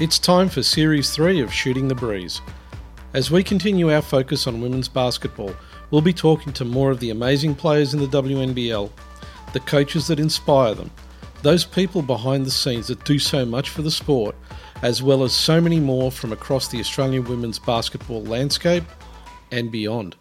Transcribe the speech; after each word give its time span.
It's 0.00 0.20
time 0.20 0.48
for 0.48 0.62
Series 0.62 1.10
3 1.10 1.40
of 1.40 1.52
Shooting 1.52 1.88
the 1.88 1.94
Breeze. 1.96 2.40
As 3.14 3.32
we 3.32 3.42
continue 3.42 3.92
our 3.92 4.00
focus 4.00 4.46
on 4.46 4.60
women's 4.60 4.86
basketball, 4.86 5.52
we'll 5.90 6.02
be 6.02 6.12
talking 6.12 6.52
to 6.52 6.64
more 6.64 6.92
of 6.92 7.00
the 7.00 7.10
amazing 7.10 7.56
players 7.56 7.94
in 7.94 7.98
the 7.98 8.06
WNBL, 8.06 8.92
the 9.52 9.58
coaches 9.58 10.06
that 10.06 10.20
inspire 10.20 10.72
them, 10.72 10.92
those 11.42 11.64
people 11.64 12.00
behind 12.00 12.46
the 12.46 12.50
scenes 12.52 12.86
that 12.86 13.04
do 13.04 13.18
so 13.18 13.44
much 13.44 13.70
for 13.70 13.82
the 13.82 13.90
sport, 13.90 14.36
as 14.82 15.02
well 15.02 15.24
as 15.24 15.32
so 15.32 15.60
many 15.60 15.80
more 15.80 16.12
from 16.12 16.30
across 16.30 16.68
the 16.68 16.78
Australian 16.78 17.24
women's 17.24 17.58
basketball 17.58 18.22
landscape 18.22 18.84
and 19.50 19.72
beyond. 19.72 20.14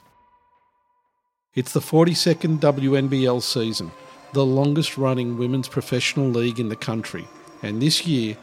It's 1.54 1.73
the 1.73 1.82
42nd 1.82 2.57
WNBL 2.62 3.44
season, 3.44 3.91
the 4.34 4.44
longest 4.44 4.98
running 4.98 5.38
women's 5.38 5.68
professional 5.68 6.30
league 6.30 6.59
in 6.59 6.70
the 6.70 6.75
country, 6.75 7.28
and 7.62 7.80
this 7.80 8.07
year, 8.07 8.36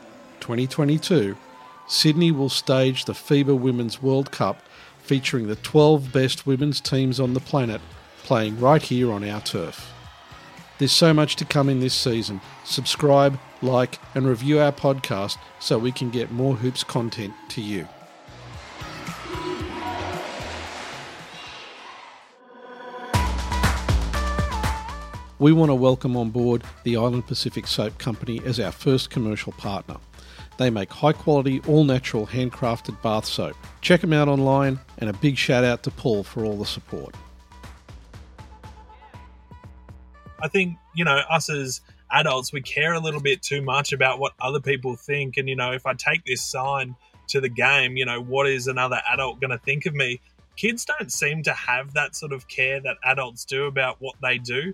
2022, 0.45 1.35
Sydney 1.87 2.31
will 2.31 2.51
stage 2.51 3.07
the 3.07 3.14
FIBA 3.14 3.59
Women's 3.59 4.03
World 4.03 4.31
Cup 4.31 4.61
featuring 4.99 5.46
the 5.46 5.57
12 5.57 6.13
best 6.13 6.46
women's 6.46 6.82
teams 6.82 7.18
on 7.18 7.32
the 7.32 7.41
planet 7.41 7.81
playing 8.25 8.61
right 8.61 8.82
here 8.82 9.11
on 9.11 9.27
our 9.27 9.41
turf. 9.41 9.91
There's 10.77 10.93
so 10.93 11.15
much 11.15 11.37
to 11.37 11.46
come 11.46 11.71
in 11.71 11.81
this 11.81 11.95
season. 11.95 12.43
Subscribe, 12.63 13.39
like, 13.63 13.99
and 14.15 14.27
review 14.27 14.61
our 14.61 14.71
podcast 14.71 15.39
so 15.61 15.79
we 15.79 15.93
can 15.93 16.11
get 16.11 16.31
more 16.31 16.57
hoops 16.57 16.85
content 16.85 17.32
to 17.49 17.63
you. 17.63 17.89
We 25.39 25.54
want 25.54 25.71
to 25.71 25.75
welcome 25.75 26.18
on 26.18 26.29
board 26.29 26.65
the 26.82 26.99
Island 26.99 27.26
Pacific 27.26 27.67
Soap 27.67 27.96
Company 27.96 28.43
as 28.45 28.61
our 28.61 28.73
first 28.73 29.09
commercial 29.09 29.53
partner. 29.53 29.96
They 30.57 30.71
make 30.71 30.93
high 30.93 31.13
quality, 31.13 31.61
all 31.67 31.85
natural, 31.85 32.27
handcrafted 32.27 33.00
bath 33.03 33.25
soap. 33.25 33.56
Check 33.81 34.00
them 34.00 34.12
out 34.12 34.28
online, 34.28 34.79
and 34.98 35.11
a 35.11 35.12
big 35.12 35.37
shout 35.37 35.65
out 35.65 35.83
to 35.84 35.91
Paul 35.91 36.23
for 36.23 36.45
all 36.45 36.56
the 36.56 36.67
support. 36.67 37.15
I 40.41 40.48
think, 40.48 40.77
you 40.95 41.05
know, 41.05 41.23
us 41.31 41.51
as 41.51 41.81
adults, 42.11 42.53
we 42.53 42.61
care 42.61 42.92
a 42.92 43.01
little 43.01 43.20
bit 43.20 43.42
too 43.42 43.62
much 43.62 43.92
about 43.92 44.19
what 44.19 44.33
other 44.41 44.61
people 44.61 44.95
think. 44.95 45.37
And, 45.37 45.48
you 45.48 45.56
know, 45.56 45.73
if 45.73 45.87
I 45.87 45.95
take 45.95 46.25
this 46.25 46.42
sign 46.42 46.95
to 47.29 47.41
the 47.41 47.48
game, 47.48 47.97
you 47.97 48.05
know, 48.05 48.20
what 48.20 48.47
is 48.47 48.67
another 48.69 49.01
adult 49.11 49.41
going 49.41 49.51
to 49.51 49.59
think 49.59 49.86
of 49.86 49.95
me? 49.95 50.20
Kids 50.57 50.84
don't 50.84 51.11
seem 51.11 51.42
to 51.45 51.53
have 51.53 51.95
that 51.95 52.14
sort 52.14 52.33
of 52.33 52.47
care 52.47 52.79
that 52.81 52.97
adults 53.05 53.45
do 53.45 53.64
about 53.64 53.97
what 54.01 54.14
they 54.23 54.39
do. 54.39 54.73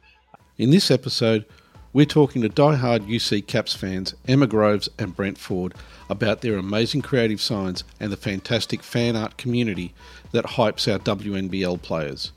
In 0.58 0.70
this 0.70 0.90
episode, 0.90 1.46
we're 1.92 2.06
talking 2.06 2.40
to 2.42 2.48
die-hard 2.48 3.02
UC 3.02 3.48
Caps 3.48 3.74
fans 3.74 4.14
Emma 4.28 4.46
Groves 4.46 4.88
and 4.98 5.14
Brent 5.14 5.38
Ford 5.38 5.74
about 6.08 6.40
their 6.40 6.56
amazing 6.56 7.02
creative 7.02 7.40
signs 7.40 7.82
and 7.98 8.12
the 8.12 8.16
fantastic 8.16 8.82
fan 8.82 9.16
art 9.16 9.36
community 9.36 9.92
that 10.30 10.44
hypes 10.44 10.90
our 10.90 11.00
WNBL 11.00 11.82
players. 11.82 12.30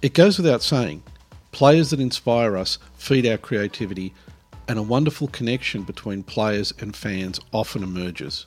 It 0.00 0.14
goes 0.14 0.38
without 0.38 0.62
saying, 0.62 1.02
players 1.52 1.90
that 1.90 2.00
inspire 2.00 2.56
us 2.56 2.78
feed 2.96 3.26
our 3.26 3.36
creativity, 3.36 4.14
and 4.68 4.78
a 4.78 4.82
wonderful 4.82 5.28
connection 5.28 5.82
between 5.82 6.22
players 6.22 6.72
and 6.78 6.96
fans 6.96 7.40
often 7.52 7.82
emerges. 7.82 8.46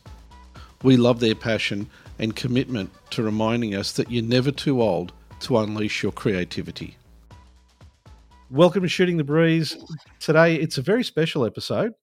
We 0.82 0.98
love 0.98 1.20
their 1.20 1.36
passion 1.36 1.88
and 2.18 2.36
commitment 2.36 2.90
to 3.12 3.22
reminding 3.22 3.76
us 3.76 3.92
that 3.92 4.10
you're 4.10 4.24
never 4.24 4.50
too 4.50 4.82
old 4.82 5.12
to 5.42 5.58
unleash 5.60 6.02
your 6.02 6.14
creativity. 6.14 6.98
Welcome 8.52 8.84
to 8.84 8.88
Shooting 8.88 9.18
the 9.18 9.24
Breeze. 9.24 9.76
Today, 10.20 10.56
it's 10.56 10.78
a 10.78 10.82
very 10.82 11.04
special 11.04 11.46
episode. 11.46 11.94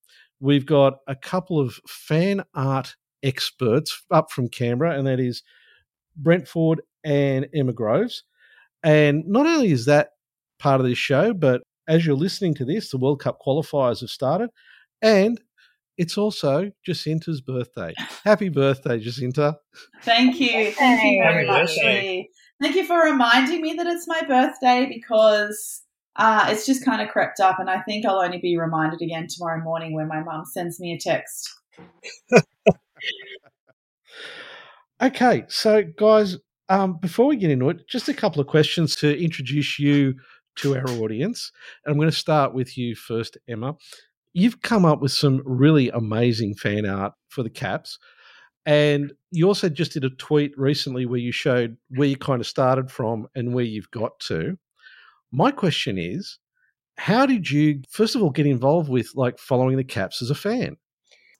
We've 0.40 0.66
got 0.66 0.94
a 1.06 1.14
couple 1.14 1.60
of 1.60 1.78
fan 1.86 2.42
art 2.52 2.96
experts 3.22 4.02
up 4.10 4.32
from 4.32 4.48
Canberra, 4.48 4.98
and 4.98 5.06
that 5.06 5.20
is 5.20 5.44
Brent 6.16 6.48
Ford 6.48 6.82
and 7.04 7.46
Emma 7.54 7.72
Groves. 7.72 8.24
And 8.82 9.24
not 9.26 9.46
only 9.46 9.70
is 9.70 9.84
that 9.86 10.10
part 10.58 10.80
of 10.80 10.86
this 10.86 10.98
show, 10.98 11.32
but 11.32 11.62
as 11.86 12.04
you're 12.04 12.16
listening 12.16 12.54
to 12.54 12.64
this, 12.64 12.90
the 12.90 12.98
World 12.98 13.20
Cup 13.20 13.38
qualifiers 13.44 14.00
have 14.00 14.10
started, 14.10 14.50
and 15.00 15.40
it's 15.96 16.18
also 16.18 16.72
Jacinta's 16.84 17.40
birthday. 17.40 17.94
Happy 18.24 18.48
birthday, 18.48 18.98
Jacinta. 18.98 19.58
Thank 20.02 20.40
you. 20.40 20.72
Thank 20.72 21.04
you 21.04 21.22
very 21.22 21.46
much. 21.46 21.76
Thank 22.60 22.76
you 22.76 22.84
for 22.84 23.00
reminding 23.00 23.60
me 23.60 23.74
that 23.74 23.86
it's 23.86 24.08
my 24.08 24.22
birthday 24.26 24.86
because 24.88 25.81
uh, 26.16 26.46
it's 26.48 26.66
just 26.66 26.84
kind 26.84 27.00
of 27.00 27.08
crept 27.08 27.40
up, 27.40 27.58
and 27.58 27.70
I 27.70 27.80
think 27.82 28.04
I'll 28.04 28.20
only 28.20 28.38
be 28.38 28.58
reminded 28.58 29.00
again 29.00 29.26
tomorrow 29.28 29.62
morning 29.62 29.94
when 29.94 30.08
my 30.08 30.22
mum 30.22 30.44
sends 30.44 30.78
me 30.78 30.92
a 30.92 30.98
text. 30.98 31.50
okay, 35.02 35.44
so 35.48 35.82
guys, 35.98 36.36
um, 36.68 36.98
before 36.98 37.26
we 37.26 37.36
get 37.36 37.50
into 37.50 37.70
it, 37.70 37.88
just 37.88 38.08
a 38.08 38.14
couple 38.14 38.40
of 38.40 38.46
questions 38.46 38.94
to 38.96 39.18
introduce 39.22 39.78
you 39.78 40.14
to 40.56 40.76
our 40.76 40.88
audience. 40.88 41.50
And 41.84 41.92
I'm 41.92 41.98
going 41.98 42.10
to 42.10 42.16
start 42.16 42.54
with 42.54 42.76
you 42.76 42.94
first, 42.94 43.38
Emma. 43.48 43.74
You've 44.34 44.62
come 44.62 44.84
up 44.84 45.00
with 45.00 45.12
some 45.12 45.42
really 45.44 45.90
amazing 45.90 46.54
fan 46.54 46.86
art 46.86 47.12
for 47.28 47.42
the 47.42 47.50
Caps. 47.50 47.98
And 48.64 49.12
you 49.30 49.46
also 49.48 49.68
just 49.68 49.92
did 49.92 50.04
a 50.04 50.10
tweet 50.10 50.52
recently 50.56 51.04
where 51.04 51.18
you 51.18 51.32
showed 51.32 51.76
where 51.90 52.08
you 52.08 52.16
kind 52.16 52.40
of 52.40 52.46
started 52.46 52.90
from 52.90 53.26
and 53.34 53.54
where 53.54 53.64
you've 53.64 53.90
got 53.90 54.18
to. 54.28 54.56
My 55.32 55.50
question 55.50 55.98
is, 55.98 56.38
how 56.96 57.24
did 57.26 57.50
you 57.50 57.82
first 57.88 58.14
of 58.14 58.22
all 58.22 58.30
get 58.30 58.46
involved 58.46 58.90
with 58.90 59.12
like 59.14 59.38
following 59.38 59.76
the 59.76 59.84
Caps 59.84 60.20
as 60.22 60.30
a 60.30 60.34
fan? 60.34 60.76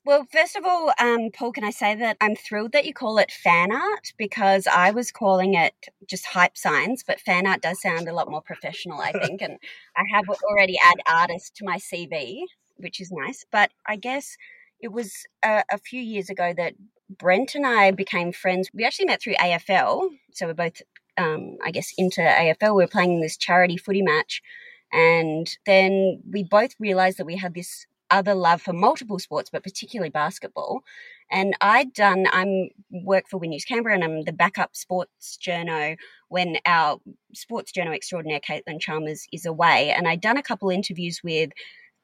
Well, 0.05 0.27
first 0.33 0.57
of 0.57 0.65
all, 0.65 0.91
um, 0.99 1.29
Paul, 1.33 1.53
can 1.53 1.63
I 1.63 1.69
say 1.69 1.95
that 1.95 2.17
I'm 2.19 2.35
thrilled 2.35 2.73
that 2.73 2.85
you 2.85 2.93
call 2.93 3.17
it 3.19 3.31
fan 3.31 3.71
art 3.71 4.11
because 4.17 4.67
I 4.67 4.91
was 4.91 5.11
calling 5.11 5.53
it 5.53 5.73
just 6.09 6.25
hype 6.25 6.57
signs, 6.57 7.03
but 7.07 7.21
fan 7.21 7.47
art 7.47 7.61
does 7.61 7.81
sound 7.81 8.09
a 8.09 8.13
lot 8.13 8.29
more 8.29 8.41
professional, 8.41 8.99
I 8.99 9.13
think. 9.13 9.41
and 9.41 9.57
I 9.95 10.03
have 10.13 10.25
already 10.43 10.77
add 10.83 10.97
artist 11.07 11.55
to 11.57 11.65
my 11.65 11.77
CV, 11.77 12.41
which 12.75 12.99
is 12.99 13.13
nice. 13.13 13.45
But 13.49 13.71
I 13.85 13.95
guess 13.95 14.35
it 14.81 14.91
was 14.91 15.25
a, 15.41 15.63
a 15.71 15.77
few 15.77 16.01
years 16.01 16.29
ago 16.29 16.51
that 16.57 16.73
Brent 17.09 17.55
and 17.55 17.65
I 17.65 17.91
became 17.91 18.33
friends. 18.33 18.69
We 18.73 18.83
actually 18.83 19.05
met 19.05 19.21
through 19.21 19.35
AFL. 19.35 20.09
So 20.33 20.47
we're 20.47 20.53
both 20.53 20.81
um, 21.17 21.57
I 21.63 21.71
guess, 21.71 21.93
into 21.97 22.21
AFL. 22.21 22.75
We 22.75 22.83
were 22.83 22.87
playing 22.87 23.21
this 23.21 23.37
charity 23.37 23.77
footy 23.77 24.01
match. 24.01 24.41
And 24.91 25.49
then 25.65 26.21
we 26.29 26.43
both 26.43 26.75
realized 26.79 27.17
that 27.17 27.25
we 27.25 27.37
had 27.37 27.53
this 27.53 27.87
other 28.11 28.35
love 28.35 28.61
for 28.61 28.73
multiple 28.73 29.17
sports, 29.17 29.49
but 29.49 29.63
particularly 29.63 30.11
basketball. 30.11 30.83
And 31.31 31.55
I'd 31.61 31.93
done, 31.93 32.27
I'm 32.31 32.69
work 32.91 33.27
for 33.27 33.37
Win 33.37 33.49
News 33.49 33.65
Canberra 33.65 33.95
and 33.95 34.03
I'm 34.03 34.23
the 34.23 34.31
backup 34.31 34.75
sports 34.75 35.37
journo 35.41 35.97
when 36.29 36.57
our 36.65 36.99
sports 37.33 37.71
journo 37.71 37.95
extraordinaire, 37.95 38.39
Caitlin 38.39 38.79
Chalmers, 38.79 39.25
is 39.33 39.47
away. 39.47 39.91
And 39.91 40.07
I'd 40.07 40.21
done 40.21 40.37
a 40.37 40.43
couple 40.43 40.69
interviews 40.69 41.21
with 41.23 41.49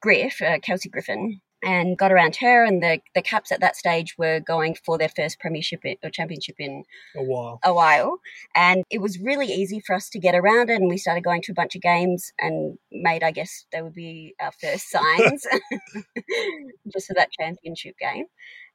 Griff, 0.02 0.42
uh, 0.42 0.58
Kelsey 0.60 0.90
Griffin, 0.90 1.42
and 1.64 1.98
got 1.98 2.12
around 2.12 2.38
her 2.38 2.64
and 2.64 2.82
the 2.82 3.00
the 3.14 3.22
Caps 3.22 3.52
at 3.52 3.60
that 3.62 3.76
stage 3.76 4.18
were 4.18 4.40
going 4.40 4.76
for 4.86 4.98
their 4.98 5.10
first 5.10 5.40
premiership 5.40 5.82
or 6.04 6.10
championship 6.10 6.56
in 6.60 6.84
a 7.16 7.24
while. 7.24 7.60
A 7.64 7.74
while, 7.74 8.20
and 8.56 8.84
it 8.90 9.02
was 9.02 9.20
really 9.20 9.48
easy 9.48 9.80
for 9.80 9.96
us 9.96 10.10
to 10.10 10.20
get 10.20 10.36
around 10.36 10.70
it. 10.70 10.80
And 10.80 10.90
we 10.90 10.98
started 10.98 11.24
going 11.24 11.42
to 11.44 11.52
a 11.52 11.56
bunch 11.56 11.76
of 11.76 11.82
games 11.82 12.32
and 12.40 12.78
made, 12.92 13.24
I 13.24 13.32
guess, 13.32 13.66
they 13.72 13.82
would 13.82 13.94
be 13.94 14.36
our 14.40 14.52
first 14.52 14.90
signs 14.92 15.46
just 16.94 17.08
for 17.08 17.14
that 17.16 17.32
championship 17.32 17.96
game. 18.00 18.26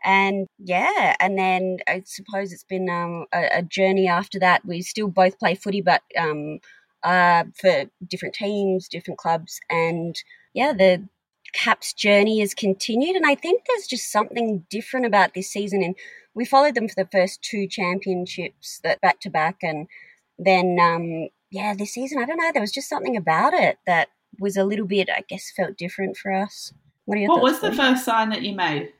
And 0.04 0.46
yeah, 0.58 1.16
and 1.18 1.38
then 1.38 1.78
I 1.88 2.02
suppose 2.04 2.52
it's 2.52 2.64
been 2.64 2.90
um, 2.90 3.24
a, 3.32 3.58
a, 3.58 3.62
journey 3.62 4.06
after 4.06 4.38
that. 4.40 4.62
We 4.66 4.82
still 4.82 5.08
both 5.08 5.38
play 5.38 5.54
footy, 5.54 5.80
but 5.80 6.02
um, 6.18 6.58
uh, 7.02 7.44
for 7.58 7.86
different 8.06 8.34
teams, 8.34 8.86
different 8.86 9.18
clubs, 9.18 9.60
and 9.70 10.14
yeah, 10.52 10.74
the 10.74 11.08
Caps 11.54 11.92
journey 11.92 12.40
has 12.40 12.52
continued. 12.52 13.16
And 13.16 13.24
I 13.24 13.34
think 13.34 13.62
there's 13.66 13.86
just 13.86 14.10
something 14.10 14.66
different 14.68 15.06
about 15.06 15.34
this 15.34 15.50
season. 15.50 15.82
And 15.82 15.94
we 16.34 16.44
followed 16.44 16.74
them 16.74 16.88
for 16.88 16.96
the 16.96 17.08
first 17.10 17.42
two 17.42 17.66
championships 17.66 18.80
that 18.82 19.00
back 19.00 19.20
to 19.20 19.30
back. 19.30 19.58
And 19.62 19.86
then, 20.38 20.78
um, 20.80 21.28
yeah, 21.50 21.74
this 21.74 21.94
season, 21.94 22.18
I 22.20 22.26
don't 22.26 22.38
know, 22.38 22.50
there 22.52 22.60
was 22.60 22.72
just 22.72 22.88
something 22.88 23.16
about 23.16 23.54
it 23.54 23.78
that 23.86 24.08
was 24.40 24.56
a 24.56 24.64
little 24.64 24.86
bit, 24.86 25.08
I 25.08 25.22
guess, 25.28 25.52
felt 25.56 25.78
different 25.78 26.16
for 26.16 26.32
us. 26.32 26.72
What, 27.06 27.18
what 27.28 27.42
was 27.42 27.60
the 27.60 27.72
first 27.72 28.04
sign 28.04 28.30
that 28.30 28.42
you 28.42 28.54
made? 28.54 28.92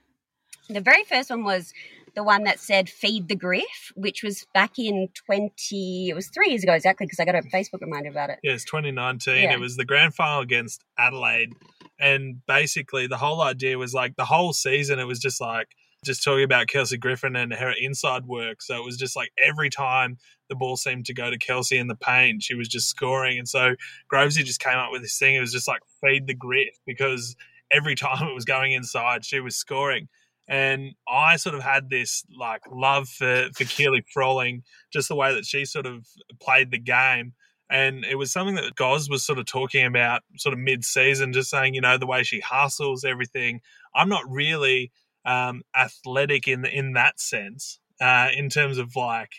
The 0.69 0.81
very 0.81 1.05
first 1.05 1.31
one 1.31 1.45
was 1.45 1.73
the 2.15 2.25
one 2.25 2.45
that 2.45 2.61
said 2.61 2.89
feed 2.89 3.29
the 3.29 3.37
griff 3.37 3.93
which 3.95 4.23
was 4.23 4.47
back 4.55 4.79
in 4.79 5.09
20 5.27 6.09
it 6.09 6.15
was 6.15 6.29
three 6.29 6.49
years 6.51 6.63
ago 6.63 6.73
exactly 6.73 7.07
because 7.07 7.21
i 7.21 7.25
got 7.25 7.35
a 7.35 7.43
facebook 7.43 7.81
reminder 7.81 8.09
about 8.09 8.31
it 8.31 8.39
yeah 8.43 8.53
it's 8.53 8.65
2019 8.65 9.35
yeah. 9.35 9.53
it 9.53 9.61
was 9.61 9.77
the 9.77 9.85
grand 9.85 10.15
final 10.15 10.41
against 10.41 10.85
adelaide 10.99 11.53
and 11.99 12.45
basically, 12.47 13.07
the 13.07 13.17
whole 13.17 13.41
idea 13.41 13.79
was 13.79 13.95
like 13.95 14.17
the 14.17 14.25
whole 14.25 14.53
season, 14.53 14.99
it 14.99 15.07
was 15.07 15.21
just 15.21 15.41
like, 15.41 15.69
just 16.05 16.23
talking 16.23 16.45
about 16.45 16.67
Kelsey 16.67 16.99
Griffin 16.99 17.35
and 17.35 17.55
her 17.55 17.73
inside 17.81 18.27
work. 18.27 18.61
So 18.61 18.77
it 18.77 18.85
was 18.85 18.99
just 18.99 19.17
like 19.17 19.31
every 19.43 19.71
time 19.71 20.19
the 20.51 20.55
ball 20.55 20.77
seemed 20.77 21.07
to 21.07 21.15
go 21.15 21.31
to 21.31 21.39
Kelsey 21.39 21.79
in 21.79 21.87
the 21.87 21.95
paint, 21.95 22.43
she 22.43 22.55
was 22.55 22.69
just 22.69 22.91
scoring. 22.91 23.39
And 23.39 23.49
so 23.49 23.75
Grovesy 24.13 24.45
just 24.45 24.61
came 24.61 24.77
up 24.77 24.91
with 24.91 25.01
this 25.01 25.19
thing. 25.19 25.35
It 25.35 25.41
was 25.41 25.53
just 25.53 25.67
like 25.67 25.81
feed 26.03 26.27
the 26.27 26.35
Griff 26.35 26.79
because 26.85 27.37
every 27.71 27.95
time 27.95 28.29
it 28.29 28.35
was 28.35 28.45
going 28.45 28.73
inside, 28.73 29.25
she 29.25 29.41
was 29.41 29.57
scoring. 29.57 30.09
And 30.47 30.95
I 31.09 31.37
sort 31.37 31.55
of 31.55 31.63
had 31.63 31.89
this 31.89 32.25
like 32.39 32.63
love 32.71 33.09
for 33.09 33.49
for 33.55 33.65
Keely 33.65 34.05
Froling, 34.13 34.63
just 34.93 35.09
the 35.09 35.15
way 35.15 35.35
that 35.35 35.47
she 35.47 35.65
sort 35.65 35.87
of 35.87 36.07
played 36.41 36.71
the 36.71 36.79
game. 36.79 37.33
And 37.71 38.05
it 38.05 38.17
was 38.17 38.31
something 38.31 38.57
that 38.57 38.75
Goz 38.77 39.09
was 39.09 39.25
sort 39.25 39.39
of 39.39 39.47
talking 39.47 39.87
about, 39.87 40.23
sort 40.37 40.53
of 40.53 40.59
mid 40.59 40.85
season, 40.85 41.33
just 41.33 41.51
saying, 41.51 41.75
you 41.75 41.81
know, 41.81 41.97
the 41.97 42.07
way 42.07 42.23
she 42.23 42.41
hustles 42.41 43.05
everything. 43.05 43.61
I'm 43.95 44.11
not 44.11 44.23
really 44.29 44.93
um, 45.25 45.63
athletic 45.75 46.47
in 46.47 46.67
in 46.67 46.93
that 46.93 47.19
sense, 47.19 47.79
uh, 48.01 48.29
in 48.37 48.51
terms 48.51 48.79
of 48.79 48.95
like 48.97 49.31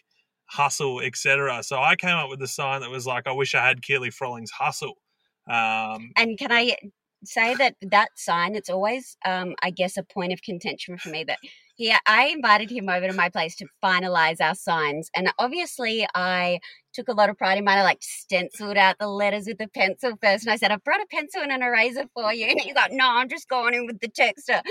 hustle, 0.45 1.01
etc. 1.01 1.63
So 1.63 1.79
I 1.79 1.95
came 1.95 2.15
up 2.15 2.29
with 2.29 2.41
a 2.41 2.47
sign 2.47 2.81
that 2.81 2.89
was 2.89 3.05
like, 3.05 3.27
I 3.27 3.31
wish 3.31 3.53
I 3.55 3.65
had 3.65 3.81
Keely 3.81 4.09
Froling's 4.09 4.51
hustle. 4.51 4.97
Um, 5.47 6.11
and 6.17 6.37
can 6.37 6.51
I 6.51 6.75
say 7.27 7.55
that 7.55 7.75
that 7.81 8.09
sign 8.15 8.55
it's 8.55 8.69
always 8.69 9.17
um, 9.25 9.55
i 9.61 9.69
guess 9.69 9.97
a 9.97 10.03
point 10.03 10.33
of 10.33 10.41
contention 10.41 10.97
for 10.97 11.09
me 11.09 11.23
that 11.23 11.37
yeah 11.77 11.99
i 12.07 12.27
invited 12.27 12.69
him 12.69 12.89
over 12.89 13.07
to 13.07 13.13
my 13.13 13.29
place 13.29 13.55
to 13.55 13.65
finalize 13.83 14.41
our 14.41 14.55
signs 14.55 15.09
and 15.15 15.31
obviously 15.39 16.05
i 16.15 16.59
took 16.95 17.09
a 17.09 17.13
lot 17.13 17.29
of 17.29 17.37
pride 17.37 17.57
in 17.57 17.65
mine. 17.65 17.77
I 17.77 17.83
like 17.83 18.01
stenciled 18.01 18.77
out 18.77 18.95
the 18.99 19.07
letters 19.07 19.45
with 19.45 19.59
a 19.59 19.67
pencil 19.67 20.13
first 20.21 20.45
and 20.45 20.53
i 20.53 20.55
said 20.55 20.71
i've 20.71 20.83
brought 20.83 21.01
a 21.01 21.05
pencil 21.11 21.41
and 21.41 21.51
an 21.51 21.61
eraser 21.61 22.05
for 22.13 22.33
you. 22.33 22.47
And 22.47 22.59
he's 22.59 22.73
like 22.73 22.91
no 22.93 23.05
i'm 23.05 23.29
just 23.29 23.49
going 23.49 23.73
in 23.73 23.85
with 23.85 23.99
the 23.99 24.07
texture. 24.07 24.61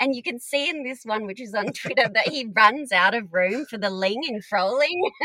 And 0.00 0.14
you 0.14 0.22
can 0.22 0.38
see 0.38 0.70
in 0.70 0.84
this 0.84 1.00
one 1.04 1.26
which 1.26 1.40
is 1.40 1.52
on 1.54 1.66
twitter 1.72 2.08
that 2.14 2.28
he 2.28 2.46
runs 2.56 2.92
out 2.92 3.14
of 3.14 3.32
room 3.32 3.66
for 3.66 3.76
the 3.78 3.90
ling 3.90 4.22
and 4.26 4.44
froling. 4.44 5.10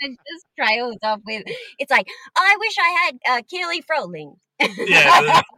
And 0.00 0.18
just 0.32 0.46
trails 0.58 0.96
off 1.02 1.20
with 1.24 1.44
it's 1.78 1.90
like 1.90 2.08
i 2.36 2.56
wish 2.58 2.74
i 2.78 2.90
had 3.04 3.18
uh, 3.30 3.42
keely 3.48 3.80
froling. 3.80 4.34
Yeah 4.60 5.42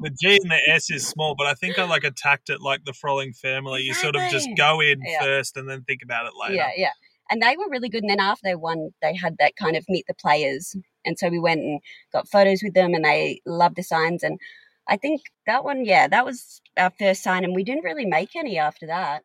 the 0.00 0.10
G 0.10 0.38
and 0.42 0.50
the 0.50 0.60
S 0.68 0.90
is 0.90 1.06
small, 1.06 1.34
but 1.36 1.46
I 1.46 1.54
think 1.54 1.78
I 1.78 1.84
like 1.84 2.04
attacked 2.04 2.50
it 2.50 2.60
like 2.60 2.84
the 2.84 2.92
Froling 2.92 3.32
family. 3.32 3.82
You 3.82 3.94
sort 3.94 4.16
of 4.16 4.22
just 4.30 4.48
go 4.56 4.80
in 4.80 5.00
yeah. 5.04 5.20
first 5.20 5.56
and 5.56 5.68
then 5.68 5.82
think 5.82 6.02
about 6.02 6.26
it 6.26 6.32
later. 6.40 6.54
Yeah, 6.54 6.70
yeah. 6.76 6.90
And 7.30 7.40
they 7.40 7.56
were 7.56 7.68
really 7.70 7.88
good. 7.88 8.02
And 8.02 8.10
then 8.10 8.20
after 8.20 8.42
they 8.44 8.54
won, 8.56 8.90
they 9.02 9.14
had 9.14 9.36
that 9.38 9.56
kind 9.56 9.76
of 9.76 9.84
meet 9.88 10.06
the 10.08 10.14
players. 10.14 10.74
And 11.04 11.18
so 11.18 11.28
we 11.28 11.38
went 11.38 11.60
and 11.60 11.80
got 12.12 12.28
photos 12.28 12.62
with 12.62 12.74
them 12.74 12.92
and 12.94 13.04
they 13.04 13.40
loved 13.46 13.76
the 13.76 13.82
signs. 13.82 14.22
And 14.22 14.40
I 14.88 14.96
think 14.96 15.22
that 15.46 15.64
one, 15.64 15.84
yeah, 15.84 16.08
that 16.08 16.24
was 16.24 16.60
our 16.76 16.90
first 16.98 17.22
sign. 17.22 17.44
And 17.44 17.54
we 17.54 17.62
didn't 17.62 17.84
really 17.84 18.06
make 18.06 18.34
any 18.34 18.58
after 18.58 18.86
that. 18.88 19.22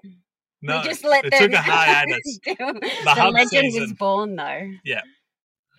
No, 0.61 0.77
we 0.77 0.83
just 0.83 1.03
let 1.03 1.25
it 1.25 1.31
them. 1.31 1.51
took 1.51 1.53
a 1.53 1.61
hiatus. 1.61 2.39
the, 2.45 2.91
the 3.15 3.31
legend 3.31 3.71
season. 3.71 3.81
was 3.81 3.93
born, 3.93 4.35
though. 4.35 4.69
Yeah. 4.83 5.01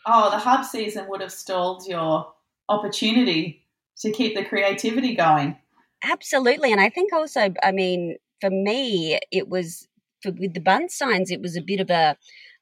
Oh, 0.05 0.31
the 0.31 0.39
hub 0.39 0.65
season 0.65 1.09
would 1.09 1.21
have 1.21 1.33
stalled 1.33 1.87
your 1.87 2.33
opportunity 2.69 3.66
to 4.01 4.13
keep 4.13 4.35
the 4.35 4.45
creativity 4.45 5.15
going. 5.15 5.57
Absolutely. 6.05 6.73
And 6.73 6.81
I 6.81 6.91
think 6.91 7.13
also, 7.13 7.53
I 7.63 7.73
mean, 7.73 8.17
for 8.41 8.51
me, 8.51 9.19
it 9.33 9.49
was 9.49 9.89
for, 10.23 10.33
with 10.33 10.55
the 10.55 10.61
bun 10.61 10.89
signs, 10.89 11.31
it 11.31 11.41
was 11.41 11.57
a 11.57 11.63
bit 11.63 11.81
of 11.81 11.91
a 11.91 12.17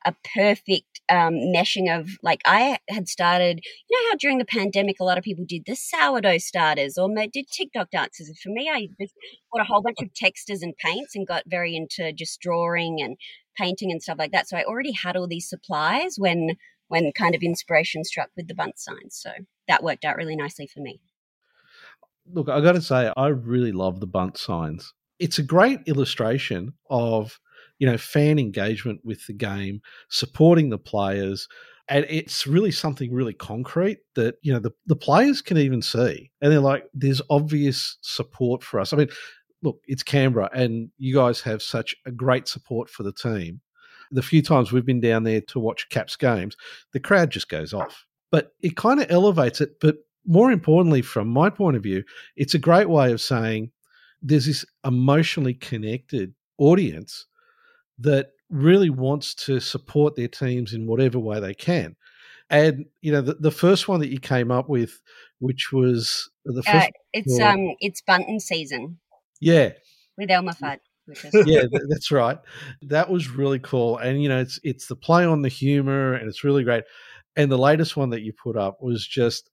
a 0.04 0.14
perfect 0.34 1.00
um, 1.08 1.34
meshing 1.54 1.88
of 1.88 2.10
like 2.22 2.40
I 2.44 2.78
had 2.88 3.08
started. 3.08 3.60
You 3.88 4.02
know 4.02 4.10
how 4.10 4.16
during 4.16 4.38
the 4.38 4.44
pandemic, 4.44 4.96
a 5.00 5.04
lot 5.04 5.19
of 5.19 5.25
people 5.25 5.44
did 5.48 5.62
the 5.66 5.76
sourdough 5.76 6.38
starters 6.38 6.98
or 6.98 7.08
did 7.32 7.46
TikTok 7.50 7.90
dances. 7.90 8.28
And 8.28 8.38
for 8.38 8.50
me, 8.50 8.69
I 8.70 8.88
just 9.00 9.14
bought 9.50 9.62
a 9.62 9.64
whole 9.64 9.82
bunch 9.82 9.98
of 10.02 10.12
textures 10.14 10.62
and 10.62 10.76
paints 10.76 11.14
and 11.14 11.26
got 11.26 11.44
very 11.46 11.75
into 11.75 12.12
just 12.12 12.40
drawing 12.40 13.00
and 13.00 13.16
painting 13.56 13.90
and 13.90 14.02
stuff 14.02 14.19
like 14.19 14.32
that. 14.32 14.48
So 14.48 14.56
I 14.56 14.64
already 14.64 14.92
had 14.92 15.16
all 15.16 15.26
these 15.26 15.48
supplies 15.48 16.16
when 16.19 16.56
when 16.88 17.12
kind 17.12 17.34
of 17.34 17.42
inspiration 17.42 18.04
struck 18.04 18.28
with 18.37 18.46
the 18.46 18.54
Bundt 18.54 18.78
signs. 18.78 19.19
So 19.19 19.30
that 19.69 19.82
worked 19.82 20.04
out 20.04 20.16
really 20.16 20.37
nicely 20.37 20.66
for 20.66 20.80
me. 20.80 21.00
Look, 22.32 22.49
I 22.49 22.61
got 22.61 22.73
to 22.73 22.82
say, 22.82 23.12
I 23.17 23.29
really 23.29 23.73
love 23.73 24.00
the 24.00 24.06
bunt 24.06 24.38
signs. 24.38 24.93
It's 25.19 25.38
a 25.38 25.43
great 25.43 25.81
illustration 25.87 26.73
of 26.91 27.38
you 27.79 27.87
know 27.87 27.99
fan 27.99 28.38
engagement 28.38 29.00
with 29.05 29.26
the 29.26 29.32
game, 29.32 29.81
supporting 30.09 30.71
the 30.71 30.79
players, 30.79 31.49
and 31.88 32.06
it's 32.09 32.47
really 32.47 32.71
something 32.71 33.12
really 33.12 33.35
concrete 33.35 33.99
that 34.15 34.37
you 34.43 34.53
know 34.53 34.59
the, 34.59 34.73
the 34.87 34.97
players 34.97 35.43
can 35.43 35.59
even 35.59 35.82
see, 35.82 36.31
and 36.41 36.50
they're 36.50 36.61
like, 36.61 36.85
"There's 36.94 37.23
obvious 37.31 37.99
support 38.00 38.62
for 38.62 38.81
us." 38.81 38.93
I 38.93 38.97
mean, 38.97 39.09
look, 39.62 39.81
it's 39.87 40.03
Canberra, 40.03 40.50
and 40.53 40.91
you 40.99 41.15
guys 41.15 41.41
have 41.43 41.62
such 41.62 41.94
a 42.06 42.12
great 42.12 42.49
support 42.49 42.88
for 42.88 43.03
the 43.03 43.12
team. 43.12 43.61
The 44.11 44.23
few 44.23 44.43
times 44.43 44.71
we've 44.71 44.87
been 44.87 45.00
down 45.00 45.25
there 45.25 45.41
to 45.49 45.59
watch 45.59 45.88
Caps 45.88 46.17
games, 46.17 46.56
the 46.93 47.00
crowd 47.00 47.31
just 47.31 47.49
goes 47.49 47.73
off. 47.73 48.06
But 48.31 48.53
it 48.62 48.76
kind 48.76 49.00
of 49.00 49.11
elevates 49.11 49.61
it. 49.61 49.81
But 49.81 49.97
more 50.26 50.50
importantly, 50.50 51.03
from 51.03 51.29
my 51.29 51.50
point 51.50 51.76
of 51.76 51.82
view, 51.82 52.05
it's 52.37 52.55
a 52.55 52.59
great 52.59 52.88
way 52.88 53.12
of 53.12 53.21
saying 53.21 53.71
there's 54.23 54.47
this 54.47 54.65
emotionally 54.85 55.55
connected 55.55 56.35
audience 56.59 57.26
that 57.99 58.31
really 58.50 58.91
wants 58.91 59.35
to 59.35 59.61
support 59.61 60.17
their 60.17 60.29
teams 60.29 60.73
in 60.73 60.87
whatever 60.87 61.19
way 61.19 61.41
they 61.41 61.55
can. 61.55 61.97
And 62.50 62.87
you 63.00 63.12
know, 63.12 63.21
the, 63.21 63.35
the 63.35 63.50
first 63.50 63.88
one 63.88 64.00
that 64.00 64.11
you 64.11 64.19
came 64.19 64.50
up 64.50 64.69
with, 64.69 65.00
which 65.38 65.73
was 65.73 66.31
the 66.44 66.61
uh, 66.61 66.73
first, 66.73 66.87
uh, 66.87 66.91
it's 67.12 67.41
um, 67.41 67.75
it's 67.81 68.03
Bunton 68.03 68.38
season. 68.38 68.99
Yeah, 69.41 69.71
with 70.17 70.31
Elmer 70.31 70.53
Fudd. 70.53 70.79
yeah, 71.47 71.62
that's 71.88 72.11
right. 72.11 72.38
That 72.82 73.11
was 73.11 73.31
really 73.31 73.59
cool, 73.59 73.99
and 73.99 74.23
you 74.23 74.29
know, 74.29 74.41
it's 74.41 74.61
it's 74.62 74.87
the 74.87 74.97
play 74.97 75.25
on 75.25 75.43
the 75.43 75.49
humor, 75.49 76.15
and 76.15 76.29
it's 76.29 76.44
really 76.44 76.65
great. 76.65 76.85
And 77.37 77.50
the 77.50 77.59
latest 77.59 77.97
one 77.97 78.11
that 78.11 78.23
you 78.23 78.32
put 78.32 78.56
up 78.56 78.81
was 78.81 79.06
just 79.06 79.50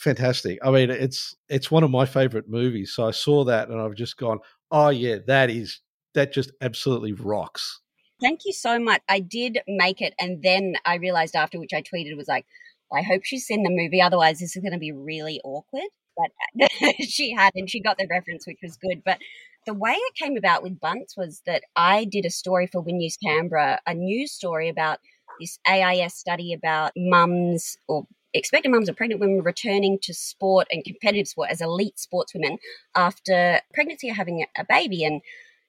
fantastic. 0.00 0.58
I 0.62 0.70
mean, 0.70 0.90
it's 0.90 1.36
it's 1.48 1.70
one 1.70 1.84
of 1.84 1.90
my 1.90 2.06
favorite 2.06 2.48
movies. 2.48 2.92
So 2.92 3.06
I 3.06 3.10
saw 3.10 3.44
that 3.44 3.68
and 3.68 3.80
I've 3.80 3.94
just 3.94 4.16
gone, 4.16 4.38
oh 4.70 4.88
yeah, 4.88 5.16
that 5.26 5.50
is 5.50 5.80
that 6.14 6.32
just 6.32 6.50
absolutely 6.60 7.12
rocks. 7.12 7.80
Thank 8.20 8.40
you 8.44 8.52
so 8.52 8.78
much. 8.78 9.00
I 9.08 9.20
did 9.20 9.60
make 9.66 10.00
it, 10.00 10.14
and 10.20 10.42
then 10.42 10.74
I 10.84 10.96
realized 10.96 11.36
after 11.36 11.58
which 11.58 11.72
I 11.72 11.82
tweeted 11.82 12.16
was 12.16 12.28
like, 12.28 12.46
I 12.92 13.02
hope 13.02 13.22
she's 13.24 13.46
seen 13.46 13.62
the 13.62 13.70
movie. 13.70 14.02
Otherwise, 14.02 14.40
this 14.40 14.56
is 14.56 14.62
going 14.62 14.72
to 14.72 14.78
be 14.78 14.92
really 14.92 15.40
awkward. 15.44 15.88
But 16.16 16.70
she 17.00 17.32
had, 17.32 17.52
and 17.54 17.70
she 17.70 17.80
got 17.80 17.96
the 17.96 18.06
reference, 18.10 18.46
which 18.46 18.58
was 18.62 18.76
good. 18.76 19.02
But 19.04 19.18
the 19.66 19.74
way 19.74 19.92
it 19.92 20.14
came 20.16 20.36
about 20.36 20.62
with 20.62 20.80
Bunts 20.80 21.16
was 21.16 21.40
that 21.46 21.62
I 21.76 22.04
did 22.04 22.26
a 22.26 22.30
story 22.30 22.66
for 22.66 22.80
Win 22.80 22.98
News 22.98 23.16
Canberra, 23.16 23.80
a 23.86 23.94
news 23.94 24.32
story 24.32 24.68
about 24.68 24.98
this 25.38 25.58
AIS 25.66 26.14
study 26.14 26.52
about 26.52 26.92
mums 26.96 27.78
or 27.88 28.06
expectant 28.34 28.72
mums 28.72 28.88
or 28.88 28.94
pregnant 28.94 29.20
women 29.20 29.42
returning 29.42 29.98
to 30.02 30.14
sport 30.14 30.66
and 30.70 30.84
competitive 30.84 31.28
sport 31.28 31.50
as 31.50 31.60
elite 31.60 31.96
sportswomen 31.96 32.58
after 32.94 33.60
pregnancy 33.74 34.10
or 34.10 34.14
having 34.14 34.44
a 34.56 34.64
baby. 34.68 35.04
And 35.04 35.20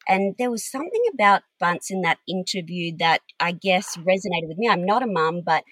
and 0.08 0.36
there 0.40 0.52
was 0.52 0.70
something 0.70 1.04
about 1.14 1.44
Bunce 1.60 1.92
in 1.92 2.02
that 2.02 2.18
interview 2.28 2.96
that 2.98 3.22
I 3.40 3.52
guess 3.52 3.98
resonated 3.98 4.48
with 4.48 4.58
me. 4.58 4.68
I'm 4.68 4.86
not 4.86 5.04
a 5.04 5.08
mum, 5.08 5.42
but 5.46 5.64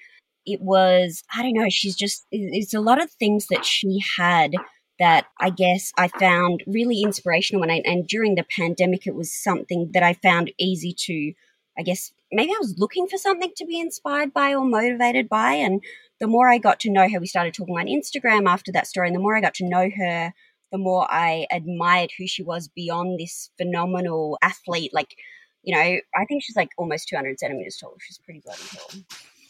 it 0.46 0.62
was, 0.62 1.24
I 1.36 1.42
don't 1.44 1.54
know, 1.54 1.68
she's 1.70 1.96
just, 1.96 2.26
it's 2.32 2.74
a 2.74 2.80
lot 2.80 3.02
of 3.02 3.12
things 3.12 3.48
that 3.48 3.66
she 3.66 4.00
had 4.18 4.54
that 5.00 5.26
I 5.40 5.50
guess 5.50 5.92
I 5.98 6.10
found 6.10 6.64
really 6.68 7.02
inspirational. 7.02 7.64
And, 7.64 7.72
I, 7.72 7.82
and 7.86 8.08
during 8.08 8.36
the 8.36 8.46
pandemic, 8.56 9.08
it 9.08 9.16
was 9.16 9.34
something 9.34 9.92
that 9.94 10.04
I 10.04 10.14
found 10.14 10.52
easy 10.60 10.94
to, 11.06 11.34
I 11.78 11.84
guess, 11.84 12.12
maybe 12.32 12.52
I 12.52 12.60
was 12.60 12.76
looking 12.78 13.08
for 13.08 13.18
something 13.18 13.52
to 13.58 13.66
be 13.66 13.80
inspired 13.80 14.34
by 14.34 14.54
or 14.54 14.66
motivated 14.66 15.30
by. 15.30 15.54
And 15.54 15.82
the 16.20 16.28
more 16.28 16.50
I 16.50 16.58
got 16.58 16.80
to 16.82 16.92
know 16.92 17.08
her, 17.10 17.20
we 17.20 17.28
started 17.28 17.54
talking 17.54 17.78
on 17.78 17.86
Instagram 17.86 18.48
after 18.48 18.72
that 18.74 18.88
story, 18.88 19.08
and 19.08 19.16
the 19.16 19.22
more 19.22 19.36
I 19.36 19.42
got 19.42 19.54
to 19.56 19.68
know 19.68 19.90
her, 19.96 20.34
the 20.72 20.78
more 20.78 21.08
I 21.10 21.48
admired 21.52 22.12
who 22.18 22.28
she 22.28 22.44
was 22.44 22.68
beyond 22.68 23.20
this 23.20 23.50
phenomenal 23.58 24.38
athlete. 24.42 24.94
Like, 24.94 25.16
you 25.64 25.76
know, 25.76 26.00
I 26.16 26.26
think 26.28 26.44
she's 26.44 26.56
like 26.56 26.70
almost 26.78 27.08
200 27.10 27.40
centimeters 27.40 27.78
tall. 27.78 27.96
She's 28.00 28.20
pretty 28.20 28.42
bloody 28.44 28.62
tall. 28.72 29.02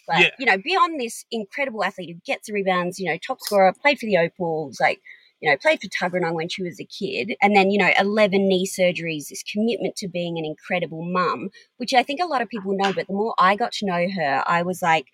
But, 0.07 0.19
yeah. 0.19 0.29
you 0.39 0.45
know, 0.45 0.57
beyond 0.57 0.99
this 0.99 1.25
incredible 1.29 1.83
athlete 1.83 2.09
who 2.09 2.21
gets 2.25 2.47
the 2.47 2.53
rebounds, 2.53 2.99
you 2.99 3.11
know, 3.11 3.17
top 3.17 3.41
scorer, 3.41 3.73
played 3.73 3.99
for 3.99 4.07
the 4.07 4.17
Opals, 4.17 4.79
like, 4.79 5.01
you 5.39 5.49
know, 5.49 5.55
played 5.57 5.79
for 5.81 5.87
Tuggeranong 5.87 6.33
when 6.33 6.49
she 6.49 6.63
was 6.63 6.79
a 6.79 6.85
kid, 6.85 7.35
and 7.41 7.55
then, 7.55 7.69
you 7.69 7.77
know, 7.77 7.91
11 7.97 8.47
knee 8.47 8.67
surgeries, 8.67 9.29
this 9.29 9.43
commitment 9.43 9.95
to 9.97 10.07
being 10.07 10.37
an 10.37 10.45
incredible 10.45 11.03
mum, 11.03 11.49
which 11.77 11.93
I 11.93 12.03
think 12.03 12.19
a 12.19 12.25
lot 12.25 12.41
of 12.41 12.49
people 12.49 12.75
know. 12.75 12.91
But 12.91 13.07
the 13.07 13.13
more 13.13 13.35
I 13.37 13.55
got 13.55 13.71
to 13.73 13.85
know 13.85 14.07
her, 14.09 14.43
I 14.45 14.63
was 14.63 14.81
like, 14.81 15.05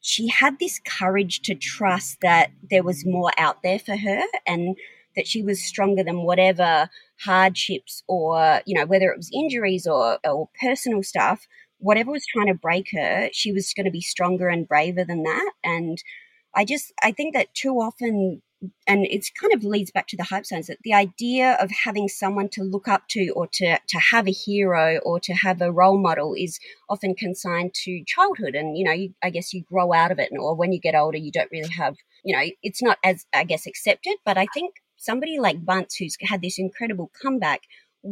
she 0.00 0.28
had 0.28 0.58
this 0.58 0.80
courage 0.86 1.42
to 1.42 1.54
trust 1.54 2.18
that 2.22 2.50
there 2.70 2.82
was 2.82 3.04
more 3.06 3.32
out 3.36 3.62
there 3.62 3.78
for 3.78 3.96
her 3.96 4.22
and 4.46 4.76
that 5.16 5.26
she 5.26 5.42
was 5.42 5.62
stronger 5.62 6.04
than 6.04 6.22
whatever 6.22 6.88
hardships 7.24 8.02
or, 8.06 8.60
you 8.66 8.78
know, 8.78 8.86
whether 8.86 9.10
it 9.10 9.16
was 9.16 9.30
injuries 9.34 9.86
or, 9.86 10.18
or 10.24 10.48
personal 10.60 11.02
stuff, 11.02 11.46
whatever 11.78 12.12
was 12.12 12.26
trying 12.26 12.46
to 12.46 12.54
break 12.54 12.88
her, 12.92 13.28
she 13.32 13.52
was 13.52 13.72
going 13.74 13.86
to 13.86 13.90
be 13.90 14.00
stronger 14.00 14.48
and 14.48 14.68
braver 14.68 15.04
than 15.04 15.24
that. 15.24 15.52
And 15.64 15.98
I 16.54 16.64
just, 16.64 16.92
I 17.02 17.12
think 17.12 17.34
that 17.34 17.54
too 17.54 17.74
often 17.74 18.42
and 18.86 19.06
it's 19.06 19.30
kind 19.30 19.52
of 19.52 19.62
leads 19.62 19.90
back 19.90 20.08
to 20.08 20.16
the 20.16 20.24
hype 20.24 20.44
signs 20.44 20.66
that 20.66 20.78
the 20.82 20.92
idea 20.92 21.56
of 21.60 21.70
having 21.84 22.08
someone 22.08 22.48
to 22.50 22.62
look 22.62 22.88
up 22.88 23.06
to 23.08 23.30
or 23.30 23.46
to, 23.52 23.78
to 23.88 23.98
have 23.98 24.26
a 24.26 24.32
hero 24.32 24.98
or 25.04 25.20
to 25.20 25.32
have 25.32 25.60
a 25.60 25.70
role 25.70 25.98
model 25.98 26.34
is 26.34 26.58
often 26.88 27.14
consigned 27.14 27.72
to 27.74 28.02
childhood. 28.06 28.54
And 28.54 28.76
you 28.76 28.84
know 28.84 28.92
you, 28.92 29.14
i 29.22 29.30
guess 29.30 29.52
you 29.52 29.62
grow 29.62 29.92
out 29.92 30.10
of 30.10 30.18
it 30.18 30.30
and, 30.30 30.40
or 30.40 30.54
when 30.54 30.72
you 30.72 30.80
get 30.80 30.94
older 30.94 31.18
you 31.18 31.30
don't 31.32 31.50
really 31.50 31.70
have 31.70 31.96
you 32.24 32.36
know 32.36 32.44
it's 32.62 32.82
not 32.82 32.98
as 33.04 33.26
i 33.34 33.44
guess 33.44 33.66
accepted. 33.66 34.16
But 34.24 34.38
i 34.38 34.46
think 34.52 34.74
somebody 34.96 35.38
like 35.38 35.64
bunce 35.64 35.96
who's 35.96 36.16
had 36.20 36.42
this 36.42 36.58
incredible 36.58 37.10
comeback 37.22 37.62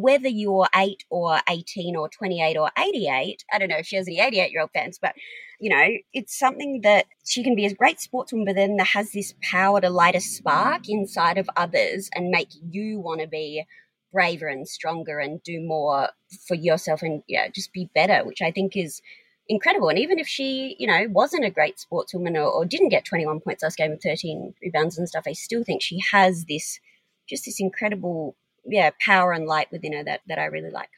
whether 0.01 0.29
you're 0.29 0.69
8 0.75 1.05
or 1.09 1.41
18 1.49 1.97
or 1.97 2.09
28 2.09 2.57
or 2.57 2.71
88, 2.79 3.45
I 3.53 3.59
don't 3.59 3.69
know 3.69 3.79
if 3.79 3.87
she 3.87 3.97
has 3.97 4.07
any 4.07 4.21
88 4.21 4.51
year 4.51 4.61
old 4.61 4.71
fans, 4.73 4.99
but 5.01 5.15
you 5.59 5.71
know, 5.71 5.87
it's 6.13 6.39
something 6.39 6.83
that 6.83 7.07
she 7.25 7.43
can 7.43 7.57
be 7.57 7.65
a 7.65 7.75
great 7.75 7.97
sportswoman, 7.97 8.45
but 8.45 8.57
then 8.57 8.77
that 8.77 8.89
has 8.89 9.13
this 9.13 9.35
power 9.43 9.81
to 9.81 9.89
light 9.89 10.15
a 10.15 10.21
spark 10.21 10.89
inside 10.89 11.39
of 11.39 11.49
others 11.57 12.11
and 12.15 12.29
make 12.29 12.49
you 12.71 13.01
want 13.01 13.23
to 13.23 13.27
be 13.27 13.65
braver 14.13 14.49
and 14.49 14.69
stronger 14.69 15.19
and 15.19 15.43
do 15.43 15.61
more 15.61 16.11
for 16.47 16.55
yourself 16.55 17.03
and 17.03 17.23
yeah, 17.27 17.49
just 17.49 17.73
be 17.73 17.89
better, 17.95 18.23
which 18.25 18.43
I 18.43 18.51
think 18.51 18.77
is 18.77 19.01
incredible. 19.49 19.89
And 19.89 19.99
even 19.99 20.19
if 20.19 20.27
she, 20.27 20.77
you 20.79 20.87
know, 20.87 21.07
wasn't 21.09 21.47
a 21.47 21.51
great 21.51 21.77
sportswoman 21.77 22.35
or, 22.35 22.51
or 22.51 22.67
didn't 22.67 22.91
get 22.91 23.07
21 23.07 23.41
points 23.41 23.63
last 23.63 23.79
game 23.79 23.93
and 23.93 24.01
13 24.01 24.53
rebounds 24.63 24.99
and 24.99 25.09
stuff, 25.09 25.25
I 25.27 25.33
still 25.33 25.65
think 25.65 25.81
she 25.81 26.01
has 26.13 26.45
this 26.45 26.81
just 27.29 27.47
this 27.47 27.61
incredible 27.61 28.37
yeah 28.69 28.91
power 29.05 29.33
and 29.33 29.47
light 29.47 29.69
within 29.71 29.93
her 29.93 30.05
that 30.05 30.21
that 30.27 30.39
I 30.39 30.47
really 30.47 30.71
like. 30.71 30.91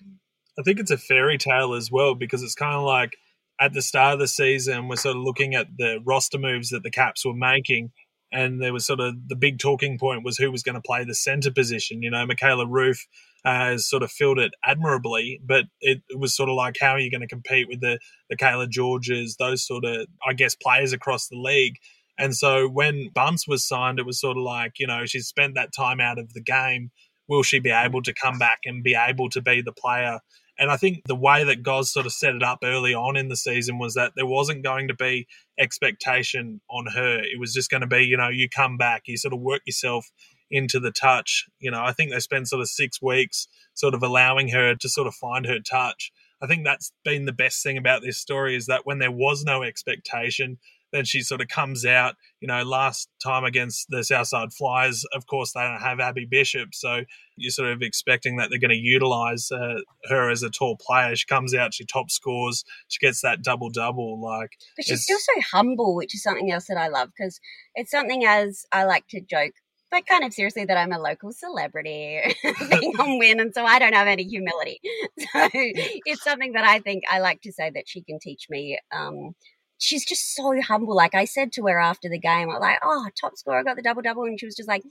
I 0.58 0.62
think 0.62 0.80
it's 0.80 0.90
a 0.90 0.98
fairy 0.98 1.38
tale 1.38 1.75
as 1.75 1.90
well 1.90 2.14
because 2.14 2.42
it's 2.42 2.54
kind 2.54 2.75
of 2.75 2.82
like 2.82 3.16
at 3.60 3.72
the 3.72 3.82
start 3.82 4.14
of 4.14 4.18
the 4.20 4.28
season 4.28 4.88
we're 4.88 4.96
sort 4.96 5.16
of 5.16 5.22
looking 5.22 5.54
at 5.54 5.68
the 5.76 6.00
roster 6.04 6.38
moves 6.38 6.70
that 6.70 6.82
the 6.82 6.90
Caps 6.90 7.25
were 7.25 7.34
making. 7.34 7.90
And 8.30 8.60
there 8.60 8.75
was 8.75 8.84
sort 8.84 9.00
of 9.00 9.14
the 9.26 9.37
big 9.37 9.58
talking 9.58 9.98
point 9.98 10.22
was 10.22 10.37
who 10.37 10.52
was 10.52 10.62
going 10.62 10.75
to 10.75 10.82
play 10.82 11.02
the 11.02 11.14
center 11.14 11.50
position. 11.50 12.02
You 12.02 12.10
know, 12.10 12.26
Michaela 12.26 12.66
Ruef 12.66 12.98
uh, 13.42 13.54
has 13.54 13.88
sort 13.88 14.02
of 14.02 14.10
filled 14.10 14.38
it 14.38 14.52
admirably, 14.62 15.40
but 15.42 15.64
it, 15.80 16.02
it, 16.10 16.18
was 16.18 16.37
sort 16.37 16.50
of 16.50 16.54
like 16.54 16.76
how 16.78 16.90
are 16.90 16.98
you 16.98 17.10
going 17.10 17.22
to 17.22 17.26
compete 17.26 17.68
with 17.68 17.80
the 17.80 17.98
the 18.28 18.37
Kayla 18.37 18.68
Georges, 18.68 19.37
those 19.37 19.66
sort 19.66 19.87
of 19.87 20.08
I 20.26 20.34
guess 20.34 20.54
players 20.54 20.92
across 20.92 21.28
the 21.28 21.38
league. 21.38 21.76
And 22.18 22.37
so 22.37 22.68
when 22.68 23.10
Bunce 23.14 23.46
was 23.46 23.66
signed, 23.66 23.98
it 23.98 24.06
was 24.06 24.20
sort 24.20 24.37
of 24.37 24.42
like, 24.42 24.72
you 24.78 24.88
know, 24.88 25.06
she 25.06 25.20
spent 25.20 25.54
that 25.54 25.72
time 25.72 26.00
out 26.00 26.18
of 26.18 26.34
the 26.34 26.42
game. 26.42 26.90
Will 27.28 27.42
she 27.42 27.58
be 27.58 27.70
able 27.70 28.02
to 28.02 28.14
come 28.14 28.38
back 28.38 28.61
and 28.64 28.82
be 28.82 28.94
able 28.94 29.28
to 29.30 29.40
be 29.40 29.61
the 29.61 29.73
player? 29.73 30.20
And 30.58 30.73
I 30.73 30.76
think 30.76 31.02
the 31.06 31.14
way 31.14 31.44
that 31.44 31.62
Goz 31.62 31.92
sort 31.92 32.06
of 32.06 32.12
set 32.12 32.35
it 32.35 32.42
up 32.42 32.61
early 32.64 32.92
on 32.92 33.16
in 33.16 33.28
the 33.28 33.37
season 33.37 33.78
was 33.78 33.94
that 33.94 34.12
there 34.16 34.26
wasn't 34.26 34.64
going 34.64 34.88
to 34.88 34.94
be 34.94 35.28
expectation 35.56 36.61
on 36.68 36.87
her. 36.94 37.18
It 37.18 37.38
was 37.38 37.54
just 37.54 37.70
going 37.70 37.82
to 37.82 37.87
be, 37.87 38.04
you 38.04 38.16
know, 38.16 38.28
you 38.28 38.49
come 38.49 38.76
back, 38.76 39.02
you 39.06 39.16
sort 39.16 39.35
of 39.35 39.40
work 39.40 39.62
yourself 39.66 40.11
into 40.50 40.80
the 40.80 40.90
touch. 40.90 41.47
You 41.61 41.70
know, 41.70 41.82
I 41.85 41.92
think 41.92 42.11
they 42.11 42.18
spent 42.18 42.49
sort 42.49 42.62
of 42.62 42.68
six 42.68 43.00
weeks 43.00 43.47
sort 43.75 43.94
of 43.94 44.02
allowing 44.02 44.49
her 44.49 44.75
to 44.75 44.88
sort 44.88 45.06
of 45.06 45.14
find 45.14 45.47
her 45.47 45.61
touch. 45.61 46.11
I 46.42 46.47
think 46.47 46.64
that's 46.64 46.92
been 47.04 47.25
the 47.25 47.32
best 47.32 47.62
thing 47.62 47.76
about 47.76 48.02
this 48.02 48.18
story 48.18 48.56
is 48.56 48.66
that 48.66 48.87
when 48.87 48.99
there 48.99 49.12
was 49.12 49.44
no 49.44 49.62
expectation, 49.62 50.58
then 50.92 51.04
she 51.04 51.21
sort 51.23 51.40
of 51.40 51.49
comes 51.49 51.85
out. 51.85 52.14
You 52.40 52.49
know, 52.49 52.62
last 52.62 53.09
time 53.23 53.45
against 53.45 53.87
the 53.88 54.04
Southside 54.04 54.52
Flyers, 54.52 55.04
of 55.12 55.26
course, 55.26 55.52
they 55.52 55.61
don't 55.61 55.80
have 55.80 56.00
Abby 56.00 56.25
Bishop. 56.25 56.75
So 56.75 57.02
you're 57.37 57.50
sort 57.50 57.71
of 57.71 57.83
expecting 57.83 58.37
that 58.37 58.50
they're 58.50 58.59
going 58.59 58.71
to 58.71 58.76
utilize 58.76 59.50
uh, 59.50 59.80
her 60.09 60.30
as 60.30 60.42
a 60.42 60.50
tall 60.50 60.76
player. 60.76 61.14
She 61.16 61.26
comes 61.26 61.54
out, 61.54 61.75
she 61.75 61.85
top 61.85 62.11
scores, 62.11 62.64
she 62.88 63.04
gets 63.04 63.23
that 63.23 63.42
double 63.42 63.71
double. 63.71 64.21
Like, 64.21 64.50
but 64.76 64.87
she's 64.87 65.02
still 65.02 65.18
so 65.18 65.40
humble, 65.52 65.95
which 65.95 66.14
is 66.14 66.23
something 66.23 66.50
else 66.50 66.66
that 66.66 66.78
I 66.78 66.88
love 66.88 67.11
because 67.16 67.40
it's 67.75 67.90
something 67.90 68.25
as 68.25 68.64
I 68.73 68.85
like 68.85 69.07
to 69.09 69.21
joke 69.21 69.54
but 69.90 70.07
kind 70.07 70.25
of 70.25 70.33
seriously 70.33 70.64
that 70.64 70.76
I'm 70.76 70.92
a 70.92 70.99
local 70.99 71.33
celebrity 71.33 72.21
being 72.71 72.95
on 73.00 73.18
WIN, 73.18 73.40
and 73.40 73.54
so 73.54 73.64
I 73.64 73.78
don't 73.78 73.95
have 73.95 74.09
any 74.09 74.25
humility. 74.25 74.80
So 75.18 75.49
it's 75.52 76.23
something 76.23 76.52
that 76.52 76.64
I 76.64 76.78
think 76.78 77.04
I 77.11 77.18
like 77.18 77.42
to 77.42 77.52
say 77.52 77.71
that 77.75 77.88
she 77.88 78.02
can 78.02 78.18
teach 78.21 78.47
me 78.49 78.78
um, 78.92 79.35
she's 79.78 80.04
just 80.04 80.35
so 80.35 80.61
humble. 80.61 80.94
Like 80.94 81.14
I 81.14 81.25
said 81.25 81.52
to 81.52 81.66
her 81.66 81.78
after 81.78 82.08
the 82.08 82.18
game, 82.18 82.50
I'm 82.50 82.61
like, 82.61 82.78
oh, 82.82 83.06
top 83.18 83.37
scorer, 83.37 83.62
got 83.64 83.76
the 83.76 83.82
double 83.82 84.02
double. 84.02 84.25
And 84.25 84.38
she 84.38 84.47
was 84.47 84.56
just 84.56 84.68
like, 84.68 84.82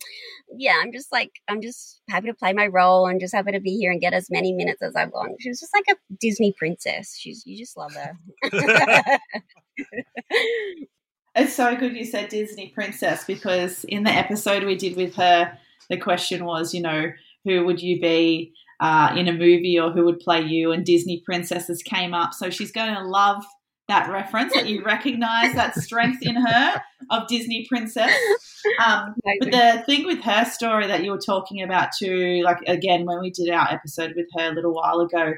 yeah, 0.56 0.79
I'm 0.82 0.91
just 0.91 1.12
like, 1.12 1.32
I'm 1.48 1.62
just 1.62 2.01
happy 2.10 2.27
to 2.27 2.34
play 2.34 2.53
my 2.53 2.67
role 2.67 3.06
and 3.06 3.20
just 3.20 3.36
happy 3.36 3.51
to 3.51 3.60
be 3.60 3.77
here 3.77 3.91
and 3.91 4.01
get 4.01 4.13
as 4.13 4.29
many 4.32 4.53
minutes 4.53 4.82
as 4.82 4.96
I 4.96 5.06
want. 5.06 5.41
She 5.41 5.50
was 5.50 5.60
just 5.60 5.74
like 5.74 5.86
a 5.89 5.96
Disney 6.20 6.53
princess. 6.58 7.15
She's, 7.17 7.44
you 7.46 7.58
just 7.58 7.77
love 7.77 7.94
her. 7.94 8.17
it's 11.36 11.53
so 11.53 11.75
good 11.75 11.96
you 11.96 12.06
said 12.06 12.29
Disney 12.29 12.70
princess 12.70 13.25
because 13.25 13.84
in 13.86 14.03
the 14.03 14.12
episode 14.12 14.63
we 14.63 14.75
did 14.75 14.96
with 14.96 15.15
her, 15.15 15.58
the 15.89 15.98
question 15.98 16.46
was, 16.46 16.74
you 16.74 16.82
know, 16.82 17.12
who 17.44 17.65
would 17.65 17.82
you 17.82 18.00
be 18.00 18.53
uh, 18.79 19.13
in 19.15 19.27
a 19.27 19.34
movie 19.34 19.79
or 19.79 19.91
who 19.91 20.06
would 20.06 20.20
play 20.20 20.41
you? 20.41 20.72
And 20.72 20.86
Disney 20.86 21.22
princesses 21.25 21.84
came 21.84 22.13
up. 22.13 22.34
So 22.34 22.50
she's 22.50 22.72
going 22.72 22.94
to 22.94 23.03
love 23.03 23.44
that 23.88 24.10
reference 24.10 24.53
that 24.53 24.67
you 24.67 24.84
recognize 24.84 25.53
that 25.53 25.75
strength 25.75 26.20
in 26.22 26.36
her 26.36 26.82
of 27.10 27.27
Disney 27.27 27.65
princess. 27.67 28.13
Um, 28.86 29.15
but 29.39 29.51
the 29.51 29.84
thing 29.86 30.06
with 30.06 30.22
her 30.22 30.44
story 30.44 30.88
that 30.88 31.03
you 31.03 31.12
were 31.12 31.20
talking 31.20 31.62
about 31.62 31.89
too, 31.98 32.41
like 32.44 32.58
again 32.67 33.06
when 33.06 33.20
we 33.22 33.29
did 33.29 33.50
our 33.50 33.72
episode 33.72 34.13
with 34.15 34.27
her 34.36 34.51
a 34.51 34.53
little 34.53 34.74
while 34.74 35.00
ago, 35.00 35.34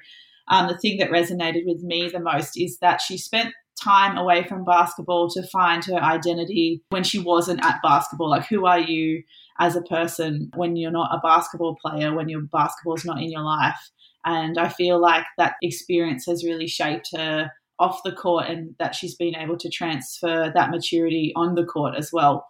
um, 0.48 0.68
the 0.68 0.78
thing 0.78 0.98
that 0.98 1.12
resonated 1.12 1.66
with 1.66 1.84
me 1.84 2.10
the 2.10 2.20
most 2.20 2.60
is 2.60 2.80
that 2.80 3.02
she 3.02 3.18
spent 3.18 3.54
time 3.82 4.18
away 4.18 4.44
from 4.44 4.66
basketball 4.66 5.30
to 5.30 5.44
find 5.44 5.86
her 5.86 5.96
identity 5.96 6.82
when 6.90 7.04
she 7.04 7.20
wasn't 7.20 7.64
at 7.64 7.82
basketball. 7.84 8.30
Like, 8.30 8.48
who 8.48 8.66
are 8.66 8.80
you 8.80 9.24
as 9.60 9.76
a 9.76 9.82
person 9.82 10.52
when 10.56 10.76
you're 10.76 10.92
not 10.92 11.14
a 11.14 11.20
basketball 11.22 11.78
player, 11.82 12.14
when 12.14 12.30
your 12.30 12.42
basketball 12.42 12.96
is 12.96 13.06
not 13.06 13.22
in 13.22 13.32
your 13.32 13.44
life? 13.44 13.92
And 14.26 14.58
I 14.58 14.70
feel 14.70 15.00
like 15.00 15.26
that 15.38 15.56
experience 15.62 16.26
has 16.26 16.44
really 16.44 16.68
shaped 16.68 17.10
her 17.16 17.52
off 17.80 18.04
the 18.04 18.12
court 18.12 18.48
and 18.48 18.76
that 18.80 18.96
she's 18.96 19.16
been 19.16 19.36
able 19.36 19.58
to 19.58 19.70
transfer 19.70 20.52
that 20.54 20.70
maturity 20.70 21.32
on 21.36 21.56
the 21.56 21.66
court 21.66 21.96
as 21.96 22.12
well. 22.12 22.46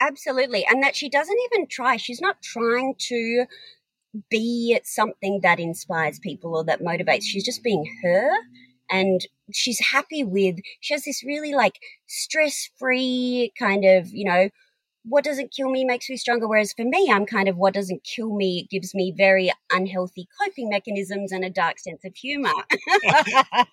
Absolutely. 0.00 0.66
And 0.66 0.82
that 0.82 0.94
she 0.94 1.08
doesn't 1.08 1.38
even 1.52 1.66
try. 1.68 1.96
She's 1.96 2.20
not 2.20 2.42
trying 2.42 2.94
to 3.08 3.46
be 4.30 4.78
something 4.84 5.40
that 5.42 5.58
inspires 5.58 6.18
people 6.18 6.56
or 6.56 6.64
that 6.64 6.82
motivates. 6.82 7.22
She's 7.22 7.44
just 7.44 7.62
being 7.62 7.84
her 8.02 8.28
and 8.90 9.26
she's 9.52 9.80
happy 9.80 10.24
with 10.24 10.56
she 10.80 10.94
has 10.94 11.04
this 11.04 11.22
really 11.24 11.54
like 11.54 11.78
stress 12.06 12.70
free 12.78 13.52
kind 13.58 13.84
of, 13.84 14.08
you 14.08 14.24
know, 14.24 14.48
what 15.08 15.24
doesn't 15.24 15.52
kill 15.52 15.70
me 15.70 15.84
makes 15.84 16.10
me 16.10 16.16
stronger. 16.16 16.48
Whereas 16.48 16.72
for 16.72 16.84
me, 16.84 17.10
I'm 17.12 17.26
kind 17.26 17.48
of 17.48 17.56
what 17.56 17.74
doesn't 17.74 18.04
kill 18.04 18.34
me 18.34 18.66
gives 18.70 18.94
me 18.94 19.14
very 19.16 19.52
unhealthy 19.70 20.28
coping 20.40 20.68
mechanisms 20.68 21.32
and 21.32 21.44
a 21.44 21.50
dark 21.50 21.78
sense 21.78 22.04
of 22.04 22.14
humor. 22.16 22.50
I 22.70 23.66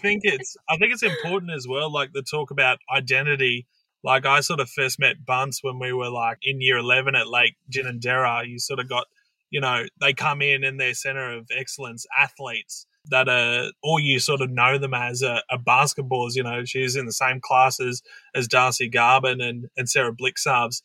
think 0.00 0.22
it's 0.24 0.56
I 0.68 0.76
think 0.76 0.92
it's 0.92 1.02
important 1.02 1.52
as 1.52 1.68
well, 1.68 1.92
like 1.92 2.12
the 2.12 2.22
talk 2.22 2.50
about 2.50 2.78
identity. 2.94 3.66
Like 4.02 4.26
I 4.26 4.40
sort 4.40 4.60
of 4.60 4.70
first 4.70 4.98
met 4.98 5.24
Bunce 5.24 5.60
when 5.62 5.78
we 5.78 5.92
were 5.92 6.10
like 6.10 6.38
in 6.42 6.60
year 6.60 6.78
eleven 6.78 7.14
at 7.14 7.28
Lake 7.28 7.56
Ginninderra. 7.70 8.46
You 8.46 8.58
sort 8.58 8.80
of 8.80 8.88
got, 8.88 9.06
you 9.50 9.60
know, 9.60 9.84
they 10.00 10.12
come 10.12 10.42
in 10.42 10.64
and 10.64 10.80
they're 10.80 10.94
center 10.94 11.32
of 11.32 11.48
excellence 11.54 12.06
athletes 12.18 12.86
that 13.10 13.28
uh, 13.28 13.32
are, 13.32 13.70
or 13.82 14.00
you 14.00 14.18
sort 14.18 14.40
of 14.40 14.50
know 14.50 14.78
them 14.78 14.94
as 14.94 15.22
a, 15.22 15.42
basketballers. 15.66 16.34
You 16.34 16.42
know, 16.42 16.64
she's 16.64 16.96
in 16.96 17.06
the 17.06 17.12
same 17.12 17.40
classes 17.40 18.02
as 18.34 18.48
Darcy 18.48 18.90
Garbin 18.90 19.42
and, 19.42 19.66
and 19.76 19.88
Sara 19.88 20.12
Blicavs 20.12 20.82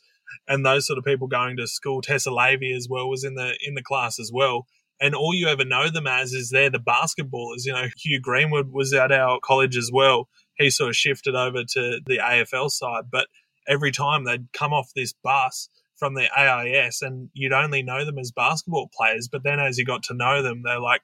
and 0.47 0.65
those 0.65 0.85
sort 0.85 0.97
of 0.97 1.05
people 1.05 1.27
going 1.27 1.57
to 1.57 1.67
school. 1.67 2.01
Tessa 2.01 2.29
Lavey 2.29 2.75
as 2.75 2.88
well 2.89 3.09
was 3.09 3.23
in 3.23 3.35
the 3.35 3.57
in 3.65 3.75
the 3.75 3.83
class 3.83 4.19
as 4.19 4.31
well. 4.33 4.67
And 5.01 5.15
all 5.15 5.33
you 5.33 5.47
ever 5.47 5.63
know 5.63 5.89
them 5.89 6.07
as 6.07 6.33
is 6.33 6.49
they're 6.49 6.69
the 6.69 6.79
basketballers. 6.79 7.65
You 7.65 7.73
know, 7.73 7.88
Hugh 7.97 8.19
Greenwood 8.19 8.71
was 8.71 8.93
at 8.93 9.11
our 9.11 9.39
college 9.41 9.77
as 9.77 9.89
well. 9.93 10.27
He 10.57 10.69
sort 10.69 10.89
of 10.89 10.95
shifted 10.95 11.35
over 11.35 11.63
to 11.63 12.01
the 12.05 12.17
AFL 12.17 12.69
side, 12.69 13.05
but 13.09 13.27
every 13.67 13.91
time 13.91 14.25
they'd 14.25 14.51
come 14.51 14.73
off 14.73 14.91
this 14.93 15.13
bus 15.23 15.69
from 15.95 16.15
the 16.15 16.27
AIS 16.38 17.01
and 17.01 17.29
you'd 17.33 17.53
only 17.53 17.81
know 17.81 18.03
them 18.03 18.17
as 18.17 18.31
basketball 18.31 18.89
players. 18.93 19.29
But 19.31 19.43
then 19.43 19.59
as 19.59 19.77
you 19.77 19.85
got 19.85 20.03
to 20.03 20.13
know 20.13 20.41
them, 20.41 20.63
they're 20.63 20.79
like 20.79 21.01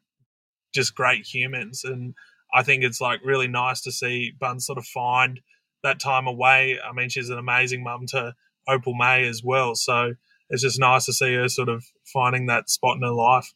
just 0.75 0.95
great 0.95 1.25
humans. 1.25 1.83
And 1.83 2.13
I 2.53 2.61
think 2.61 2.83
it's 2.83 3.01
like 3.01 3.21
really 3.23 3.47
nice 3.47 3.81
to 3.81 3.91
see 3.91 4.33
Bun 4.39 4.59
sort 4.59 4.77
of 4.77 4.85
find 4.85 5.39
that 5.83 5.99
time 5.99 6.27
away. 6.27 6.77
I 6.79 6.93
mean, 6.93 7.09
she's 7.09 7.29
an 7.29 7.39
amazing 7.39 7.83
mum 7.83 8.05
to 8.09 8.35
Opal 8.67 8.93
May 8.93 9.27
as 9.27 9.41
well. 9.43 9.75
So 9.75 10.13
it's 10.49 10.61
just 10.61 10.79
nice 10.79 11.05
to 11.05 11.13
see 11.13 11.33
her 11.35 11.49
sort 11.49 11.69
of 11.69 11.85
finding 12.05 12.45
that 12.47 12.69
spot 12.69 12.97
in 12.97 13.03
her 13.03 13.11
life. 13.11 13.53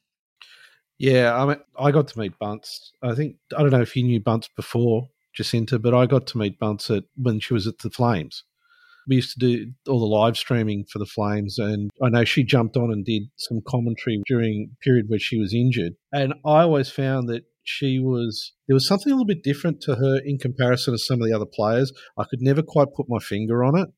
Yeah, 0.98 1.36
I 1.36 1.46
mean, 1.46 1.58
I 1.78 1.92
got 1.92 2.10
to 2.10 2.20
meet 2.20 2.38
Bunce. 2.40 2.92
I 3.02 3.16
think 3.16 3.38
I 3.56 3.62
don't 3.62 3.72
know 3.72 3.82
if 3.82 3.96
you 3.96 4.04
knew 4.04 4.20
Bunce 4.20 4.50
before 4.56 5.10
Jacinta, 5.34 5.80
but 5.80 5.94
I 5.94 6.06
got 6.06 6.28
to 6.28 6.38
meet 6.38 6.60
Bunce 6.60 6.90
at 6.90 7.06
when 7.16 7.40
she 7.40 7.54
was 7.54 7.68
at 7.68 7.78
the 7.78 7.90
Flames. 7.90 8.44
We 9.10 9.16
used 9.16 9.40
to 9.40 9.40
do 9.40 9.72
all 9.88 10.00
the 10.00 10.06
live 10.06 10.38
streaming 10.38 10.86
for 10.92 11.00
the 11.00 11.06
Flames, 11.06 11.58
and 11.58 11.90
I 12.02 12.10
know 12.10 12.24
she 12.24 12.44
jumped 12.44 12.78
on 12.78 12.92
and 12.92 13.04
did 13.04 13.24
some 13.38 13.60
commentary 13.68 14.22
during 14.28 14.78
period 14.84 15.06
where 15.08 15.20
she 15.20 15.40
was 15.40 15.54
injured. 15.54 15.94
And 16.14 16.36
I 16.46 16.62
always 16.62 16.92
found 16.92 17.28
that 17.30 17.44
she 17.64 18.00
was 18.00 18.54
there 18.68 18.74
was 18.74 18.88
something 18.88 19.12
a 19.12 19.16
little 19.16 19.26
bit 19.26 19.44
different 19.44 19.82
to 19.82 19.96
her 19.96 20.20
in 20.24 20.38
comparison 20.38 20.94
to 20.94 20.98
some 20.98 21.22
of 21.22 21.28
the 21.28 21.34
other 21.34 21.46
players. 21.46 21.92
I 22.18 22.24
could 22.30 22.42
never 22.42 22.62
quite 22.62 22.94
put 22.96 23.08
my 23.10 23.20
finger 23.20 23.64
on 23.64 23.78
it. 23.78 23.90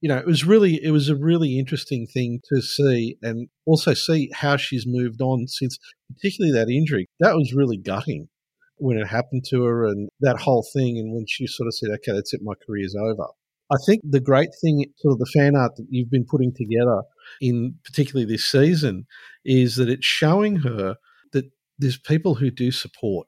You 0.00 0.08
know, 0.08 0.18
it 0.18 0.26
was 0.26 0.44
really 0.44 0.82
it 0.82 0.90
was 0.90 1.08
a 1.08 1.16
really 1.16 1.58
interesting 1.58 2.06
thing 2.06 2.40
to 2.48 2.62
see 2.62 3.16
and 3.22 3.48
also 3.66 3.94
see 3.94 4.30
how 4.34 4.56
she's 4.56 4.86
moved 4.86 5.20
on 5.20 5.48
since 5.48 5.78
particularly 6.14 6.52
that 6.58 6.70
injury. 6.70 7.06
That 7.20 7.34
was 7.34 7.52
really 7.52 7.76
gutting 7.76 8.28
when 8.76 8.96
it 8.96 9.06
happened 9.06 9.44
to 9.50 9.64
her 9.64 9.86
and 9.86 10.08
that 10.20 10.38
whole 10.38 10.64
thing 10.72 10.98
and 10.98 11.12
when 11.12 11.26
she 11.26 11.46
sort 11.46 11.66
of 11.66 11.74
said, 11.74 11.90
Okay, 11.90 12.12
that's 12.12 12.32
it, 12.32 12.40
my 12.42 12.54
career's 12.64 12.94
over. 12.94 13.26
I 13.70 13.76
think 13.86 14.02
the 14.08 14.20
great 14.20 14.50
thing, 14.62 14.86
sort 14.96 15.12
of 15.12 15.18
the 15.18 15.26
fan 15.26 15.54
art 15.54 15.76
that 15.76 15.86
you've 15.90 16.10
been 16.10 16.24
putting 16.24 16.52
together 16.54 17.02
in 17.40 17.74
particularly 17.84 18.24
this 18.24 18.44
season, 18.44 19.06
is 19.44 19.76
that 19.76 19.88
it's 19.88 20.06
showing 20.06 20.56
her 20.56 20.96
that 21.32 21.50
there's 21.78 21.98
people 21.98 22.34
who 22.34 22.50
do 22.50 22.70
support. 22.70 23.26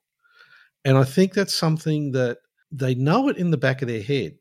And 0.84 0.96
I 0.96 1.04
think 1.04 1.34
that's 1.34 1.54
something 1.54 2.12
that 2.12 2.38
they 2.72 2.94
know 2.94 3.28
it 3.28 3.36
in 3.36 3.50
the 3.50 3.58
back 3.58 3.82
of 3.82 3.88
their 3.88 4.02
head. 4.02 4.36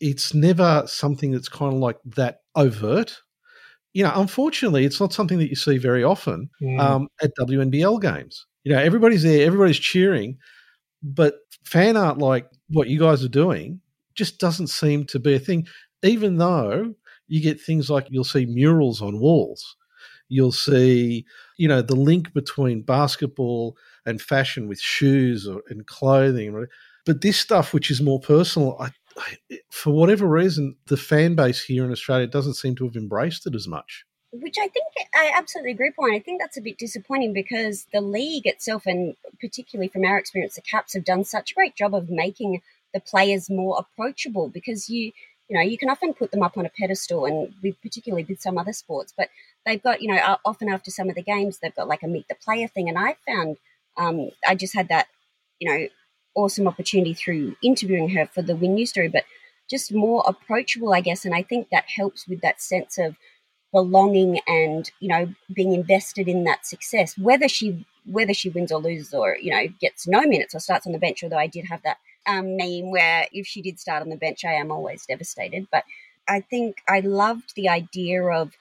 It's 0.00 0.32
never 0.32 0.84
something 0.86 1.30
that's 1.30 1.48
kind 1.48 1.74
of 1.74 1.78
like 1.78 1.98
that 2.16 2.38
overt. 2.54 3.20
You 3.92 4.04
know, 4.04 4.12
unfortunately, 4.14 4.84
it's 4.84 5.00
not 5.00 5.12
something 5.12 5.38
that 5.38 5.50
you 5.50 5.56
see 5.56 5.78
very 5.78 6.02
often 6.02 6.48
mm. 6.60 6.80
um, 6.80 7.08
at 7.22 7.30
WNBL 7.38 8.00
games. 8.00 8.46
You 8.64 8.72
know, 8.72 8.80
everybody's 8.80 9.22
there, 9.22 9.46
everybody's 9.46 9.78
cheering, 9.78 10.38
but 11.02 11.34
fan 11.64 11.96
art 11.96 12.18
like 12.18 12.48
what 12.68 12.88
you 12.88 12.98
guys 12.98 13.22
are 13.22 13.28
doing 13.28 13.80
just 14.14 14.38
doesn't 14.38 14.68
seem 14.68 15.04
to 15.06 15.18
be 15.18 15.34
a 15.34 15.38
thing, 15.38 15.66
even 16.02 16.36
though 16.36 16.94
you 17.26 17.40
get 17.40 17.60
things 17.60 17.90
like 17.90 18.06
you'll 18.10 18.24
see 18.24 18.46
murals 18.46 19.02
on 19.02 19.20
walls. 19.20 19.76
You'll 20.28 20.52
see, 20.52 21.26
you 21.58 21.68
know, 21.68 21.82
the 21.82 21.96
link 21.96 22.32
between 22.32 22.82
basketball 22.82 23.76
and 24.06 24.20
fashion 24.20 24.68
with 24.68 24.80
shoes 24.80 25.46
or, 25.46 25.62
and 25.68 25.86
clothing. 25.86 26.66
But 27.04 27.20
this 27.20 27.38
stuff, 27.38 27.74
which 27.74 27.90
is 27.90 28.00
more 28.00 28.20
personal, 28.20 28.76
I, 28.80 28.90
I, 29.18 29.58
for 29.70 29.92
whatever 29.92 30.26
reason, 30.26 30.76
the 30.86 30.96
fan 30.96 31.34
base 31.34 31.62
here 31.62 31.84
in 31.84 31.92
Australia 31.92 32.26
doesn't 32.26 32.54
seem 32.54 32.74
to 32.76 32.84
have 32.84 32.96
embraced 32.96 33.46
it 33.46 33.54
as 33.54 33.68
much 33.68 34.04
which 34.40 34.56
I 34.58 34.68
think 34.68 34.86
I 35.14 35.32
absolutely 35.34 35.72
agree 35.72 35.92
point. 35.92 36.14
I 36.14 36.18
think 36.18 36.40
that's 36.40 36.56
a 36.56 36.60
bit 36.60 36.78
disappointing 36.78 37.32
because 37.32 37.86
the 37.92 38.00
league 38.00 38.46
itself, 38.46 38.86
and 38.86 39.14
particularly 39.40 39.88
from 39.88 40.04
our 40.04 40.18
experience, 40.18 40.56
the 40.56 40.62
Caps 40.62 40.94
have 40.94 41.04
done 41.04 41.24
such 41.24 41.52
a 41.52 41.54
great 41.54 41.76
job 41.76 41.94
of 41.94 42.10
making 42.10 42.62
the 42.94 43.00
players 43.00 43.50
more 43.50 43.78
approachable 43.78 44.48
because 44.48 44.88
you 44.88 45.12
you 45.48 45.56
know 45.56 45.60
you 45.60 45.76
can 45.76 45.90
often 45.90 46.14
put 46.14 46.30
them 46.30 46.42
up 46.42 46.56
on 46.56 46.64
a 46.64 46.70
pedestal 46.70 47.26
and 47.26 47.52
with 47.62 47.80
particularly 47.82 48.24
with 48.26 48.40
some 48.40 48.56
other 48.56 48.72
sports 48.72 49.12
but 49.16 49.28
they've 49.66 49.82
got 49.82 50.00
you 50.00 50.08
know 50.08 50.36
often 50.44 50.68
after 50.68 50.90
some 50.90 51.08
of 51.10 51.14
the 51.14 51.22
games 51.22 51.58
they've 51.58 51.74
got 51.74 51.88
like 51.88 52.02
a 52.02 52.08
meet 52.08 52.26
the 52.28 52.34
player 52.34 52.68
thing. 52.68 52.88
And 52.88 52.98
i 52.98 53.16
found 53.26 53.58
um, 53.96 54.30
i 54.48 54.54
just 54.54 54.74
had 54.74 54.88
that 54.88 55.08
you 55.58 55.68
know 55.68 55.88
awesome 56.34 56.66
opportunity 56.66 57.14
through 57.14 57.56
interviewing 57.62 58.08
her 58.10 58.26
for 58.26 58.42
the 58.42 58.56
win 58.56 58.74
news 58.74 58.90
story 58.90 59.08
but 59.08 59.24
just 59.68 59.92
more 59.92 60.24
approachable 60.26 60.94
i 60.94 61.00
guess. 61.00 61.24
And 61.24 61.34
i 61.34 61.42
think 61.42 61.68
that 61.70 61.84
helps 61.96 62.26
with 62.26 62.40
that 62.40 62.62
sense 62.62 62.96
of 62.98 63.16
belonging 63.74 64.38
and 64.46 64.90
you 65.00 65.08
know 65.08 65.34
being 65.52 65.72
invested 65.72 66.28
in 66.28 66.44
that 66.44 66.64
success. 66.64 67.18
Whether 67.18 67.48
she 67.48 67.84
whether 68.06 68.32
she 68.32 68.48
wins 68.48 68.70
or 68.70 68.80
loses 68.80 69.12
or 69.12 69.36
you 69.40 69.50
know 69.50 69.66
gets 69.80 70.06
no 70.06 70.20
minutes 70.22 70.54
or 70.54 70.60
starts 70.60 70.86
on 70.86 70.92
the 70.92 70.98
bench 70.98 71.22
although 71.22 71.38
i 71.38 71.46
did 71.46 71.64
have 71.66 71.82
that 71.82 71.96
um, 72.26 72.56
meme 72.56 72.90
where 72.90 73.26
if 73.32 73.46
she 73.46 73.62
did 73.62 73.78
start 73.78 74.02
on 74.02 74.08
the 74.08 74.16
bench, 74.16 74.44
I 74.44 74.54
am 74.54 74.70
always 74.70 75.06
devastated. 75.06 75.68
But 75.70 75.84
I 76.28 76.40
think 76.40 76.78
I 76.88 77.00
loved 77.00 77.54
the 77.54 77.68
idea 77.68 78.22
of 78.22 78.52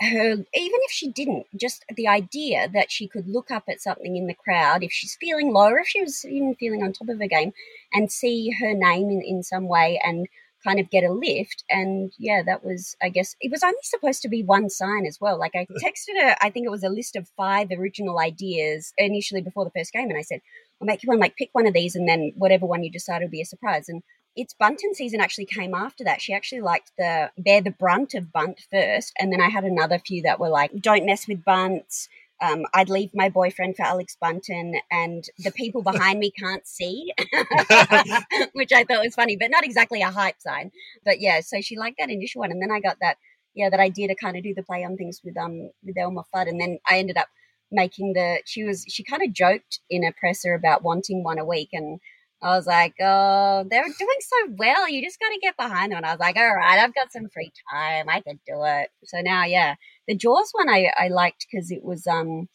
her, 0.00 0.32
even 0.32 0.46
if 0.54 0.90
she 0.90 1.10
didn't, 1.10 1.46
just 1.56 1.84
the 1.94 2.08
idea 2.08 2.68
that 2.72 2.90
she 2.90 3.06
could 3.06 3.28
look 3.28 3.50
up 3.50 3.64
at 3.68 3.80
something 3.80 4.16
in 4.16 4.26
the 4.26 4.34
crowd 4.34 4.82
if 4.82 4.92
she's 4.92 5.16
feeling 5.20 5.52
low 5.52 5.68
or 5.68 5.78
if 5.78 5.86
she 5.86 6.02
was 6.02 6.24
even 6.24 6.54
feeling 6.56 6.82
on 6.82 6.92
top 6.92 7.08
of 7.08 7.20
her 7.20 7.28
game 7.28 7.52
and 7.92 8.10
see 8.10 8.50
her 8.60 8.74
name 8.74 9.08
in, 9.10 9.22
in 9.22 9.42
some 9.42 9.68
way 9.68 10.00
and 10.04 10.26
kind 10.64 10.80
of 10.80 10.90
get 10.90 11.04
a 11.04 11.12
lift. 11.12 11.64
And 11.70 12.12
yeah, 12.18 12.42
that 12.44 12.64
was, 12.64 12.96
I 13.02 13.08
guess, 13.08 13.36
it 13.40 13.50
was 13.50 13.62
only 13.62 13.78
supposed 13.82 14.22
to 14.22 14.28
be 14.28 14.42
one 14.42 14.70
sign 14.70 15.06
as 15.06 15.18
well. 15.20 15.38
Like 15.38 15.54
I 15.54 15.66
texted 15.82 16.20
her, 16.20 16.36
I 16.40 16.50
think 16.50 16.66
it 16.66 16.70
was 16.70 16.84
a 16.84 16.88
list 16.88 17.16
of 17.16 17.28
five 17.36 17.68
original 17.70 18.18
ideas 18.18 18.92
initially 18.98 19.42
before 19.42 19.64
the 19.64 19.72
first 19.76 19.92
game. 19.92 20.08
And 20.08 20.18
I 20.18 20.22
said, 20.22 20.40
make 20.82 21.02
you 21.02 21.08
one, 21.08 21.18
like 21.18 21.36
pick 21.36 21.50
one 21.52 21.66
of 21.66 21.74
these 21.74 21.94
and 21.94 22.08
then 22.08 22.32
whatever 22.36 22.66
one 22.66 22.82
you 22.82 22.90
decide 22.90 23.22
will 23.22 23.28
be 23.28 23.40
a 23.40 23.46
surprise. 23.46 23.88
And 23.88 24.02
it's 24.34 24.54
bunting 24.54 24.94
season 24.94 25.20
actually 25.20 25.46
came 25.46 25.74
after 25.74 26.04
that. 26.04 26.20
She 26.20 26.32
actually 26.32 26.62
liked 26.62 26.92
the 26.96 27.30
bear 27.36 27.60
the 27.60 27.70
brunt 27.70 28.14
of 28.14 28.32
bunt 28.32 28.60
first. 28.70 29.12
And 29.18 29.32
then 29.32 29.40
I 29.40 29.48
had 29.48 29.64
another 29.64 29.98
few 29.98 30.22
that 30.22 30.40
were 30.40 30.48
like, 30.48 30.72
don't 30.80 31.06
mess 31.06 31.28
with 31.28 31.44
bunts. 31.44 32.08
Um, 32.42 32.66
I'd 32.74 32.90
leave 32.90 33.10
my 33.14 33.28
boyfriend 33.28 33.76
for 33.76 33.84
Alex 33.84 34.16
Bunton, 34.20 34.74
and 34.90 35.24
the 35.38 35.52
people 35.52 35.80
behind 35.80 36.18
me 36.18 36.32
can't 36.32 36.66
see, 36.66 37.12
which 38.52 38.72
I 38.72 38.82
thought 38.82 39.04
was 39.04 39.14
funny, 39.14 39.36
but 39.36 39.52
not 39.52 39.64
exactly 39.64 40.02
a 40.02 40.10
hype 40.10 40.40
sign. 40.40 40.72
But 41.04 41.20
yeah, 41.20 41.40
so 41.40 41.60
she 41.60 41.78
liked 41.78 41.98
that 42.00 42.10
initial 42.10 42.40
one, 42.40 42.50
and 42.50 42.60
then 42.60 42.72
I 42.72 42.80
got 42.80 42.96
that 43.00 43.18
yeah 43.54 43.70
that 43.70 43.78
idea 43.78 44.08
to 44.08 44.16
kind 44.16 44.36
of 44.36 44.42
do 44.42 44.54
the 44.54 44.64
play 44.64 44.82
on 44.82 44.96
things 44.96 45.20
with 45.22 45.36
um 45.36 45.70
with 45.84 45.96
Elmer 45.96 46.24
Fudd, 46.34 46.48
and 46.48 46.60
then 46.60 46.80
I 46.84 46.98
ended 46.98 47.16
up 47.16 47.28
making 47.72 48.12
the 48.14 48.42
she 48.44 48.64
was 48.64 48.84
she 48.88 49.02
kind 49.04 49.22
of 49.22 49.32
joked 49.32 49.80
in 49.90 50.04
a 50.04 50.12
presser 50.12 50.54
about 50.54 50.82
wanting 50.82 51.24
one 51.24 51.38
a 51.38 51.44
week 51.44 51.70
and 51.72 52.00
I 52.42 52.56
was 52.56 52.66
like, 52.66 52.94
oh, 53.00 53.64
they're 53.70 53.84
doing 53.84 54.20
so 54.20 54.54
well. 54.58 54.88
You 54.88 55.00
just 55.00 55.20
got 55.20 55.28
to 55.28 55.38
get 55.40 55.56
behind 55.56 55.92
them. 55.92 55.98
And 55.98 56.06
I 56.06 56.10
was 56.10 56.18
like, 56.18 56.36
all 56.36 56.56
right, 56.56 56.78
I've 56.78 56.94
got 56.94 57.12
some 57.12 57.28
free 57.28 57.52
time. 57.72 58.08
I 58.08 58.20
can 58.20 58.40
do 58.46 58.64
it. 58.64 58.90
So 59.04 59.20
now, 59.20 59.44
yeah, 59.44 59.76
the 60.08 60.16
Jaws 60.16 60.50
one 60.50 60.68
I, 60.68 60.90
I 60.98 61.06
liked 61.06 61.46
because 61.50 61.70
it 61.70 61.84
was, 61.84 62.04
um, 62.08 62.48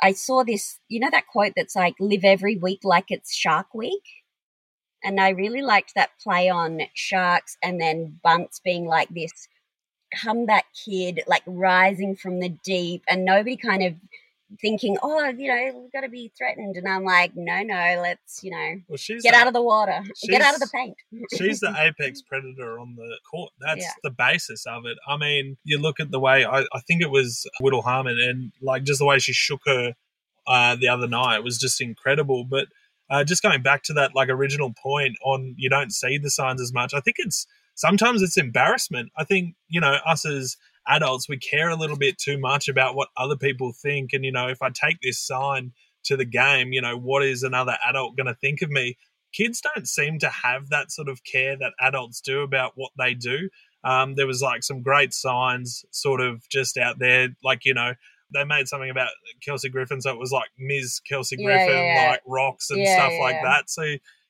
I 0.00 0.12
saw 0.12 0.44
this, 0.44 0.78
you 0.88 1.00
know, 1.00 1.10
that 1.10 1.26
quote 1.26 1.54
that's 1.56 1.74
like, 1.74 1.94
live 1.98 2.24
every 2.24 2.56
week 2.56 2.80
like 2.84 3.06
it's 3.08 3.34
Shark 3.34 3.74
Week. 3.74 4.04
And 5.02 5.20
I 5.20 5.30
really 5.30 5.62
liked 5.62 5.92
that 5.96 6.10
play 6.22 6.48
on 6.48 6.82
sharks 6.94 7.56
and 7.62 7.80
then 7.80 8.20
bunts 8.22 8.60
being 8.64 8.86
like 8.86 9.08
this 9.08 9.48
comeback 10.14 10.66
kid, 10.84 11.22
like 11.26 11.42
rising 11.46 12.16
from 12.16 12.40
the 12.40 12.48
deep, 12.48 13.02
and 13.08 13.24
nobody 13.24 13.56
kind 13.56 13.82
of 13.82 13.94
thinking, 14.60 14.96
oh, 15.02 15.26
you 15.28 15.48
know, 15.48 15.80
we've 15.80 15.92
got 15.92 16.02
to 16.02 16.08
be 16.08 16.32
threatened. 16.36 16.76
And 16.76 16.88
I'm 16.88 17.04
like, 17.04 17.32
no, 17.34 17.62
no, 17.62 18.00
let's, 18.02 18.42
you 18.42 18.50
know, 18.50 18.80
well, 18.88 18.96
she's 18.96 19.22
get 19.22 19.34
out 19.34 19.46
of 19.46 19.52
the 19.52 19.62
water, 19.62 20.02
get 20.22 20.42
out 20.42 20.54
of 20.54 20.60
the 20.60 20.68
paint. 20.72 20.96
she's 21.36 21.60
the 21.60 21.74
apex 21.78 22.22
predator 22.22 22.78
on 22.78 22.94
the 22.96 23.18
court. 23.28 23.52
That's 23.60 23.82
yeah. 23.82 23.92
the 24.02 24.10
basis 24.10 24.64
of 24.66 24.86
it. 24.86 24.98
I 25.08 25.16
mean, 25.16 25.56
you 25.64 25.78
look 25.78 26.00
at 26.00 26.10
the 26.10 26.20
way, 26.20 26.44
I, 26.44 26.60
I 26.60 26.80
think 26.86 27.02
it 27.02 27.10
was 27.10 27.46
Whittle 27.60 27.82
Harmon, 27.82 28.18
and 28.20 28.52
like 28.62 28.84
just 28.84 28.98
the 28.98 29.06
way 29.06 29.18
she 29.18 29.32
shook 29.32 29.60
her 29.66 29.94
uh, 30.46 30.76
the 30.76 30.88
other 30.88 31.08
night 31.08 31.40
was 31.40 31.58
just 31.58 31.80
incredible. 31.80 32.44
But 32.44 32.68
uh, 33.10 33.24
just 33.24 33.42
going 33.42 33.62
back 33.62 33.82
to 33.84 33.92
that 33.94 34.14
like 34.14 34.28
original 34.28 34.72
point 34.80 35.16
on 35.24 35.54
you 35.56 35.68
don't 35.68 35.92
see 35.92 36.18
the 36.18 36.30
signs 36.30 36.60
as 36.60 36.72
much, 36.72 36.94
I 36.94 37.00
think 37.00 37.16
it's 37.18 37.46
sometimes 37.74 38.22
it's 38.22 38.36
embarrassment. 38.36 39.10
I 39.16 39.24
think, 39.24 39.54
you 39.68 39.80
know, 39.80 39.98
us 40.06 40.24
as 40.24 40.56
adults, 40.88 41.28
we 41.28 41.38
care 41.38 41.68
a 41.68 41.76
little 41.76 41.96
bit 41.96 42.18
too 42.18 42.38
much 42.38 42.68
about 42.68 42.94
what 42.94 43.08
other 43.16 43.36
people 43.36 43.72
think. 43.72 44.10
And, 44.12 44.24
you 44.24 44.32
know, 44.32 44.48
if 44.48 44.62
I 44.62 44.70
take 44.70 45.00
this 45.02 45.18
sign 45.18 45.72
to 46.04 46.16
the 46.16 46.24
game, 46.24 46.72
you 46.72 46.80
know, 46.80 46.96
what 46.96 47.24
is 47.24 47.42
another 47.42 47.76
adult 47.88 48.16
going 48.16 48.26
to 48.26 48.34
think 48.34 48.62
of 48.62 48.70
me? 48.70 48.96
Kids 49.32 49.60
don't 49.60 49.88
seem 49.88 50.18
to 50.20 50.28
have 50.28 50.70
that 50.70 50.90
sort 50.90 51.08
of 51.08 51.24
care 51.24 51.56
that 51.58 51.72
adults 51.80 52.20
do 52.20 52.42
about 52.42 52.72
what 52.74 52.92
they 52.98 53.14
do. 53.14 53.48
Um, 53.84 54.14
there 54.14 54.26
was 54.26 54.42
like 54.42 54.64
some 54.64 54.82
great 54.82 55.12
signs 55.12 55.84
sort 55.90 56.20
of 56.20 56.48
just 56.48 56.76
out 56.76 56.98
there, 56.98 57.28
like, 57.44 57.64
you 57.64 57.74
know, 57.74 57.94
they 58.34 58.44
made 58.44 58.66
something 58.66 58.90
about 58.90 59.10
Kelsey 59.44 59.68
Griffin, 59.68 60.00
so 60.00 60.10
it 60.10 60.18
was 60.18 60.32
like 60.32 60.48
Ms. 60.58 61.00
Kelsey 61.08 61.36
Griffin, 61.36 61.68
yeah, 61.68 62.02
yeah. 62.02 62.10
like 62.10 62.22
rocks 62.26 62.70
and 62.70 62.80
yeah, 62.80 62.96
stuff 62.96 63.12
like 63.20 63.36
that. 63.42 63.70
So, 63.70 63.82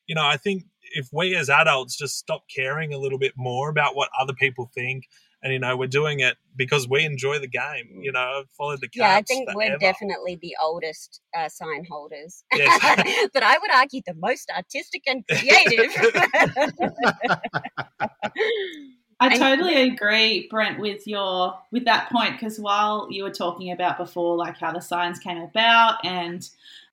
you 0.06 0.14
know, 0.14 0.26
I 0.26 0.36
think 0.36 0.64
if 0.94 1.08
we 1.12 1.34
as 1.34 1.48
adults 1.48 1.96
just 1.96 2.18
stop 2.18 2.44
caring 2.54 2.92
a 2.92 2.98
little 2.98 3.18
bit 3.18 3.32
more 3.36 3.70
about 3.70 3.96
what 3.96 4.10
other 4.18 4.34
people 4.34 4.70
think 4.74 5.04
and 5.46 5.52
you 5.52 5.60
know 5.60 5.76
we're 5.76 5.86
doing 5.86 6.18
it 6.18 6.36
because 6.56 6.88
we 6.88 7.04
enjoy 7.04 7.38
the 7.38 7.46
game. 7.46 8.00
You 8.00 8.10
know, 8.10 8.40
I've 8.40 8.50
followed 8.50 8.80
the 8.80 8.88
yeah. 8.92 9.14
I 9.14 9.22
think 9.22 9.48
forever. 9.48 9.58
we're 9.58 9.78
definitely 9.78 10.40
the 10.42 10.56
oldest 10.60 11.20
uh, 11.36 11.48
sign 11.48 11.86
holders, 11.88 12.42
yes. 12.52 13.28
but 13.32 13.44
I 13.44 13.56
would 13.58 13.70
argue 13.72 14.00
the 14.04 14.14
most 14.14 14.50
artistic 14.54 15.04
and 15.06 15.24
creative. 15.28 15.94
I 19.18 19.38
totally 19.38 19.88
agree, 19.88 20.46
Brent, 20.50 20.78
with 20.80 21.06
your 21.06 21.54
with 21.70 21.84
that 21.84 22.10
point 22.10 22.32
because 22.32 22.58
while 22.58 23.06
you 23.08 23.22
were 23.22 23.30
talking 23.30 23.70
about 23.70 23.98
before, 23.98 24.36
like 24.36 24.58
how 24.58 24.72
the 24.72 24.80
signs 24.80 25.20
came 25.20 25.38
about, 25.38 26.04
and 26.04 26.42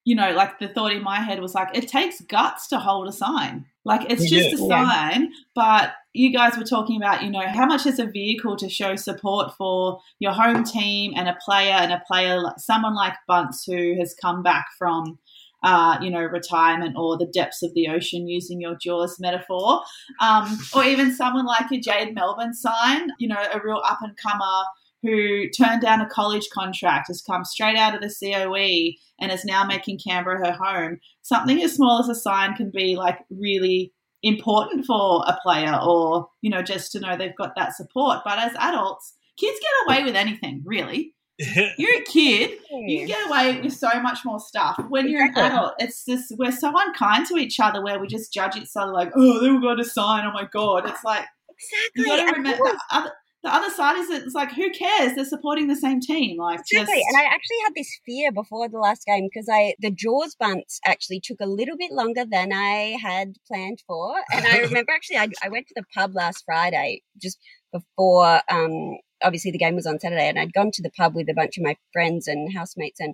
you 0.05 0.15
know, 0.15 0.31
like 0.31 0.59
the 0.59 0.67
thought 0.67 0.91
in 0.91 1.01
my 1.01 1.21
head 1.21 1.41
was 1.41 1.55
like, 1.55 1.75
it 1.75 1.87
takes 1.87 2.21
guts 2.21 2.67
to 2.67 2.77
hold 2.77 3.07
a 3.07 3.11
sign. 3.11 3.65
Like 3.83 4.11
it's 4.11 4.29
just 4.29 4.49
yeah. 4.49 4.55
a 4.55 4.57
sign, 4.67 5.33
but 5.55 5.93
you 6.13 6.31
guys 6.31 6.57
were 6.57 6.63
talking 6.63 6.97
about, 6.97 7.23
you 7.23 7.31
know, 7.31 7.47
how 7.47 7.65
much 7.65 7.85
is 7.85 7.99
a 7.99 8.05
vehicle 8.05 8.55
to 8.57 8.69
show 8.69 8.95
support 8.95 9.53
for 9.57 9.99
your 10.19 10.31
home 10.31 10.63
team 10.63 11.13
and 11.15 11.27
a 11.27 11.37
player 11.43 11.73
and 11.73 11.91
a 11.91 12.03
player, 12.07 12.39
someone 12.57 12.95
like 12.95 13.13
Bunce 13.27 13.63
who 13.65 13.95
has 13.99 14.15
come 14.21 14.43
back 14.43 14.67
from, 14.77 15.17
uh, 15.63 15.97
you 16.01 16.11
know, 16.11 16.21
retirement 16.21 16.95
or 16.97 17.17
the 17.17 17.25
depths 17.25 17.63
of 17.63 17.73
the 17.73 17.87
ocean, 17.87 18.27
using 18.27 18.61
your 18.61 18.75
Jaws 18.79 19.19
metaphor, 19.19 19.81
um, 20.21 20.59
or 20.75 20.83
even 20.83 21.15
someone 21.15 21.45
like 21.45 21.71
a 21.71 21.79
Jade 21.79 22.13
Melbourne 22.13 22.53
sign, 22.53 23.09
you 23.17 23.27
know, 23.27 23.43
a 23.51 23.59
real 23.63 23.81
up 23.83 23.99
and 24.01 24.15
comer 24.17 24.63
who 25.01 25.49
turned 25.49 25.81
down 25.81 25.99
a 25.99 26.07
college 26.07 26.47
contract, 26.53 27.07
has 27.07 27.21
come 27.21 27.43
straight 27.43 27.75
out 27.75 27.93
of 27.93 28.01
the 28.01 28.07
COE 28.07 28.95
and 29.19 29.31
is 29.31 29.43
now 29.43 29.65
making 29.65 29.99
Canberra 29.99 30.45
her 30.45 30.53
home. 30.53 30.99
Something 31.23 31.61
as 31.61 31.73
small 31.73 31.99
as 31.99 32.07
a 32.07 32.15
sign 32.15 32.55
can 32.55 32.71
be 32.73 32.95
like 32.95 33.19
really 33.29 33.91
important 34.23 34.85
for 34.85 35.23
a 35.27 35.37
player 35.43 35.77
or, 35.81 36.27
you 36.41 36.49
know, 36.49 36.61
just 36.61 36.91
to 36.93 36.99
know 36.99 37.15
they've 37.15 37.35
got 37.35 37.53
that 37.55 37.75
support. 37.75 38.19
But 38.23 38.39
as 38.39 38.53
adults, 38.57 39.13
kids 39.37 39.59
get 39.59 39.87
away 39.87 40.03
with 40.03 40.15
anything, 40.15 40.61
really. 40.65 41.13
You're 41.77 41.97
a 41.97 42.03
kid, 42.03 42.51
you 42.71 42.99
can 42.99 43.07
get 43.07 43.27
away 43.27 43.59
with 43.61 43.73
so 43.73 43.99
much 44.01 44.19
more 44.23 44.39
stuff. 44.39 44.79
When 44.89 45.09
you're 45.09 45.25
an 45.25 45.33
adult, 45.35 45.73
it's 45.79 46.05
just 46.05 46.31
we're 46.37 46.51
so 46.51 46.71
unkind 46.77 47.25
to 47.27 47.37
each 47.37 47.59
other 47.59 47.83
where 47.83 47.99
we 47.99 48.05
just 48.05 48.31
judge 48.31 48.55
each 48.55 48.69
other 48.75 48.91
like, 48.91 49.11
oh, 49.15 49.41
they've 49.41 49.61
got 49.61 49.79
a 49.79 49.83
sign, 49.83 50.25
oh 50.27 50.31
my 50.31 50.47
god. 50.53 50.87
It's 50.87 51.03
like 51.03 51.25
exactly. 51.49 51.89
you 51.95 52.05
gotta 52.05 52.37
remember 52.37 52.77
other, 52.91 53.11
the 53.43 53.53
other 53.53 53.69
side 53.69 53.97
is 53.97 54.09
it's 54.09 54.33
like 54.33 54.51
who 54.53 54.71
cares? 54.71 55.15
They're 55.15 55.25
supporting 55.25 55.67
the 55.67 55.75
same 55.75 55.99
team. 55.99 56.37
Like 56.37 56.61
exactly. 56.61 56.95
Just... 56.95 57.05
And 57.09 57.17
I 57.17 57.25
actually 57.25 57.57
had 57.65 57.73
this 57.75 57.99
fear 58.05 58.31
before 58.31 58.69
the 58.69 58.79
last 58.79 59.05
game 59.05 59.27
because 59.31 59.49
I 59.51 59.75
the 59.79 59.91
Jaws 59.91 60.35
bunts 60.39 60.79
actually 60.85 61.19
took 61.19 61.37
a 61.41 61.45
little 61.45 61.75
bit 61.77 61.91
longer 61.91 62.23
than 62.25 62.53
I 62.53 62.97
had 63.01 63.33
planned 63.47 63.83
for. 63.85 64.15
And 64.33 64.45
I 64.45 64.59
remember 64.61 64.93
actually 64.93 65.17
I, 65.17 65.27
I 65.43 65.49
went 65.49 65.67
to 65.67 65.73
the 65.75 65.83
pub 65.93 66.15
last 66.15 66.43
Friday 66.45 67.01
just 67.21 67.37
before 67.73 68.41
um 68.49 68.97
obviously 69.21 69.51
the 69.51 69.57
game 69.57 69.75
was 69.75 69.87
on 69.87 69.99
Saturday 69.99 70.27
and 70.27 70.39
I'd 70.39 70.53
gone 70.53 70.71
to 70.71 70.81
the 70.81 70.91
pub 70.91 71.13
with 71.13 71.29
a 71.29 71.33
bunch 71.33 71.57
of 71.57 71.63
my 71.63 71.75
friends 71.91 72.27
and 72.27 72.53
housemates 72.53 72.99
and 72.99 73.13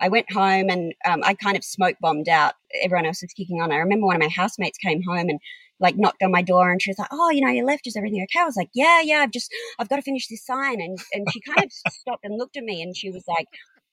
I 0.00 0.08
went 0.08 0.30
home 0.32 0.68
and 0.68 0.92
um, 1.06 1.20
I 1.24 1.34
kind 1.34 1.56
of 1.56 1.64
smoke 1.64 1.96
bombed 2.00 2.28
out. 2.28 2.54
Everyone 2.82 3.06
else 3.06 3.22
was 3.22 3.32
kicking 3.32 3.62
on. 3.62 3.70
I 3.70 3.76
remember 3.76 4.06
one 4.06 4.16
of 4.16 4.22
my 4.22 4.28
housemates 4.28 4.76
came 4.76 5.02
home 5.02 5.28
and 5.28 5.38
like 5.80 5.96
knocked 5.96 6.22
on 6.22 6.30
my 6.30 6.42
door 6.42 6.70
and 6.70 6.80
she 6.80 6.90
was 6.90 6.98
like, 6.98 7.08
"Oh, 7.12 7.30
you 7.30 7.40
know, 7.40 7.50
you 7.50 7.64
left. 7.64 7.86
Is 7.86 7.96
everything 7.96 8.22
okay?" 8.22 8.40
I 8.42 8.44
was 8.44 8.56
like, 8.56 8.70
"Yeah, 8.74 9.00
yeah. 9.00 9.18
I've 9.18 9.30
just 9.30 9.52
I've 9.78 9.88
got 9.88 9.96
to 9.96 10.02
finish 10.02 10.28
this 10.28 10.44
sign." 10.44 10.80
And 10.80 10.98
and 11.12 11.26
she 11.32 11.40
kind 11.40 11.64
of 11.64 11.72
stopped 11.92 12.24
and 12.24 12.38
looked 12.38 12.56
at 12.56 12.64
me 12.64 12.82
and 12.82 12.96
she 12.96 13.10
was 13.10 13.24
like, 13.28 13.46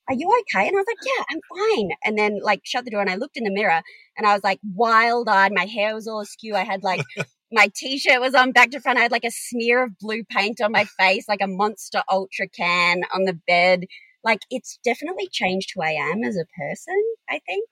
"Are 0.10 0.16
you 0.16 0.30
okay?" 0.42 0.68
And 0.68 0.76
I 0.76 0.80
was 0.80 0.88
like, 0.88 1.06
"Yeah, 1.06 1.24
I'm 1.30 1.42
fine." 1.58 1.90
And 2.06 2.18
then 2.18 2.40
like 2.42 2.62
shut 2.64 2.86
the 2.86 2.92
door 2.92 3.02
and 3.02 3.10
I 3.10 3.16
looked 3.16 3.38
in 3.38 3.44
the 3.44 3.52
mirror 3.52 3.82
and 4.18 4.28
I 4.28 4.34
was 4.34 4.44
like 4.44 4.60
wild 4.76 5.30
eyed. 5.30 5.54
My 5.54 5.66
hair 5.66 5.96
was 5.96 6.08
all 6.08 6.22
askew. 6.22 6.56
I 6.56 6.64
had 6.64 6.84
like 6.84 7.04
my 7.52 7.70
t-shirt 7.76 8.22
was 8.22 8.36
on 8.36 8.52
back 8.52 8.72
to 8.72 8.80
front. 8.80 9.00
I 9.00 9.04
had 9.04 9.12
like 9.12 9.26
a 9.26 9.32
smear 9.32 9.84
of 9.84 9.98
blue 10.00 10.24
paint 10.24 10.62
on 10.62 10.72
my 10.72 10.86
face, 11.00 11.28
like 11.28 11.42
a 11.42 11.48
monster 11.48 12.04
ultra 12.12 12.48
can 12.48 13.02
on 13.14 13.26
the 13.26 13.40
bed. 13.48 13.86
Like 14.24 14.42
it's 14.50 14.80
definitely 14.84 15.28
changed 15.32 15.72
who 15.76 15.82
I 15.82 15.92
am 15.92 16.24
as 16.24 16.38
a 16.38 16.46
person, 16.58 17.02
I 17.30 17.40
think. 17.46 17.66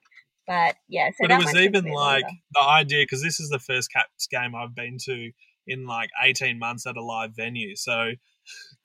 But 0.49 0.77
yeah, 0.87 1.09
so 1.11 1.27
but 1.27 1.31
it 1.31 1.37
was 1.37 1.55
even 1.55 1.85
like 1.91 2.25
the 2.53 2.61
idea 2.63 3.03
because 3.03 3.21
this 3.21 3.39
is 3.39 3.49
the 3.49 3.59
first 3.59 3.93
Caps 3.93 4.25
game 4.25 4.55
I've 4.55 4.73
been 4.73 4.97
to 5.05 5.31
in 5.67 5.85
like 5.85 6.09
18 6.23 6.57
months 6.57 6.87
at 6.87 6.97
a 6.97 7.03
live 7.03 7.35
venue. 7.35 7.75
So 7.75 8.13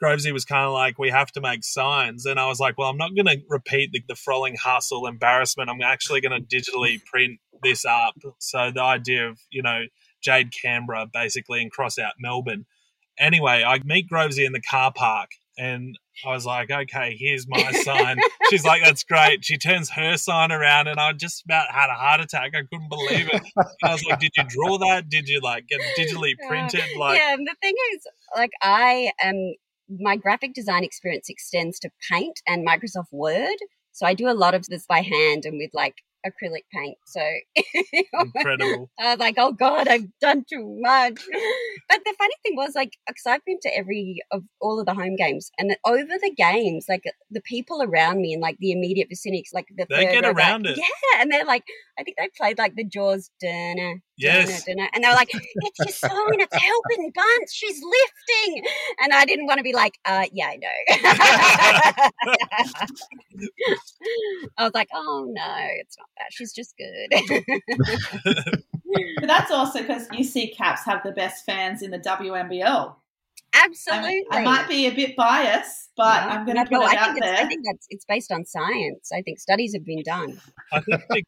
Grovesy 0.03 0.31
was 0.31 0.45
kind 0.45 0.67
of 0.67 0.75
like, 0.75 0.99
we 0.99 1.09
have 1.09 1.33
to 1.33 1.41
make 1.41 1.65
signs. 1.65 2.27
And 2.27 2.39
I 2.39 2.49
was 2.49 2.61
like, 2.61 2.77
well, 2.77 2.91
I'm 2.91 2.99
not 2.99 3.15
going 3.15 3.27
to 3.29 3.43
repeat 3.49 3.93
the, 3.93 4.03
the 4.07 4.15
Froling 4.15 4.57
hustle 4.63 5.07
embarrassment. 5.07 5.71
I'm 5.71 5.81
actually 5.81 6.21
going 6.21 6.39
to 6.39 6.47
digitally 6.47 7.03
print 7.11 7.41
this 7.63 7.87
up. 7.87 8.15
So 8.41 8.71
the 8.71 8.83
idea 8.83 9.31
of, 9.31 9.41
you 9.51 9.63
know, 9.63 9.85
Jade 10.23 10.53
Canberra 10.53 11.07
basically 11.11 11.63
and 11.63 11.71
cross 11.71 11.99
out 11.99 12.13
Melbourne. 12.21 12.67
Anyway, 13.19 13.65
I 13.67 13.81
meet 13.85 14.11
Grovesy 14.11 14.45
in 14.45 14.53
the 14.53 14.61
car 14.61 14.93
park 14.95 15.31
and 15.57 15.99
I 16.25 16.31
was 16.31 16.47
like, 16.47 16.71
okay, 16.71 17.17
here's 17.19 17.47
my 17.49 17.73
sign. 17.73 18.19
She's 18.51 18.65
like, 18.65 18.83
that's 18.83 19.05
great. 19.05 19.45
She 19.45 19.57
turns 19.57 19.91
her 19.91 20.17
sign 20.17 20.53
around, 20.53 20.89
and 20.89 20.99
I 20.99 21.13
just 21.13 21.45
about 21.45 21.67
had 21.71 21.91
a 21.91 21.95
heart 21.95 22.21
attack. 22.21 22.53
I 22.55 22.63
couldn't 22.71 22.89
believe 22.89 23.29
it. 23.33 23.43
And 23.57 23.67
I 23.83 23.93
was 23.93 24.05
like, 24.05 24.21
did 24.21 24.33
you 24.37 24.45
draw 24.49 24.79
that? 24.79 25.09
Did 25.09 25.29
you 25.29 25.41
like 25.41 25.67
get 25.69 25.81
digitally 25.99 26.35
printed? 26.49 26.85
Like, 26.99 27.19
yeah. 27.19 27.37
The 27.37 27.55
thing 27.61 27.75
is, 27.95 28.03
like, 28.37 28.53
I 28.63 29.13
am 29.21 29.55
my 29.89 30.17
graphic 30.17 30.55
design 30.55 30.85
experience 30.85 31.29
extends 31.29 31.79
to 31.81 31.91
Paint 32.11 32.41
and 32.47 32.67
Microsoft 32.67 33.13
Word. 33.13 33.57
So 33.93 34.07
I 34.07 34.15
do 34.15 34.29
a 34.29 34.35
lot 34.35 34.55
of 34.55 34.67
this 34.67 34.87
by 34.87 35.03
hand 35.03 35.45
and 35.45 35.59
with 35.59 35.71
like 35.73 35.97
acrylic 36.27 36.65
paint. 36.73 36.99
So 37.07 37.21
incredible. 38.13 38.91
I 38.99 39.11
was 39.11 39.19
like, 39.19 39.37
oh 39.39 39.53
God, 39.53 39.89
I've 39.89 40.07
done 40.21 40.45
too 40.49 40.79
much. 40.81 41.21
But 41.89 42.01
the 42.05 42.15
funny 42.19 42.35
thing 42.43 42.57
was, 42.57 42.75
like, 42.75 42.93
because 43.07 43.27
I've 43.27 43.45
been 43.45 43.59
to 43.63 43.77
every 43.77 44.23
of 44.31 44.43
all 44.61 44.81
of 44.81 44.87
the 44.87 44.95
home 44.95 45.17
games, 45.17 45.51
and 45.59 45.77
over 45.85 46.03
the 46.03 46.35
games, 46.37 46.87
like 46.89 47.03
the 47.31 47.43
people 47.43 47.83
around 47.83 48.21
me 48.21 48.33
in 48.33 48.41
like 48.41 48.57
the 48.59 48.73
immediate 48.73 49.09
vicinity, 49.09 49.45
like 49.53 49.67
the 49.77 49.87
they 49.89 50.05
get 50.07 50.25
around 50.25 50.65
like, 50.65 50.77
it. 50.77 50.79
Yeah, 50.79 51.21
and 51.21 51.31
they're 51.31 51.45
like, 51.45 51.65
I 51.99 52.03
think 52.03 52.17
they 52.19 52.29
played 52.37 52.59
like 52.59 52.75
the 52.77 52.85
Jaws 52.85 53.31
dinner. 53.41 54.03
Yes. 54.17 54.65
Dinner, 54.65 54.89
and 54.95 55.03
they're 55.03 55.15
like, 55.15 55.31
it's 55.33 55.79
your 55.79 55.89
sign, 55.89 56.41
it's 56.41 56.55
helping 56.55 57.11
Bunce, 57.15 57.53
she's 57.53 57.83
lifting. 57.83 58.63
And 59.03 59.13
I 59.13 59.25
didn't 59.25 59.47
want 59.47 59.59
to 59.59 59.65
be 59.65 59.73
like, 59.73 59.99
uh, 60.05 60.27
yeah, 60.33 60.49
I 60.49 60.57
know. 60.57 60.69
I 64.59 64.65
was 64.65 64.75
like, 64.75 64.89
oh 64.95 65.27
no, 65.29 65.67
it's 65.81 65.97
not 65.99 66.09
that. 66.19 66.27
She's 66.31 66.53
just 66.53 66.77
good. 66.77 67.09
but 69.17 69.27
that's 69.27 69.51
also 69.51 69.81
because 69.81 70.07
UC 70.09 70.55
Caps 70.57 70.85
have 70.85 71.03
the 71.03 71.13
best 71.13 71.45
fans 71.45 71.83
in 71.83 71.91
the 71.91 71.99
WNBL. 71.99 72.95
Absolutely. 73.55 74.25
I, 74.31 74.41
I 74.41 74.43
might 74.43 74.69
be 74.69 74.87
a 74.87 74.91
bit 74.91 75.17
biased, 75.17 75.91
but 75.97 76.23
yeah. 76.23 76.29
I'm 76.29 76.45
going 76.45 76.57
to 76.57 76.65
put 76.65 76.73
no, 76.73 76.87
it 76.87 76.97
out 76.97 77.17
there. 77.21 77.37
I 77.37 77.45
think 77.47 77.63
that's 77.65 77.87
it's 77.91 78.05
based 78.05 78.33
on 78.33 78.45
science. 78.45 79.11
I 79.13 79.23
think 79.23 79.39
studies 79.39 79.75
have 79.75 79.85
been 79.85 80.03
done. 80.05 80.41
I 80.73 80.81
think 80.81 81.27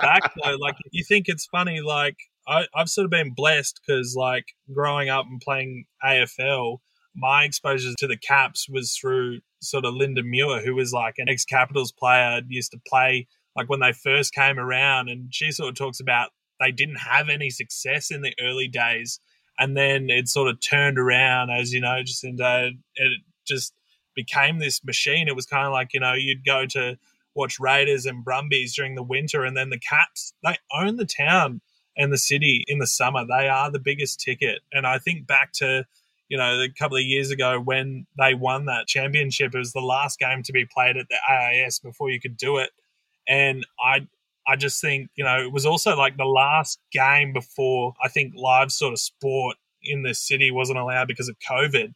back 0.00 0.32
though, 0.42 0.56
like 0.60 0.76
you 0.90 1.04
think 1.04 1.28
it's 1.28 1.46
funny, 1.46 1.80
like 1.80 2.16
I, 2.46 2.66
I've 2.74 2.88
sort 2.88 3.04
of 3.04 3.10
been 3.10 3.32
blessed 3.34 3.80
because 3.86 4.14
like 4.16 4.46
growing 4.72 5.08
up 5.08 5.26
and 5.26 5.40
playing 5.40 5.84
AFL, 6.04 6.78
my 7.14 7.44
exposure 7.44 7.92
to 7.98 8.06
the 8.06 8.16
Caps 8.16 8.68
was 8.68 8.96
through 8.96 9.40
sort 9.60 9.84
of 9.84 9.94
Linda 9.94 10.22
Muir, 10.22 10.62
who 10.62 10.74
was 10.74 10.92
like 10.92 11.14
an 11.18 11.28
ex 11.28 11.44
Capitals 11.44 11.92
player, 11.92 12.40
used 12.48 12.72
to 12.72 12.80
play 12.88 13.26
like 13.56 13.68
when 13.68 13.80
they 13.80 13.92
first 13.92 14.34
came 14.34 14.58
around, 14.58 15.08
and 15.08 15.34
she 15.34 15.50
sort 15.52 15.70
of 15.70 15.74
talks 15.76 16.00
about 16.00 16.30
they 16.60 16.72
didn't 16.72 16.96
have 16.96 17.28
any 17.28 17.50
success 17.50 18.10
in 18.10 18.22
the 18.22 18.34
early 18.40 18.68
days, 18.68 19.20
and 19.58 19.76
then 19.76 20.10
it 20.10 20.28
sort 20.28 20.48
of 20.48 20.60
turned 20.60 20.98
around 20.98 21.50
as 21.50 21.72
you 21.72 21.80
know, 21.80 22.02
just 22.02 22.24
into 22.24 22.72
it 22.94 23.12
just 23.46 23.72
became 24.14 24.58
this 24.58 24.84
machine. 24.84 25.28
It 25.28 25.36
was 25.36 25.46
kind 25.46 25.66
of 25.66 25.72
like 25.72 25.92
you 25.92 26.00
know 26.00 26.14
you'd 26.14 26.44
go 26.44 26.66
to 26.66 26.98
watch 27.34 27.60
Raiders 27.60 28.06
and 28.06 28.24
Brumbies 28.24 28.74
during 28.74 28.94
the 28.94 29.02
winter, 29.02 29.44
and 29.44 29.56
then 29.56 29.70
the 29.70 29.78
Caps 29.78 30.32
they 30.44 30.56
own 30.74 30.96
the 30.96 31.06
town 31.06 31.60
and 31.96 32.12
the 32.12 32.18
city 32.18 32.64
in 32.68 32.78
the 32.78 32.86
summer. 32.86 33.24
They 33.26 33.48
are 33.48 33.70
the 33.70 33.80
biggest 33.80 34.20
ticket, 34.20 34.60
and 34.72 34.86
I 34.86 34.98
think 34.98 35.26
back 35.26 35.52
to 35.54 35.84
you 36.28 36.36
know, 36.36 36.60
a 36.60 36.68
couple 36.78 36.96
of 36.96 37.04
years 37.04 37.30
ago 37.30 37.58
when 37.58 38.06
they 38.18 38.34
won 38.34 38.66
that 38.66 38.86
championship. 38.86 39.54
It 39.54 39.58
was 39.58 39.72
the 39.72 39.80
last 39.80 40.18
game 40.18 40.42
to 40.42 40.52
be 40.52 40.66
played 40.66 40.96
at 40.96 41.06
the 41.08 41.16
AIS 41.28 41.78
before 41.78 42.10
you 42.10 42.20
could 42.20 42.36
do 42.36 42.58
it. 42.58 42.70
And 43.26 43.66
I 43.82 44.06
I 44.48 44.56
just 44.56 44.80
think, 44.80 45.10
you 45.14 45.24
know, 45.24 45.36
it 45.42 45.52
was 45.52 45.66
also 45.66 45.94
like 45.94 46.16
the 46.16 46.24
last 46.24 46.80
game 46.90 47.34
before 47.34 47.92
I 48.02 48.08
think 48.08 48.32
live 48.34 48.72
sort 48.72 48.94
of 48.94 48.98
sport 48.98 49.56
in 49.82 50.02
the 50.02 50.14
city 50.14 50.50
wasn't 50.50 50.78
allowed 50.78 51.06
because 51.06 51.28
of 51.28 51.36
COVID. 51.38 51.92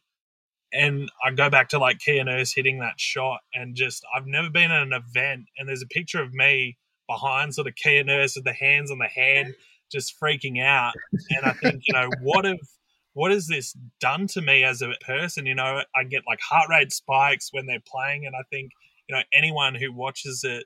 And 0.71 1.11
I 1.23 1.31
go 1.31 1.49
back 1.49 1.69
to 1.69 1.79
like 1.79 1.99
Kia 1.99 2.23
Nurse 2.23 2.53
hitting 2.53 2.79
that 2.79 2.99
shot 2.99 3.39
and 3.53 3.75
just, 3.75 4.05
I've 4.15 4.27
never 4.27 4.51
been 4.51 4.71
at 4.71 4.83
an 4.83 4.93
event 4.93 5.45
and 5.57 5.67
there's 5.67 5.81
a 5.81 5.87
picture 5.87 6.21
of 6.21 6.33
me 6.33 6.77
behind 7.07 7.55
sort 7.55 7.67
of 7.67 7.75
Kia 7.75 8.03
Nurse 8.03 8.35
with 8.35 8.45
the 8.45 8.53
hands 8.53 8.91
on 8.91 8.99
the 8.99 9.05
head, 9.05 9.53
just 9.91 10.19
freaking 10.19 10.63
out. 10.63 10.93
And 11.31 11.45
I 11.45 11.53
think, 11.53 11.83
you 11.87 11.93
know, 11.93 12.09
what 12.21 12.45
have, 12.45 12.59
what 13.13 13.31
has 13.31 13.47
this 13.47 13.75
done 13.99 14.27
to 14.27 14.41
me 14.41 14.63
as 14.63 14.81
a 14.81 14.93
person? 15.01 15.47
You 15.47 15.55
know, 15.55 15.81
I 15.95 16.03
get 16.03 16.23
like 16.27 16.39
heart 16.41 16.69
rate 16.69 16.91
spikes 16.91 17.49
when 17.51 17.65
they're 17.65 17.83
playing. 17.85 18.25
And 18.25 18.35
I 18.35 18.43
think, 18.51 18.71
you 19.07 19.15
know, 19.15 19.21
anyone 19.33 19.75
who 19.75 19.91
watches 19.91 20.43
it 20.43 20.65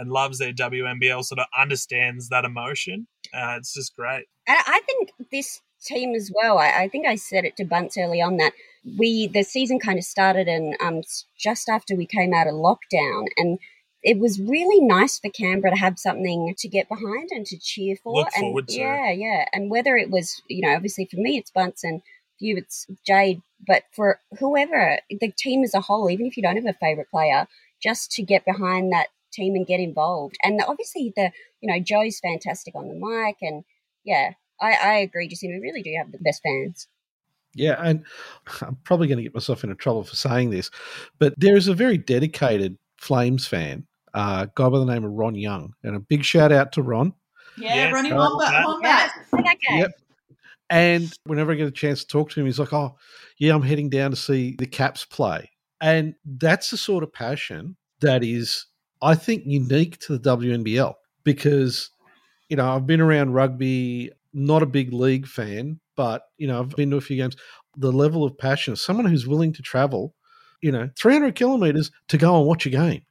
and 0.00 0.10
loves 0.10 0.38
their 0.38 0.52
WNBL 0.52 1.22
sort 1.22 1.38
of 1.38 1.46
understands 1.56 2.30
that 2.30 2.46
emotion. 2.46 3.06
Uh, 3.34 3.56
it's 3.58 3.74
just 3.74 3.94
great. 3.94 4.24
And 4.48 4.58
I 4.66 4.80
think 4.86 5.10
this 5.30 5.60
team 5.84 6.14
as 6.14 6.30
well. 6.34 6.58
I, 6.58 6.70
I, 6.70 6.88
think 6.88 7.06
I 7.06 7.16
said 7.16 7.44
it 7.44 7.56
to 7.58 7.64
Bunce 7.64 7.98
early 7.98 8.20
on 8.20 8.38
that 8.38 8.52
we 8.98 9.26
the 9.26 9.42
season 9.42 9.78
kind 9.78 9.98
of 9.98 10.04
started 10.04 10.48
and 10.48 10.74
um, 10.80 11.02
just 11.38 11.68
after 11.68 11.94
we 11.94 12.06
came 12.06 12.32
out 12.32 12.46
of 12.46 12.54
lockdown 12.54 13.26
and 13.36 13.58
it 14.02 14.18
was 14.18 14.40
really 14.40 14.80
nice 14.80 15.18
for 15.18 15.30
Canberra 15.30 15.74
to 15.74 15.78
have 15.78 15.98
something 15.98 16.54
to 16.56 16.68
get 16.68 16.88
behind 16.88 17.28
and 17.30 17.44
to 17.46 17.58
cheer 17.58 17.96
for. 18.02 18.14
Look 18.14 18.28
and 18.34 18.44
forward 18.44 18.68
to. 18.68 18.78
Yeah, 18.78 19.10
yeah. 19.10 19.44
And 19.52 19.70
whether 19.70 19.96
it 19.96 20.10
was, 20.10 20.40
you 20.48 20.66
know, 20.66 20.74
obviously 20.74 21.06
for 21.10 21.18
me 21.18 21.36
it's 21.36 21.50
Bunce 21.50 21.84
and 21.84 22.00
for 22.00 22.44
you 22.44 22.56
it's 22.56 22.86
Jade, 23.06 23.42
but 23.66 23.82
for 23.92 24.18
whoever, 24.38 24.98
the 25.10 25.32
team 25.36 25.62
as 25.62 25.74
a 25.74 25.82
whole, 25.82 26.08
even 26.08 26.24
if 26.24 26.38
you 26.38 26.42
don't 26.42 26.56
have 26.56 26.64
a 26.64 26.72
favourite 26.72 27.10
player, 27.10 27.46
just 27.82 28.10
to 28.12 28.22
get 28.22 28.46
behind 28.46 28.92
that 28.92 29.08
team 29.30 29.54
and 29.54 29.66
get 29.66 29.80
involved. 29.80 30.36
And 30.42 30.60
obviously, 30.66 31.12
the 31.16 31.30
you 31.60 31.72
know 31.72 31.80
Joe's 31.80 32.20
fantastic 32.20 32.74
on 32.74 32.88
the 32.88 32.94
mic, 32.94 33.36
and 33.42 33.64
yeah, 34.04 34.32
I, 34.60 34.72
I 34.72 34.94
agree, 34.98 35.28
Justine. 35.28 35.52
We 35.52 35.68
really 35.68 35.82
do 35.82 35.94
have 35.98 36.12
the 36.12 36.18
best 36.18 36.42
fans. 36.42 36.88
Yeah, 37.54 37.76
and 37.82 38.04
I'm 38.60 38.76
probably 38.84 39.08
going 39.08 39.18
to 39.18 39.24
get 39.24 39.34
myself 39.34 39.64
into 39.64 39.76
trouble 39.76 40.04
for 40.04 40.16
saying 40.16 40.50
this, 40.50 40.70
but 41.18 41.34
there 41.36 41.56
is 41.56 41.68
a 41.68 41.74
very 41.74 41.98
dedicated 41.98 42.76
Flames 42.98 43.46
fan, 43.46 43.86
uh, 44.14 44.46
guy 44.54 44.68
by 44.68 44.78
the 44.78 44.84
name 44.84 45.04
of 45.04 45.12
Ron 45.12 45.34
Young, 45.34 45.74
and 45.82 45.96
a 45.96 46.00
big 46.00 46.24
shout 46.24 46.52
out 46.52 46.72
to 46.72 46.82
Ron. 46.82 47.14
Yeah, 47.56 47.74
yes, 47.74 47.94
Ronnie 47.94 48.12
Wombat. 48.12 48.66
Wombat. 48.66 49.10
Yep. 49.70 49.92
And 50.70 51.12
whenever 51.24 51.50
I 51.50 51.56
get 51.56 51.66
a 51.66 51.72
chance 51.72 52.04
to 52.04 52.06
talk 52.06 52.30
to 52.30 52.40
him, 52.40 52.46
he's 52.46 52.60
like, 52.60 52.72
"Oh, 52.72 52.96
yeah, 53.38 53.54
I'm 53.54 53.62
heading 53.62 53.90
down 53.90 54.10
to 54.12 54.16
see 54.16 54.54
the 54.56 54.66
Caps 54.66 55.04
play," 55.04 55.50
and 55.80 56.14
that's 56.24 56.70
the 56.70 56.76
sort 56.76 57.02
of 57.02 57.12
passion 57.12 57.76
that 58.00 58.22
is 58.22 58.66
I 59.02 59.14
think, 59.14 59.44
unique 59.46 59.98
to 60.00 60.18
the 60.18 60.36
WNBL 60.36 60.94
because, 61.24 61.90
you 62.48 62.56
know, 62.56 62.74
I've 62.74 62.86
been 62.86 63.00
around 63.00 63.32
rugby, 63.34 64.12
not 64.32 64.62
a 64.62 64.66
big 64.66 64.92
league 64.92 65.26
fan, 65.26 65.80
but, 65.96 66.22
you 66.38 66.46
know, 66.48 66.60
I've 66.60 66.70
been 66.76 66.90
to 66.90 66.96
a 66.96 67.00
few 67.00 67.16
games. 67.16 67.36
The 67.76 67.92
level 67.92 68.24
of 68.24 68.36
passion, 68.38 68.76
someone 68.76 69.06
who's 69.06 69.26
willing 69.26 69.52
to 69.54 69.62
travel, 69.62 70.14
you 70.62 70.72
know, 70.72 70.90
300 70.98 71.34
kilometers 71.34 71.90
to 72.08 72.18
go 72.18 72.36
and 72.38 72.46
watch 72.46 72.66
a 72.66 72.70
game. 72.70 73.02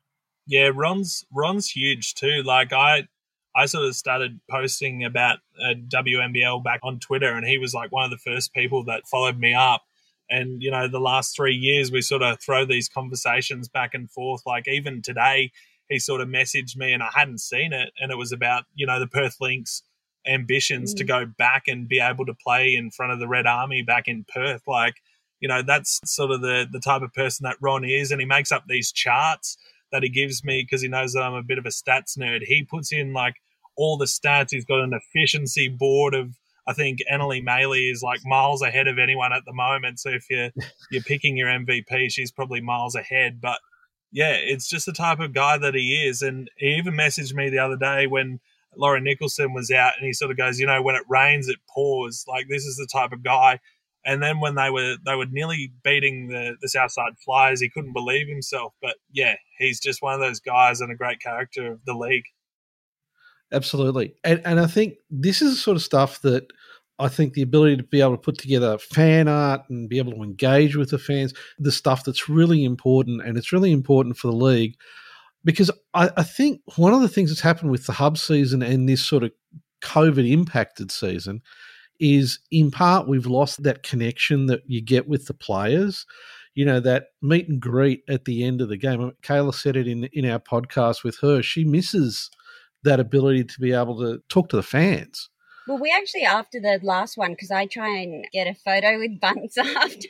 Yeah, 0.48 0.72
Ron's 0.74 1.26
Ron's 1.34 1.70
huge 1.70 2.16
too. 2.16 2.42
Like 2.44 2.74
I, 2.74 3.08
I 3.56 3.66
sort 3.68 3.86
of 3.86 3.96
started 3.96 4.40
posting 4.50 5.04
about 5.04 5.40
uh, 5.62 5.74
WNBL 5.88 6.64
back 6.64 6.80
on 6.84 7.00
Twitter, 7.00 7.32
and 7.34 7.46
he 7.46 7.58
was 7.58 7.74
like 7.74 7.92
one 7.92 8.06
of 8.06 8.12
the 8.12 8.18
first 8.18 8.54
people 8.54 8.84
that 8.86 9.08
followed 9.08 9.38
me 9.40 9.54
up 9.54 9.84
And, 10.30 10.62
you 10.62 10.70
know, 10.72 10.88
the 10.88 11.00
last 11.00 11.36
three 11.36 11.56
years, 11.56 11.92
we 11.92 12.02
sort 12.02 12.22
of 12.22 12.40
throw 12.40 12.66
these 12.66 12.88
conversations 12.90 13.68
back 13.68 13.94
and 13.94 14.10
forth. 14.12 14.42
Like 14.46 14.68
even 14.68 15.02
today, 15.02 15.52
he 15.90 16.00
sort 16.00 16.22
of 16.22 16.28
messaged 16.28 16.78
me 16.78 16.94
and 16.94 17.04
I 17.04 17.10
hadn't 17.14 17.40
seen 17.40 17.74
it. 17.74 17.92
And 18.00 18.12
it 18.12 18.18
was 18.18 18.32
about, 18.32 18.66
you 18.76 18.86
know, 18.86 19.00
the 19.00 19.08
Perth 19.08 19.38
Lynx 19.42 19.84
ambitions 20.28 20.94
mm. 20.94 20.98
to 20.98 21.04
go 21.04 21.26
back 21.26 21.64
and 21.68 21.88
be 21.88 22.00
able 22.00 22.26
to 22.26 22.34
play 22.34 22.76
in 22.76 22.92
front 22.92 23.12
of 23.12 23.20
the 23.20 23.28
Red 23.28 23.48
Army 23.48 23.82
back 23.82 24.08
in 24.08 24.26
Perth. 24.34 24.62
Like, 24.68 24.96
you 25.40 25.48
know, 25.48 25.62
that's 25.62 26.00
sort 26.06 26.32
of 26.32 26.42
the, 26.42 26.68
the 26.72 26.80
type 26.80 27.02
of 27.02 27.14
person 27.14 27.44
that 27.44 27.58
Ron 27.62 27.84
is. 27.84 28.12
And 28.12 28.22
he 28.22 28.28
makes 28.28 28.52
up 28.52 28.64
these 28.68 28.92
charts 28.92 29.58
that 29.92 30.04
he 30.04 30.10
gives 30.10 30.44
me 30.44 30.62
because 30.62 30.82
he 30.82 30.88
knows 30.88 31.14
that 31.14 31.24
I'm 31.24 31.34
a 31.34 31.44
bit 31.44 31.58
of 31.58 31.66
a 31.66 31.70
stats 31.70 32.18
nerd. 32.18 32.44
He 32.44 32.64
puts 32.64 32.92
in 32.92 33.14
like 33.14 33.36
all 33.76 33.98
the 33.98 34.06
stats. 34.06 34.52
He's 34.52 34.66
got 34.66 34.82
an 34.82 34.94
efficiency 34.94 35.68
board 35.68 36.14
of 36.14 36.38
I 36.68 36.74
think 36.74 37.00
Emily 37.10 37.42
Maley 37.42 37.92
is 37.92 38.04
like 38.04 38.20
miles 38.26 38.62
ahead 38.62 38.88
of 38.88 39.00
anyone 39.00 39.34
at 39.34 39.44
the 39.46 39.54
moment. 39.54 40.00
So 40.00 40.10
if 40.10 40.26
you're 40.30 40.52
you're 40.92 41.02
picking 41.02 41.36
your 41.36 41.48
MVP, 41.48 42.12
she's 42.12 42.32
probably 42.32 42.62
miles 42.62 42.94
ahead. 42.94 43.42
But 43.42 43.60
yeah, 44.12 44.34
it's 44.34 44.68
just 44.68 44.86
the 44.86 44.94
type 44.94 45.20
of 45.20 45.34
guy 45.34 45.58
that 45.58 45.76
he 45.76 46.06
is. 46.06 46.22
And 46.22 46.50
he 46.58 46.76
even 46.76 46.94
messaged 46.94 47.34
me 47.34 47.50
the 47.50 47.60
other 47.60 47.78
day 47.78 48.08
when 48.08 48.40
Lauren 48.76 49.04
Nicholson 49.04 49.54
was 49.54 49.72
out, 49.72 49.94
and 49.98 50.06
he 50.06 50.14
sort 50.14 50.32
of 50.32 50.38
goes, 50.38 50.60
you 50.60 50.68
know, 50.68 50.82
when 50.82 50.96
it 50.96 51.04
rains, 51.10 51.48
it 51.48 51.58
pours. 51.70 52.26
Like 52.28 52.48
this 52.50 52.66
is 52.66 52.78
the 52.78 52.88
type 52.92 53.12
of 53.12 53.24
guy. 53.24 53.60
And 54.06 54.24
then 54.24 54.40
when 54.40 54.56
they 54.56 54.70
were 54.70 54.96
they 55.06 55.16
were 55.16 55.26
nearly 55.26 55.74
beating 55.84 56.28
the 56.28 56.56
the 56.62 56.70
Southside 56.70 57.14
Flyers, 57.24 57.62
he 57.62 57.70
couldn't 57.70 57.94
believe 57.94 58.28
himself. 58.28 58.74
But 58.82 58.96
yeah, 59.12 59.36
he's 59.58 59.80
just 59.80 60.02
one 60.02 60.14
of 60.14 60.20
those 60.20 60.40
guys 60.40 60.82
and 60.82 60.92
a 60.92 60.96
great 60.96 61.20
character 61.20 61.74
of 61.74 61.80
the 61.86 61.94
league. 61.94 62.24
Absolutely, 63.52 64.16
and 64.24 64.42
and 64.46 64.60
I 64.60 64.68
think 64.68 64.96
this 65.10 65.42
is 65.42 65.52
the 65.52 65.60
sort 65.62 65.76
of 65.76 65.84
stuff 65.84 66.22
that 66.22 66.48
I 67.00 67.08
think 67.08 67.34
the 67.34 67.42
ability 67.42 67.78
to 67.78 67.84
be 67.84 68.02
able 68.02 68.12
to 68.12 68.18
put 68.18 68.38
together 68.38 68.78
fan 68.78 69.28
art 69.28 69.62
and 69.70 69.90
be 69.90 69.98
able 70.00 70.14
to 70.14 70.24
engage 70.24 70.76
with 70.76 70.90
the 70.90 71.00
fans, 71.00 71.34
the 71.58 71.72
stuff 71.72 72.04
that's 72.04 72.30
really 72.30 72.66
important, 72.66 73.22
and 73.26 73.38
it's 73.38 73.52
really 73.54 73.72
important 73.72 74.18
for 74.18 74.28
the 74.28 74.36
league 74.36 74.76
because 75.44 75.72
I, 75.94 76.10
I 76.18 76.24
think 76.24 76.62
one 76.76 76.94
of 76.94 77.02
the 77.02 77.08
things 77.08 77.30
that's 77.30 77.42
happened 77.42 77.72
with 77.72 77.86
the 77.86 77.94
hub 77.94 78.18
season 78.18 78.62
and 78.62 78.88
this 78.88 79.06
sort 79.06 79.24
of 79.24 79.32
COVID 79.82 80.30
impacted 80.30 80.92
season 80.92 81.42
is 82.00 82.40
in 82.52 82.72
part 82.72 83.08
we've 83.08 83.26
lost 83.26 83.64
that 83.64 83.84
connection 83.84 84.46
that 84.48 84.62
you 84.66 84.82
get 84.82 85.08
with 85.08 85.26
the 85.28 85.34
players. 85.34 86.06
You 86.56 86.66
know, 86.66 86.80
that 86.82 87.08
meet 87.22 87.48
and 87.48 87.62
greet 87.62 88.04
at 88.10 88.26
the 88.26 88.44
end 88.44 88.60
of 88.60 88.70
the 88.70 88.78
game. 88.78 89.12
Kayla 89.22 89.54
said 89.54 89.78
it 89.78 89.88
in 89.88 90.06
in 90.06 90.26
our 90.26 90.40
podcast 90.40 91.04
with 91.04 91.18
her. 91.22 91.42
She 91.42 91.64
misses 91.64 92.30
that 92.84 93.00
ability 93.00 93.46
to 93.46 93.60
be 93.60 93.72
able 93.72 93.98
to 94.00 94.22
talk 94.30 94.50
to 94.50 94.56
the 94.56 94.64
fans. 94.64 95.30
Well, 95.70 95.78
we 95.78 95.94
actually 95.96 96.24
after 96.24 96.60
the 96.60 96.80
last 96.82 97.16
one 97.16 97.34
because 97.34 97.52
I 97.52 97.68
try 97.68 98.00
and 98.00 98.26
get 98.34 98.48
a 98.48 98.56
photo 98.56 98.98
with 98.98 99.20
Bunce 99.20 99.56
after 99.60 100.08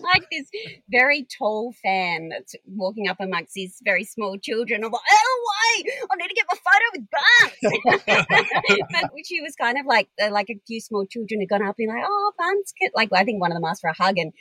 like 0.00 0.26
this 0.30 0.50
very 0.90 1.26
tall 1.38 1.72
fan 1.82 2.28
that's 2.28 2.54
walking 2.66 3.08
up 3.08 3.16
amongst 3.18 3.54
these 3.54 3.78
very 3.82 4.04
small 4.04 4.36
children. 4.36 4.84
I'm 4.84 4.92
like, 4.92 5.00
oh 5.10 5.50
wait, 5.78 5.86
I 6.10 6.16
need 6.16 6.28
to 6.28 6.34
get 6.34 6.44
my 6.50 6.58
photo 6.68 6.84
with 6.92 7.06
Bunce. 8.04 8.90
but 9.00 9.10
she 9.24 9.40
was 9.40 9.56
kind 9.56 9.78
of 9.78 9.86
like 9.86 10.10
uh, 10.22 10.30
like 10.30 10.50
a 10.50 10.60
few 10.66 10.78
small 10.78 11.06
children 11.06 11.40
had 11.40 11.48
gone 11.48 11.66
up 11.66 11.76
and 11.78 11.88
like, 11.88 12.04
oh 12.06 12.32
Bunce, 12.38 12.74
like 12.94 13.08
I 13.14 13.24
think 13.24 13.40
one 13.40 13.50
of 13.50 13.56
them 13.56 13.64
asked 13.64 13.80
for 13.80 13.88
a 13.88 13.94
hug 13.94 14.18
and 14.18 14.34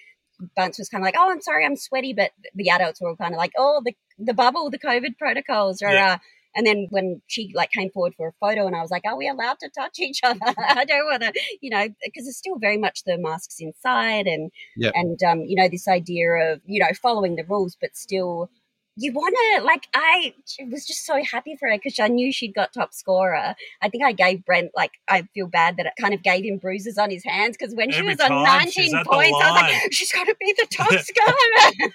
Bunce 0.58 0.80
was 0.80 0.90
kind 0.90 1.02
of 1.02 1.06
like, 1.06 1.16
"Oh, 1.18 1.32
I'm 1.32 1.40
sorry, 1.40 1.66
I'm 1.66 1.76
sweaty," 1.78 2.14
but 2.14 2.32
the 2.56 2.72
adults 2.72 3.00
were 3.00 3.10
all 3.10 3.16
kind 3.16 3.34
of 3.34 3.38
like, 3.38 3.52
"Oh, 3.58 3.82
the 3.86 3.94
the 4.18 4.34
bubble, 4.34 4.72
the 4.72 4.80
COVID 4.80 5.18
protocols," 5.18 5.84
are 5.84 5.94
yeah. 5.94 6.14
uh, 6.14 6.18
and 6.56 6.66
then 6.66 6.88
when 6.90 7.22
she 7.28 7.52
like 7.56 7.72
came 7.72 7.90
forward 7.90 8.14
for 8.16 8.28
a 8.28 8.34
photo, 8.40 8.68
and 8.68 8.76
I 8.76 8.82
was 8.82 8.92
like, 8.92 9.04
"Are 9.06 9.18
we 9.18 9.28
allowed 9.28 9.60
to 9.60 9.70
touch 9.70 10.00
each 10.00 10.22
other?" 10.24 10.40
I 10.58 10.86
don't 10.86 11.06
want 11.06 11.24
to, 11.24 11.34
you 11.62 11.70
know, 11.70 11.88
because 12.04 12.28
it's 12.28 12.38
still 12.38 12.58
very 12.60 12.78
much 12.78 13.04
the 13.04 13.18
masks 13.18 13.58
inside, 13.60 14.28
and 14.28 14.52
yep. 14.76 14.94
and 14.96 15.22
um, 15.24 15.42
you 15.42 15.56
know, 15.56 15.70
this 15.70 15.88
idea 15.88 16.32
of 16.32 16.62
you 16.66 16.80
know 16.80 16.94
following 17.02 17.36
the 17.36 17.44
rules, 17.44 17.78
but 17.80 17.96
still 17.96 18.50
you 18.97 19.12
want 19.13 19.36
to 19.36 19.63
like 19.63 19.88
i 19.93 20.34
was 20.69 20.86
just 20.86 21.06
so 21.06 21.21
happy 21.23 21.56
for 21.60 21.69
her 21.69 21.77
because 21.77 21.99
i 21.99 22.08
knew 22.08 22.32
she'd 22.32 22.54
got 22.54 22.73
top 22.73 22.93
scorer 22.93 23.56
i 23.82 23.89
think 23.89 24.04
i 24.04 24.12
gave 24.12 24.43
brent 24.45 24.71
like 24.75 24.91
i 25.08 25.21
feel 25.34 25.47
bad 25.47 25.77
that 25.77 25.86
it 25.86 25.93
kind 25.99 26.13
of 26.13 26.21
gave 26.23 26.43
him 26.43 26.58
bruises 26.58 26.97
on 26.97 27.10
his 27.10 27.23
hands 27.23 27.56
because 27.58 27.73
when 27.73 27.91
Every 27.91 28.01
she 28.01 28.08
was 28.08 28.19
on 28.19 28.43
19 28.43 28.91
points 29.06 29.39
i 29.41 29.51
was 29.51 29.62
like 29.62 29.93
she's 29.93 30.12
got 30.12 30.25
to 30.25 30.36
be 30.39 30.54
the 30.58 30.67
top 30.69 30.91
scorer 30.99 31.91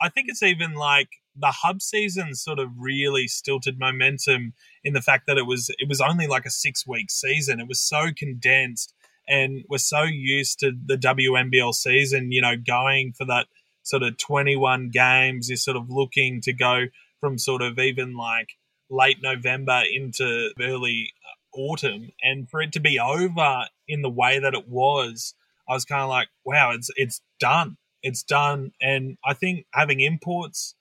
i 0.00 0.08
think 0.08 0.28
it's 0.28 0.42
even 0.42 0.74
like 0.74 1.08
the 1.36 1.50
hub 1.50 1.82
season 1.82 2.34
sort 2.34 2.58
of 2.58 2.70
really 2.78 3.26
stilted 3.26 3.78
momentum 3.78 4.52
in 4.82 4.92
the 4.92 5.02
fact 5.02 5.24
that 5.26 5.36
it 5.36 5.46
was 5.46 5.70
it 5.78 5.88
was 5.88 6.00
only 6.00 6.26
like 6.26 6.46
a 6.46 6.50
six 6.50 6.86
week 6.86 7.10
season. 7.10 7.60
It 7.60 7.68
was 7.68 7.80
so 7.80 8.10
condensed, 8.16 8.94
and 9.28 9.64
we're 9.68 9.78
so 9.78 10.02
used 10.02 10.60
to 10.60 10.72
the 10.86 10.96
WNBL 10.96 11.74
season. 11.74 12.30
You 12.30 12.42
know, 12.42 12.54
going 12.56 13.12
for 13.16 13.24
that 13.26 13.46
sort 13.84 14.02
of 14.02 14.18
twenty 14.18 14.56
one 14.56 14.90
games. 14.90 15.48
You're 15.48 15.56
sort 15.56 15.76
of 15.76 15.88
looking 15.88 16.40
to 16.40 16.52
go 16.52 16.86
from 17.20 17.38
sort 17.38 17.62
of 17.62 17.78
even 17.78 18.16
like 18.16 18.48
late 18.90 19.18
November 19.22 19.82
into 19.92 20.50
early 20.60 21.12
autumn, 21.54 22.10
and 22.22 22.50
for 22.50 22.60
it 22.60 22.72
to 22.72 22.80
be 22.80 22.98
over 22.98 23.66
in 23.86 24.02
the 24.02 24.10
way 24.10 24.40
that 24.40 24.54
it 24.54 24.68
was, 24.68 25.34
I 25.68 25.74
was 25.74 25.84
kind 25.84 26.02
of 26.02 26.08
like, 26.08 26.28
wow, 26.44 26.72
it's 26.72 26.90
it's 26.96 27.20
done. 27.38 27.76
It's 28.02 28.22
done, 28.22 28.72
and 28.82 29.16
I 29.24 29.32
think 29.32 29.66
having 29.72 30.00
imports 30.00 30.74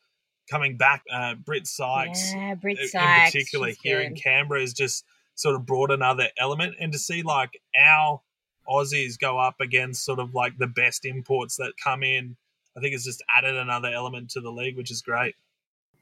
coming 0.49 0.77
back. 0.77 1.03
Uh, 1.11 1.35
Britt 1.35 1.67
Sykes, 1.67 2.33
yeah, 2.33 2.55
Britt 2.55 2.77
Sykes, 2.79 2.93
in 2.93 3.25
particular 3.25 3.69
here 3.81 3.99
good. 3.99 4.07
in 4.07 4.15
Canberra, 4.15 4.61
has 4.61 4.73
just 4.73 5.05
sort 5.35 5.55
of 5.55 5.65
brought 5.65 5.91
another 5.91 6.27
element. 6.37 6.75
And 6.79 6.91
to 6.91 6.99
see 6.99 7.21
like 7.23 7.61
our 7.79 8.21
Aussies 8.67 9.17
go 9.19 9.39
up 9.39 9.55
against 9.61 10.05
sort 10.05 10.19
of 10.19 10.33
like 10.33 10.57
the 10.57 10.67
best 10.67 11.05
imports 11.05 11.57
that 11.57 11.73
come 11.81 12.03
in, 12.03 12.35
I 12.77 12.81
think 12.81 12.93
it's 12.93 13.05
just 13.05 13.23
added 13.35 13.55
another 13.55 13.89
element 13.89 14.29
to 14.31 14.41
the 14.41 14.51
league, 14.51 14.77
which 14.77 14.91
is 14.91 15.01
great. 15.01 15.35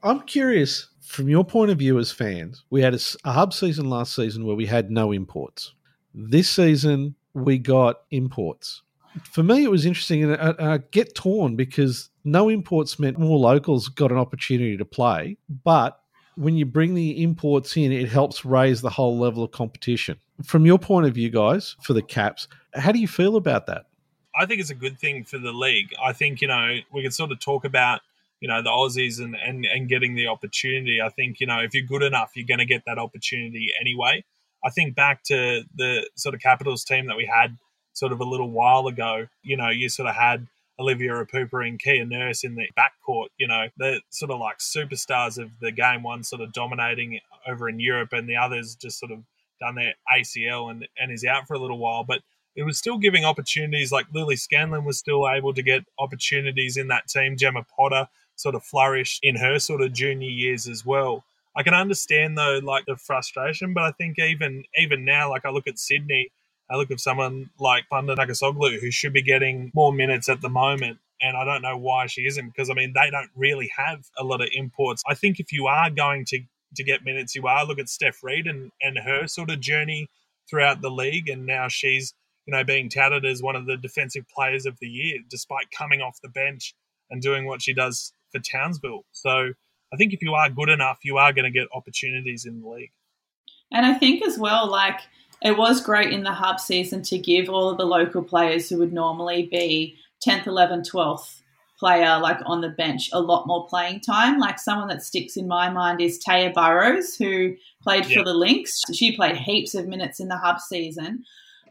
I'm 0.03 0.21
curious 0.21 0.87
from 1.01 1.29
your 1.29 1.43
point 1.43 1.69
of 1.69 1.77
view 1.77 1.99
as 1.99 2.11
fans. 2.11 2.63
We 2.69 2.81
had 2.81 2.95
a, 2.95 2.99
a 3.23 3.31
hub 3.31 3.53
season 3.53 3.89
last 3.89 4.15
season 4.15 4.45
where 4.45 4.55
we 4.55 4.65
had 4.65 4.89
no 4.89 5.11
imports. 5.11 5.73
This 6.13 6.49
season 6.49 7.15
we 7.33 7.59
got 7.59 8.01
imports 8.09 8.81
for 9.23 9.43
me, 9.43 9.63
it 9.63 9.71
was 9.71 9.85
interesting, 9.85 10.23
and 10.23 10.35
I, 10.35 10.73
I, 10.73 10.77
get 10.77 11.15
torn 11.15 11.55
because 11.55 12.09
no 12.23 12.49
imports 12.49 12.99
meant 12.99 13.19
more 13.19 13.37
locals 13.37 13.89
got 13.89 14.11
an 14.11 14.17
opportunity 14.17 14.77
to 14.77 14.85
play. 14.85 15.37
But 15.63 15.99
when 16.35 16.55
you 16.55 16.65
bring 16.65 16.93
the 16.93 17.21
imports 17.21 17.75
in, 17.75 17.91
it 17.91 18.09
helps 18.09 18.45
raise 18.45 18.81
the 18.81 18.89
whole 18.89 19.17
level 19.17 19.43
of 19.43 19.51
competition. 19.51 20.17
From 20.43 20.65
your 20.65 20.79
point 20.79 21.07
of 21.07 21.13
view, 21.13 21.29
guys, 21.29 21.75
for 21.83 21.93
the 21.93 22.01
Caps, 22.01 22.47
how 22.73 22.91
do 22.91 22.99
you 22.99 23.07
feel 23.07 23.35
about 23.35 23.67
that? 23.67 23.85
I 24.35 24.45
think 24.45 24.61
it's 24.61 24.69
a 24.69 24.75
good 24.75 24.99
thing 24.99 25.23
for 25.23 25.37
the 25.37 25.51
league. 25.51 25.93
I 26.03 26.13
think, 26.13 26.41
you 26.41 26.47
know, 26.47 26.77
we 26.91 27.01
can 27.01 27.11
sort 27.11 27.31
of 27.31 27.39
talk 27.39 27.65
about, 27.65 28.01
you 28.39 28.47
know, 28.47 28.61
the 28.61 28.69
Aussies 28.69 29.19
and, 29.21 29.35
and, 29.35 29.65
and 29.65 29.89
getting 29.89 30.15
the 30.15 30.27
opportunity. 30.27 31.01
I 31.01 31.09
think, 31.09 31.39
you 31.39 31.47
know, 31.47 31.59
if 31.59 31.73
you're 31.73 31.85
good 31.85 32.03
enough, 32.03 32.31
you're 32.35 32.47
going 32.47 32.59
to 32.59 32.65
get 32.65 32.83
that 32.85 32.97
opportunity 32.97 33.69
anyway. 33.79 34.23
I 34.63 34.69
think 34.69 34.95
back 34.95 35.23
to 35.23 35.63
the 35.75 36.09
sort 36.15 36.35
of 36.35 36.41
Capitals 36.41 36.83
team 36.83 37.07
that 37.07 37.17
we 37.17 37.25
had 37.25 37.57
sort 37.93 38.11
of 38.11 38.19
a 38.19 38.25
little 38.25 38.49
while 38.49 38.87
ago. 38.87 39.27
You 39.43 39.57
know, 39.57 39.69
you 39.69 39.89
sort 39.89 40.09
of 40.09 40.15
had 40.15 40.47
Olivia 40.79 41.13
Epoupa 41.13 41.67
and 41.67 41.79
Kia 41.79 42.05
Nurse 42.05 42.43
in 42.43 42.55
the 42.55 42.67
backcourt. 42.77 43.27
You 43.37 43.47
know, 43.47 43.67
they're 43.77 43.99
sort 44.09 44.31
of 44.31 44.39
like 44.39 44.59
superstars 44.59 45.37
of 45.41 45.51
the 45.59 45.71
game. 45.71 46.03
One 46.03 46.23
sort 46.23 46.41
of 46.41 46.53
dominating 46.53 47.19
over 47.47 47.69
in 47.69 47.79
Europe, 47.79 48.13
and 48.13 48.27
the 48.29 48.35
others 48.35 48.75
just 48.75 48.99
sort 48.99 49.11
of 49.11 49.19
done 49.59 49.75
their 49.75 49.93
ACL 50.11 50.71
and 50.71 50.87
and 50.97 51.11
is 51.11 51.25
out 51.25 51.47
for 51.47 51.53
a 51.53 51.59
little 51.59 51.77
while. 51.77 52.03
But 52.03 52.21
it 52.55 52.63
was 52.63 52.77
still 52.77 52.97
giving 52.97 53.25
opportunities. 53.25 53.91
Like 53.91 54.07
Lily 54.13 54.35
Scanlon 54.35 54.85
was 54.85 54.97
still 54.97 55.29
able 55.29 55.53
to 55.53 55.61
get 55.61 55.83
opportunities 55.99 56.77
in 56.77 56.87
that 56.89 57.07
team. 57.07 57.37
Gemma 57.37 57.65
Potter 57.75 58.07
sort 58.35 58.55
of 58.55 58.63
flourished 58.63 59.19
in 59.23 59.35
her 59.35 59.59
sort 59.59 59.81
of 59.81 59.93
junior 59.93 60.29
years 60.29 60.67
as 60.67 60.85
well. 60.85 61.23
I 61.55 61.63
can 61.63 61.73
understand 61.73 62.37
though, 62.37 62.59
like 62.63 62.85
the 62.85 62.95
frustration, 62.95 63.73
but 63.73 63.83
I 63.83 63.91
think 63.91 64.19
even 64.19 64.63
even 64.77 65.05
now, 65.05 65.29
like 65.29 65.45
I 65.45 65.49
look 65.49 65.67
at 65.67 65.79
Sydney 65.79 66.31
I 66.71 66.77
look 66.77 66.89
at 66.89 67.01
someone 67.01 67.49
like 67.59 67.83
Funda 67.89 68.15
Nakkasoglu, 68.15 68.79
who 68.79 68.91
should 68.91 69.11
be 69.11 69.21
getting 69.21 69.71
more 69.75 69.91
minutes 69.91 70.29
at 70.29 70.39
the 70.39 70.49
moment. 70.49 70.99
And 71.21 71.35
I 71.35 71.43
don't 71.43 71.61
know 71.61 71.77
why 71.77 72.07
she 72.07 72.25
isn't, 72.25 72.47
because 72.47 72.69
I 72.69 72.73
mean, 72.73 72.93
they 72.93 73.11
don't 73.11 73.29
really 73.35 73.69
have 73.75 74.05
a 74.17 74.23
lot 74.23 74.41
of 74.41 74.47
imports. 74.53 75.03
I 75.05 75.13
think 75.13 75.39
if 75.39 75.51
you 75.51 75.67
are 75.67 75.89
going 75.89 76.23
to, 76.29 76.39
to 76.77 76.83
get 76.83 77.03
minutes, 77.03 77.35
you 77.35 77.45
are. 77.45 77.65
Look 77.65 77.77
at 77.77 77.89
Steph 77.89 78.23
Reid 78.23 78.47
and, 78.47 78.71
and 78.81 78.97
her 78.97 79.27
sort 79.27 79.51
of 79.51 79.59
journey 79.59 80.09
throughout 80.49 80.81
the 80.81 80.89
league. 80.89 81.27
And 81.27 81.45
now 81.45 81.67
she's, 81.67 82.13
you 82.45 82.51
know, 82.51 82.63
being 82.63 82.89
touted 82.89 83.25
as 83.25 83.41
one 83.41 83.55
of 83.55 83.65
the 83.65 83.77
defensive 83.77 84.25
players 84.33 84.65
of 84.65 84.77
the 84.79 84.87
year, 84.87 85.19
despite 85.29 85.71
coming 85.75 86.01
off 86.01 86.19
the 86.21 86.29
bench 86.29 86.73
and 87.09 87.21
doing 87.21 87.45
what 87.45 87.61
she 87.61 87.73
does 87.73 88.13
for 88.31 88.39
Townsville. 88.39 89.05
So 89.11 89.51
I 89.93 89.97
think 89.97 90.13
if 90.13 90.21
you 90.21 90.33
are 90.33 90.49
good 90.49 90.69
enough, 90.69 90.99
you 91.03 91.17
are 91.17 91.33
going 91.33 91.45
to 91.45 91.51
get 91.51 91.67
opportunities 91.73 92.45
in 92.45 92.61
the 92.61 92.67
league. 92.67 92.91
And 93.71 93.85
I 93.85 93.93
think 93.93 94.23
as 94.23 94.37
well, 94.37 94.69
like, 94.69 94.99
it 95.41 95.57
was 95.57 95.81
great 95.81 96.13
in 96.13 96.23
the 96.23 96.31
hub 96.31 96.59
season 96.59 97.01
to 97.03 97.17
give 97.17 97.49
all 97.49 97.69
of 97.69 97.77
the 97.77 97.85
local 97.85 98.23
players 98.23 98.69
who 98.69 98.77
would 98.77 98.93
normally 98.93 99.47
be 99.51 99.97
10th, 100.25 100.43
11th, 100.43 100.91
12th 100.91 101.41
player 101.79 102.19
like 102.19 102.37
on 102.45 102.61
the 102.61 102.69
bench 102.69 103.09
a 103.11 103.19
lot 103.19 103.47
more 103.47 103.65
playing 103.67 103.99
time. 103.99 104.37
Like 104.37 104.59
someone 104.59 104.87
that 104.89 105.01
sticks 105.01 105.35
in 105.35 105.47
my 105.47 105.67
mind 105.67 105.99
is 105.99 106.23
Taya 106.23 106.53
Burrows, 106.53 107.15
who 107.15 107.55
played 107.81 108.05
for 108.05 108.23
the 108.23 108.35
Lynx. 108.35 108.81
She 108.93 109.15
played 109.15 109.35
heaps 109.35 109.73
of 109.73 109.87
minutes 109.87 110.19
in 110.19 110.27
the 110.27 110.37
hub 110.37 110.59
season. 110.59 111.23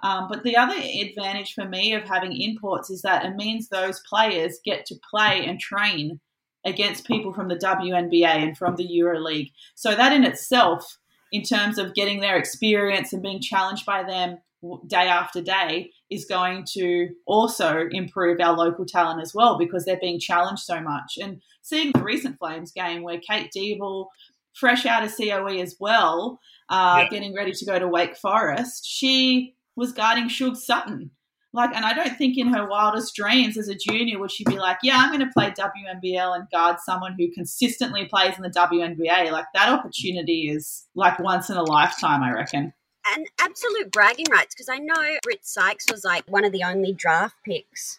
Um, 0.03 0.29
but 0.29 0.43
the 0.43 0.57
other 0.57 0.75
advantage 0.75 1.55
for 1.55 1.65
me 1.65 1.95
of 1.95 2.05
having 2.05 2.41
imports 2.41 2.91
is 2.91 3.03
that 3.03 3.25
it 3.25 3.37
means 3.37 3.69
those 3.69 4.01
players 4.09 4.59
get 4.65 4.87
to 4.87 4.97
play 5.11 5.45
and 5.45 5.61
train 5.61 6.21
against 6.65 7.07
people 7.07 7.33
from 7.33 7.49
the 7.49 7.57
WNBA 7.57 8.25
and 8.25 8.57
from 8.57 8.77
the 8.77 8.87
EuroLeague. 8.87 9.53
So 9.75 9.95
that 9.95 10.13
in 10.13 10.25
itself, 10.25 10.99
in 11.33 11.43
terms 11.43 11.79
of 11.79 11.95
getting 11.95 12.21
their 12.21 12.37
experience 12.37 13.13
and 13.13 13.23
being 13.23 13.41
challenged 13.41 13.87
by 13.87 14.03
them 14.03 14.39
day 14.87 15.09
after 15.09 15.41
day, 15.41 15.91
is 16.11 16.25
going 16.27 16.67
to 16.73 17.09
also 17.27 17.89
improve 17.91 18.41
our 18.41 18.55
local 18.55 18.85
talent 18.85 19.23
as 19.23 19.35
well 19.35 19.57
because 19.57 19.85
they're 19.85 20.01
being 20.01 20.21
challenged 20.21 20.63
so 20.63 20.81
much. 20.81 21.19
And 21.21 21.41
seeing 21.63 21.93
the 21.93 22.03
recent 22.03 22.39
Flames 22.39 22.73
game 22.73 23.03
where 23.03 23.21
Kate 23.21 23.51
Deeble, 23.57 24.09
fresh 24.53 24.85
out 24.85 25.05
of 25.05 25.17
COE 25.17 25.61
as 25.61 25.77
well, 25.81 26.41
uh, 26.69 27.03
yeah. 27.03 27.09
getting 27.09 27.35
ready 27.35 27.53
to 27.53 27.65
go 27.65 27.79
to 27.79 27.89
Wake 27.89 28.17
Forest, 28.17 28.87
she 28.87 29.55
was 29.81 29.93
guarding 29.93 30.29
Sug 30.29 30.57
Sutton. 30.57 31.11
Like, 31.53 31.75
and 31.75 31.85
I 31.85 31.95
don't 31.95 32.17
think 32.17 32.39
in 32.39 32.53
her 32.53 32.69
wildest 32.69 33.17
dreams 33.17 33.59
as 33.59 33.69
a 33.69 33.75
junior 33.75 34.21
would 34.21 34.31
she 34.31 34.45
be 34.45 34.57
like, 34.57 34.79
yeah, 34.85 34.99
I'm 34.99 35.09
going 35.09 35.27
to 35.27 35.33
play 35.33 35.51
WNBL 35.51 36.37
and 36.37 36.49
guard 36.53 36.77
someone 36.79 37.17
who 37.19 37.33
consistently 37.33 38.05
plays 38.05 38.37
in 38.37 38.43
the 38.43 38.51
WNBA. 38.51 39.33
Like, 39.33 39.47
that 39.55 39.69
opportunity 39.69 40.49
is 40.49 40.87
like 40.95 41.19
once 41.19 41.51
in 41.51 41.57
a 41.57 41.65
lifetime, 41.65 42.23
I 42.23 42.31
reckon. 42.31 42.73
And 43.17 43.27
absolute 43.41 43.91
bragging 43.91 44.27
rights 44.31 44.55
because 44.55 44.69
I 44.69 44.79
know 44.79 45.19
Britt 45.25 45.45
Sykes 45.45 45.87
was 45.91 46.05
like 46.05 46.23
one 46.29 46.45
of 46.45 46.53
the 46.53 46.63
only 46.63 46.93
draft 46.93 47.35
picks 47.45 47.99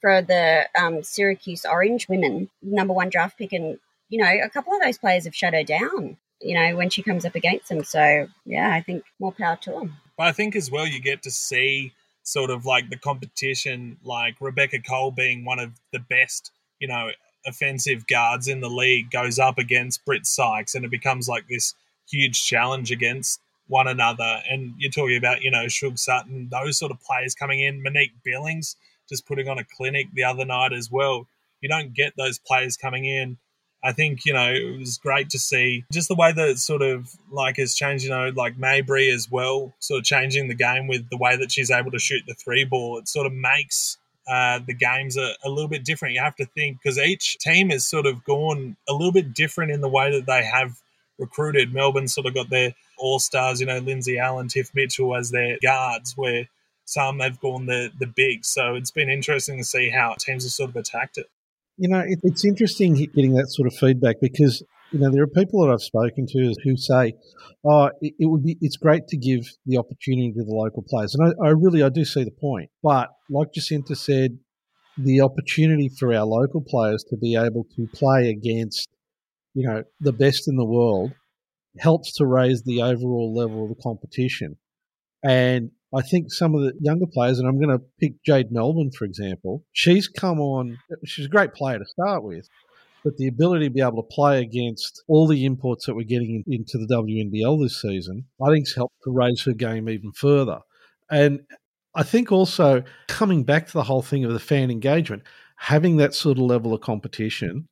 for 0.00 0.20
the 0.22 0.66
um, 0.76 1.04
Syracuse 1.04 1.64
Orange 1.64 2.08
women, 2.08 2.48
number 2.62 2.94
one 2.94 3.10
draft 3.10 3.38
pick. 3.38 3.52
And, 3.52 3.78
you 4.08 4.18
know, 4.18 4.32
a 4.42 4.48
couple 4.48 4.74
of 4.74 4.82
those 4.82 4.98
players 4.98 5.24
have 5.24 5.36
shut 5.36 5.54
her 5.54 5.62
down, 5.62 6.16
you 6.40 6.54
know, 6.54 6.74
when 6.74 6.90
she 6.90 7.02
comes 7.02 7.24
up 7.24 7.36
against 7.36 7.68
them. 7.68 7.84
So, 7.84 8.26
yeah, 8.44 8.72
I 8.72 8.80
think 8.80 9.04
more 9.20 9.32
power 9.32 9.56
to 9.62 9.70
them. 9.70 9.96
But 10.18 10.26
I 10.26 10.32
think 10.32 10.56
as 10.56 10.70
well, 10.70 10.86
you 10.86 11.00
get 11.00 11.22
to 11.22 11.30
see 11.30 11.92
sort 12.24 12.50
of 12.50 12.66
like 12.66 12.90
the 12.90 12.98
competition, 12.98 13.96
like 14.04 14.34
Rebecca 14.40 14.80
Cole 14.80 15.12
being 15.12 15.44
one 15.44 15.60
of 15.60 15.70
the 15.92 16.00
best, 16.00 16.50
you 16.80 16.88
know, 16.88 17.10
offensive 17.46 18.06
guards 18.06 18.48
in 18.48 18.60
the 18.60 18.68
league 18.68 19.10
goes 19.10 19.38
up 19.38 19.56
against 19.56 20.04
Britt 20.04 20.26
Sykes, 20.26 20.74
and 20.74 20.84
it 20.84 20.90
becomes 20.90 21.28
like 21.28 21.48
this 21.48 21.74
huge 22.10 22.44
challenge 22.44 22.90
against 22.90 23.40
one 23.68 23.86
another. 23.86 24.42
And 24.50 24.74
you're 24.76 24.90
talking 24.90 25.16
about, 25.16 25.42
you 25.42 25.50
know, 25.50 25.68
Sug 25.68 25.96
Sutton, 25.98 26.48
those 26.50 26.78
sort 26.78 26.90
of 26.90 27.00
players 27.00 27.34
coming 27.34 27.60
in, 27.60 27.82
Monique 27.82 28.12
Billings 28.24 28.76
just 29.08 29.26
putting 29.26 29.48
on 29.48 29.58
a 29.58 29.64
clinic 29.64 30.08
the 30.12 30.24
other 30.24 30.44
night 30.44 30.72
as 30.72 30.90
well. 30.90 31.26
You 31.60 31.68
don't 31.68 31.94
get 31.94 32.12
those 32.16 32.38
players 32.38 32.76
coming 32.76 33.04
in 33.04 33.38
I 33.82 33.92
think, 33.92 34.24
you 34.24 34.32
know, 34.32 34.52
it 34.52 34.78
was 34.78 34.98
great 34.98 35.30
to 35.30 35.38
see 35.38 35.84
just 35.92 36.08
the 36.08 36.16
way 36.16 36.32
that 36.32 36.48
it 36.48 36.58
sort 36.58 36.82
of 36.82 37.10
like 37.30 37.56
has 37.58 37.74
changed, 37.74 38.04
you 38.04 38.10
know, 38.10 38.32
like 38.34 38.58
Mabrey 38.58 39.12
as 39.12 39.30
well, 39.30 39.74
sort 39.78 40.00
of 40.00 40.04
changing 40.04 40.48
the 40.48 40.54
game 40.54 40.88
with 40.88 41.08
the 41.10 41.16
way 41.16 41.36
that 41.36 41.52
she's 41.52 41.70
able 41.70 41.92
to 41.92 41.98
shoot 41.98 42.22
the 42.26 42.34
three 42.34 42.64
ball. 42.64 42.98
It 42.98 43.08
sort 43.08 43.26
of 43.26 43.32
makes 43.32 43.98
uh, 44.28 44.60
the 44.66 44.74
games 44.74 45.16
a, 45.16 45.34
a 45.44 45.48
little 45.48 45.68
bit 45.68 45.84
different. 45.84 46.14
You 46.14 46.22
have 46.22 46.36
to 46.36 46.44
think 46.44 46.78
because 46.82 46.98
each 46.98 47.38
team 47.38 47.70
has 47.70 47.86
sort 47.86 48.06
of 48.06 48.24
gone 48.24 48.76
a 48.88 48.92
little 48.92 49.12
bit 49.12 49.32
different 49.32 49.70
in 49.70 49.80
the 49.80 49.88
way 49.88 50.10
that 50.10 50.26
they 50.26 50.44
have 50.44 50.80
recruited. 51.18 51.72
Melbourne 51.72 52.08
sort 52.08 52.26
of 52.26 52.34
got 52.34 52.50
their 52.50 52.74
all 52.98 53.18
stars, 53.20 53.60
you 53.60 53.66
know, 53.66 53.78
Lindsay 53.78 54.18
Allen, 54.18 54.48
Tiff 54.48 54.74
Mitchell 54.74 55.14
as 55.14 55.30
their 55.30 55.56
guards, 55.62 56.16
where 56.16 56.48
some 56.84 57.20
have 57.20 57.40
gone 57.40 57.66
the 57.66 57.90
the 57.98 58.06
big. 58.06 58.44
So 58.44 58.74
it's 58.74 58.90
been 58.90 59.10
interesting 59.10 59.58
to 59.58 59.64
see 59.64 59.90
how 59.90 60.14
teams 60.18 60.44
have 60.44 60.52
sort 60.52 60.70
of 60.70 60.76
attacked 60.76 61.18
it. 61.18 61.30
You 61.78 61.88
know, 61.88 62.00
it, 62.00 62.18
it's 62.24 62.44
interesting 62.44 62.94
getting 62.94 63.34
that 63.34 63.48
sort 63.48 63.68
of 63.68 63.74
feedback 63.74 64.16
because 64.20 64.62
you 64.92 64.98
know 64.98 65.10
there 65.10 65.22
are 65.22 65.28
people 65.28 65.64
that 65.64 65.72
I've 65.72 65.82
spoken 65.82 66.26
to 66.26 66.54
who 66.64 66.76
say, 66.76 67.14
"Oh, 67.64 67.90
it, 68.00 68.14
it 68.18 68.26
would 68.26 68.42
be 68.42 68.58
it's 68.60 68.76
great 68.76 69.06
to 69.08 69.16
give 69.16 69.42
the 69.64 69.78
opportunity 69.78 70.32
to 70.32 70.44
the 70.44 70.54
local 70.54 70.84
players," 70.88 71.14
and 71.14 71.28
I, 71.28 71.46
I 71.46 71.50
really 71.50 71.82
I 71.82 71.88
do 71.88 72.04
see 72.04 72.24
the 72.24 72.32
point. 72.32 72.70
But 72.82 73.10
like 73.30 73.52
Jacinta 73.54 73.94
said, 73.94 74.38
the 74.98 75.20
opportunity 75.20 75.88
for 75.88 76.12
our 76.12 76.26
local 76.26 76.60
players 76.60 77.04
to 77.10 77.16
be 77.16 77.36
able 77.36 77.64
to 77.76 77.86
play 77.94 78.28
against, 78.28 78.88
you 79.54 79.66
know, 79.66 79.84
the 80.00 80.12
best 80.12 80.48
in 80.48 80.56
the 80.56 80.64
world 80.64 81.12
helps 81.78 82.14
to 82.14 82.26
raise 82.26 82.62
the 82.64 82.82
overall 82.82 83.32
level 83.32 83.62
of 83.62 83.68
the 83.68 83.82
competition. 83.82 84.56
And 85.22 85.70
I 85.94 86.02
think 86.02 86.32
some 86.32 86.54
of 86.54 86.60
the 86.62 86.74
younger 86.80 87.06
players, 87.06 87.38
and 87.38 87.48
I'm 87.48 87.58
going 87.60 87.76
to 87.76 87.84
pick 87.98 88.22
Jade 88.24 88.52
Melbourne, 88.52 88.90
for 88.90 89.04
example, 89.04 89.64
she's 89.72 90.06
come 90.06 90.38
on, 90.38 90.78
she's 91.04 91.26
a 91.26 91.30
great 91.30 91.54
player 91.54 91.78
to 91.78 91.86
start 91.86 92.22
with, 92.22 92.48
but 93.04 93.16
the 93.16 93.28
ability 93.28 93.68
to 93.68 93.74
be 93.74 93.80
able 93.80 94.02
to 94.02 94.14
play 94.14 94.40
against 94.42 95.02
all 95.08 95.26
the 95.26 95.44
imports 95.44 95.86
that 95.86 95.94
we're 95.94 96.02
getting 96.02 96.44
in, 96.46 96.54
into 96.54 96.78
the 96.78 96.94
WNBL 96.94 97.62
this 97.62 97.80
season, 97.80 98.26
I 98.42 98.50
think 98.50 98.66
has 98.66 98.74
helped 98.74 99.02
to 99.04 99.10
raise 99.10 99.42
her 99.44 99.54
game 99.54 99.88
even 99.88 100.12
further. 100.12 100.60
And 101.10 101.40
I 101.94 102.02
think 102.02 102.30
also 102.30 102.82
coming 103.06 103.44
back 103.44 103.66
to 103.66 103.72
the 103.72 103.84
whole 103.84 104.02
thing 104.02 104.24
of 104.24 104.32
the 104.32 104.38
fan 104.38 104.70
engagement, 104.70 105.22
having 105.56 105.96
that 105.96 106.14
sort 106.14 106.38
of 106.38 106.44
level 106.44 106.74
of 106.74 106.80
competition 106.80 107.68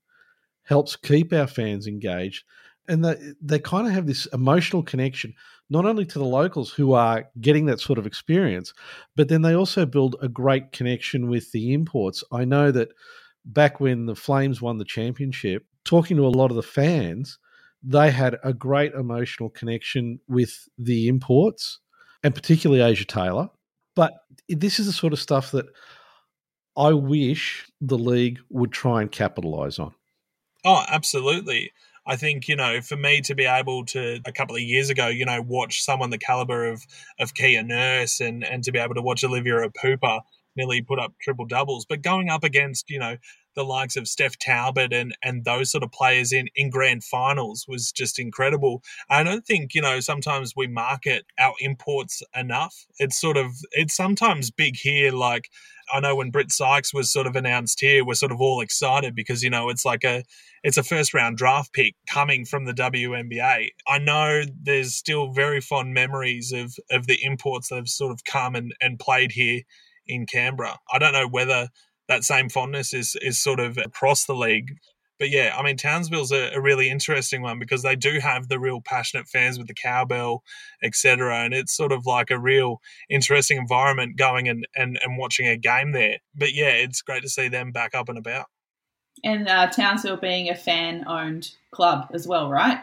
helps 0.65 0.97
keep 0.97 1.33
our 1.33 1.47
fans 1.47 1.87
engaged. 1.87 2.45
And 2.89 3.05
they, 3.05 3.17
they 3.41 3.59
kind 3.59 3.87
of 3.87 3.93
have 3.93 4.07
this 4.07 4.27
emotional 4.27 4.83
connection 4.83 5.35
not 5.69 5.85
only 5.85 6.05
to 6.07 6.19
the 6.19 6.25
locals 6.25 6.73
who 6.73 6.93
are 6.93 7.29
getting 7.41 7.67
that 7.67 7.81
sort 7.81 7.99
of 7.99 8.07
experience, 8.07 8.73
but 9.17 9.29
then 9.29 9.43
they 9.43 9.55
also 9.55 9.85
build 9.85 10.17
a 10.23 10.29
great 10.29 10.73
connection 10.73 11.29
with 11.29 11.51
the 11.53 11.73
imports. 11.73 12.23
I 12.31 12.45
know 12.45 12.71
that 12.71 12.91
back 13.45 13.81
when 13.81 14.07
the 14.07 14.15
Flames 14.15 14.63
won 14.63 14.79
the 14.79 14.85
championship, 14.85 15.65
talking 15.85 16.17
to 16.17 16.27
a 16.27 16.29
lot 16.29 16.51
of 16.51 16.57
the 16.57 16.63
fans, 16.63 17.39
they 17.83 18.11
had 18.11 18.39
a 18.43 18.53
great 18.53 18.93
emotional 18.95 19.51
connection 19.51 20.21
with 20.29 20.69
the 20.79 21.09
imports 21.09 21.81
and 22.23 22.35
particularly 22.35 22.83
Asia 22.83 23.05
Taylor. 23.05 23.49
But 23.95 24.13
this 24.49 24.79
is 24.79 24.87
the 24.87 24.93
sort 24.93 25.13
of 25.13 25.19
stuff 25.19 25.51
that 25.53 25.67
I 26.77 26.93
wish 26.93 27.67
the 27.81 27.99
league 27.99 28.39
would 28.51 28.73
try 28.73 29.01
and 29.01 29.11
capitalize 29.11 29.79
on. 29.79 29.95
Oh, 30.65 30.85
absolutely. 30.89 31.73
I 32.07 32.17
think, 32.17 32.47
you 32.49 32.57
know, 32.57 32.81
for 32.81 32.97
me 32.97 33.21
to 33.23 33.35
be 33.35 33.45
able 33.45 33.85
to 33.87 34.21
a 34.25 34.33
couple 34.33 34.55
of 34.55 34.63
years 34.63 34.91
ago, 34.91 35.09
you 35.09 35.25
know, 35.25 35.43
watch 35.43 35.83
someone 35.83 36.11
the 36.11 36.19
caliber 36.19 36.67
of 36.67 36.85
of 37.19 37.35
Kia 37.35 37.63
Nurse 37.63 38.21
and 38.21 38.45
and 38.45 38.63
to 38.65 38.73
be 38.73 38.79
able 38.79 38.95
to 38.95 39.03
watch 39.03 39.25
Olivia 39.25 39.69
Epoupa 39.69 40.21
nearly 40.57 40.83
put 40.83 40.99
up 40.99 41.13
triple 41.21 41.47
doubles, 41.47 41.85
but 41.85 42.03
going 42.03 42.31
up 42.31 42.45
against, 42.45 42.89
you 42.91 42.99
know, 42.99 43.17
the 43.57 43.65
likes 43.65 43.97
of 43.97 44.07
Steph 44.07 44.39
Talbot 44.39 44.93
and 44.93 45.17
and 45.23 45.45
those 45.45 45.71
sort 45.73 45.83
of 45.83 45.91
players 45.91 46.33
in 46.33 46.49
in 46.55 46.71
grand 46.71 47.03
finals 47.03 47.65
was 47.67 47.91
just 47.91 48.19
incredible. 48.19 48.83
I 49.11 49.25
don't 49.25 49.45
think 49.45 49.75
you 49.75 49.83
know 49.83 49.99
sometimes 50.01 50.55
we 50.55 50.69
market 50.69 51.27
our 51.39 51.55
imports 51.61 52.23
enough. 52.37 52.87
It's 52.99 53.21
sort 53.21 53.37
of 53.37 53.53
it's 53.73 53.97
sometimes 53.97 54.51
big 54.51 54.77
here. 54.77 55.11
Like 55.11 55.51
I 55.93 56.01
know 56.01 56.17
when 56.17 56.31
Britt 56.31 56.53
Sykes 56.53 56.93
was 56.93 57.13
sort 57.13 57.27
of 57.27 57.37
announced 57.37 57.81
here, 57.81 58.05
we're 58.05 58.15
sort 58.15 58.33
of 58.33 58.41
all 58.41 58.61
excited 58.61 59.15
because 59.15 59.43
you 59.43 59.51
know 59.51 59.69
it's 59.69 59.85
like 59.85 60.05
a 60.05 60.23
it's 60.63 60.77
a 60.77 60.83
first 60.83 61.15
round 61.15 61.37
draft 61.37 61.73
pick 61.73 61.95
coming 62.09 62.45
from 62.45 62.65
the 62.65 62.75
WNBA. 62.75 63.71
I 63.89 63.99
know 63.99 64.43
there's 64.63 64.95
still 64.95 65.33
very 65.33 65.61
fond 65.61 65.95
memories 65.95 66.53
of 66.53 66.75
of 66.91 67.07
the 67.07 67.19
imports 67.25 67.69
that 67.69 67.77
have 67.77 67.89
sort 67.89 68.13
of 68.13 68.25
come 68.25 68.55
and 68.55 68.75
and 68.81 68.99
played 68.99 69.33
here 69.33 69.63
in 70.07 70.27
Canberra. 70.27 70.79
I 70.93 70.99
don't 70.99 71.13
know 71.13 71.29
whether 71.29 71.69
that 72.09 72.25
same 72.25 72.49
fondness 72.49 72.93
is 72.93 73.17
is 73.21 73.41
sort 73.41 73.61
of 73.61 73.79
across 73.79 74.25
the 74.25 74.35
league. 74.35 74.79
But 75.19 75.31
yeah, 75.31 75.55
I 75.57 75.63
mean 75.63 75.77
Townsville's 75.77 76.33
a, 76.33 76.51
a 76.55 76.61
really 76.61 76.91
interesting 76.91 77.43
one 77.43 77.59
because 77.59 77.83
they 77.83 77.97
do 77.97 78.21
have 78.21 78.49
the 78.49 78.61
real 78.61 78.81
passionate 78.81 79.29
fans 79.29 79.59
with 79.59 79.67
the 79.67 79.75
cowbell, 79.75 80.43
etc. 80.83 81.45
And 81.45 81.55
it's 81.55 81.75
sort 81.75 81.93
of 81.93 82.07
like 82.07 82.31
a 82.31 82.39
real 82.39 82.81
interesting 83.09 83.57
environment 83.57 84.17
going 84.17 84.49
and, 84.49 84.67
and, 84.77 84.99
and 85.03 85.17
watching 85.17 85.47
a 85.47 85.57
game 85.57 85.93
there. 85.93 86.19
But 86.35 86.53
yeah, 86.53 86.71
it's 86.71 87.01
great 87.01 87.23
to 87.23 87.31
see 87.31 87.49
them 87.49 87.73
back 87.73 87.95
up 87.95 88.09
and 88.09 88.19
about. 88.19 88.47
And 89.25 89.49
uh, 89.49 89.69
Townsville 89.69 90.19
being 90.19 90.51
a 90.51 90.55
fan 90.55 91.05
owned 91.09 91.51
club 91.71 92.09
as 92.13 92.29
well, 92.29 92.51
right? 92.51 92.81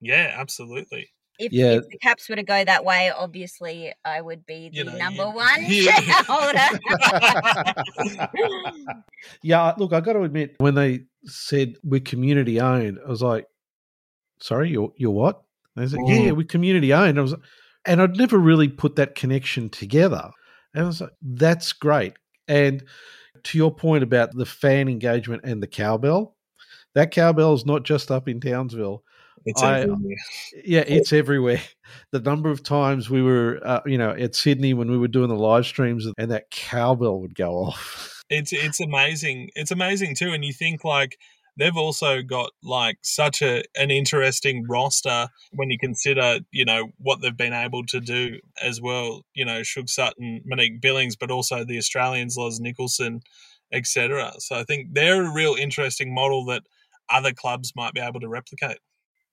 Yeah, 0.00 0.34
absolutely 0.36 1.10
if, 1.38 1.52
yeah. 1.52 1.72
if 1.72 1.88
the 1.88 1.98
caps 1.98 2.28
were 2.28 2.36
to 2.36 2.42
go 2.42 2.64
that 2.64 2.84
way, 2.84 3.10
obviously 3.10 3.92
I 4.04 4.20
would 4.20 4.46
be 4.46 4.70
the 4.70 4.76
you 4.76 4.84
know, 4.84 4.96
number 4.96 5.28
one 5.28 5.64
shareholder. 5.70 6.58
yeah, 9.42 9.72
look, 9.76 9.92
I 9.92 10.00
got 10.00 10.14
to 10.14 10.22
admit, 10.22 10.54
when 10.58 10.74
they 10.74 11.04
said 11.24 11.76
we're 11.82 12.00
community 12.00 12.60
owned, 12.60 12.98
I 13.04 13.08
was 13.08 13.22
like, 13.22 13.46
"Sorry, 14.40 14.70
you're 14.70 14.92
you're 14.96 15.10
what?" 15.10 15.42
And 15.74 15.84
they 15.84 15.90
said, 15.90 16.00
mm. 16.00 16.24
"Yeah, 16.26 16.30
we're 16.32 16.46
community 16.46 16.92
owned." 16.92 17.18
I 17.18 17.22
was, 17.22 17.34
and 17.84 18.00
I'd 18.00 18.16
never 18.16 18.38
really 18.38 18.68
put 18.68 18.96
that 18.96 19.14
connection 19.14 19.68
together, 19.68 20.30
and 20.74 20.84
I 20.84 20.86
was 20.86 21.00
like, 21.00 21.14
"That's 21.22 21.72
great." 21.72 22.14
And 22.48 22.84
to 23.44 23.58
your 23.58 23.74
point 23.74 24.02
about 24.02 24.34
the 24.34 24.46
fan 24.46 24.88
engagement 24.88 25.42
and 25.44 25.62
the 25.62 25.66
cowbell, 25.66 26.36
that 26.94 27.10
cowbell 27.10 27.54
is 27.54 27.66
not 27.66 27.84
just 27.84 28.10
up 28.10 28.28
in 28.28 28.40
Townsville. 28.40 29.02
It's 29.46 29.62
I, 29.62 29.80
everywhere. 29.80 30.16
Yeah, 30.64 30.84
it's 30.86 31.12
everywhere. 31.12 31.60
The 32.10 32.18
number 32.18 32.50
of 32.50 32.64
times 32.64 33.08
we 33.08 33.22
were, 33.22 33.60
uh, 33.64 33.80
you 33.86 33.96
know, 33.96 34.10
at 34.10 34.34
Sydney 34.34 34.74
when 34.74 34.90
we 34.90 34.98
were 34.98 35.06
doing 35.06 35.28
the 35.28 35.36
live 35.36 35.66
streams 35.66 36.04
and 36.18 36.30
that 36.32 36.50
cowbell 36.50 37.20
would 37.20 37.36
go 37.36 37.52
off. 37.66 38.24
It's 38.28 38.52
it's 38.52 38.80
amazing. 38.80 39.50
It's 39.54 39.70
amazing 39.70 40.16
too. 40.16 40.32
And 40.32 40.44
you 40.44 40.52
think 40.52 40.82
like 40.82 41.16
they've 41.56 41.76
also 41.76 42.22
got 42.22 42.50
like 42.64 42.98
such 43.02 43.40
a 43.40 43.62
an 43.76 43.92
interesting 43.92 44.66
roster 44.68 45.28
when 45.52 45.70
you 45.70 45.78
consider, 45.78 46.40
you 46.50 46.64
know, 46.64 46.88
what 46.98 47.20
they've 47.20 47.36
been 47.36 47.52
able 47.52 47.84
to 47.86 48.00
do 48.00 48.40
as 48.60 48.80
well. 48.80 49.22
You 49.34 49.44
know, 49.44 49.62
Sug 49.62 49.88
Sutton, 49.88 50.42
Monique 50.44 50.80
Billings, 50.80 51.14
but 51.14 51.30
also 51.30 51.64
the 51.64 51.78
Australians, 51.78 52.36
Loz 52.36 52.58
Nicholson, 52.58 53.20
etc. 53.72 54.32
So 54.38 54.56
I 54.56 54.64
think 54.64 54.88
they're 54.92 55.24
a 55.24 55.32
real 55.32 55.54
interesting 55.54 56.12
model 56.12 56.44
that 56.46 56.62
other 57.08 57.32
clubs 57.32 57.72
might 57.76 57.94
be 57.94 58.00
able 58.00 58.20
to 58.20 58.28
replicate. 58.28 58.78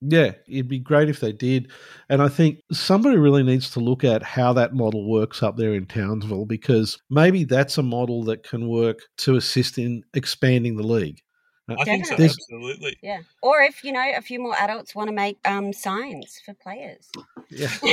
Yeah, 0.05 0.33
it'd 0.47 0.67
be 0.67 0.79
great 0.79 1.09
if 1.09 1.21
they 1.21 1.31
did. 1.31 1.71
And 2.09 2.21
I 2.21 2.27
think 2.27 2.59
somebody 2.71 3.17
really 3.17 3.43
needs 3.43 3.69
to 3.71 3.79
look 3.79 4.03
at 4.03 4.21
how 4.21 4.51
that 4.53 4.73
model 4.73 5.09
works 5.09 5.41
up 5.41 5.55
there 5.55 5.73
in 5.73 5.85
Townsville 5.85 6.45
because 6.45 7.01
maybe 7.09 7.45
that's 7.45 7.77
a 7.77 7.83
model 7.83 8.23
that 8.25 8.43
can 8.43 8.67
work 8.67 8.99
to 9.19 9.35
assist 9.35 9.77
in 9.77 10.03
expanding 10.13 10.75
the 10.75 10.83
league. 10.83 11.21
I 11.69 11.81
think 11.85 12.05
so, 12.05 12.15
absolutely. 12.15 12.97
Yeah. 13.01 13.19
Or 13.41 13.61
if, 13.61 13.85
you 13.85 13.93
know, 13.93 14.03
a 14.13 14.21
few 14.21 14.41
more 14.41 14.55
adults 14.59 14.93
want 14.93 15.07
to 15.07 15.15
make 15.15 15.37
um, 15.45 15.71
signs 15.71 16.41
for 16.45 16.53
players. 16.53 17.09
Yeah. 17.49 17.69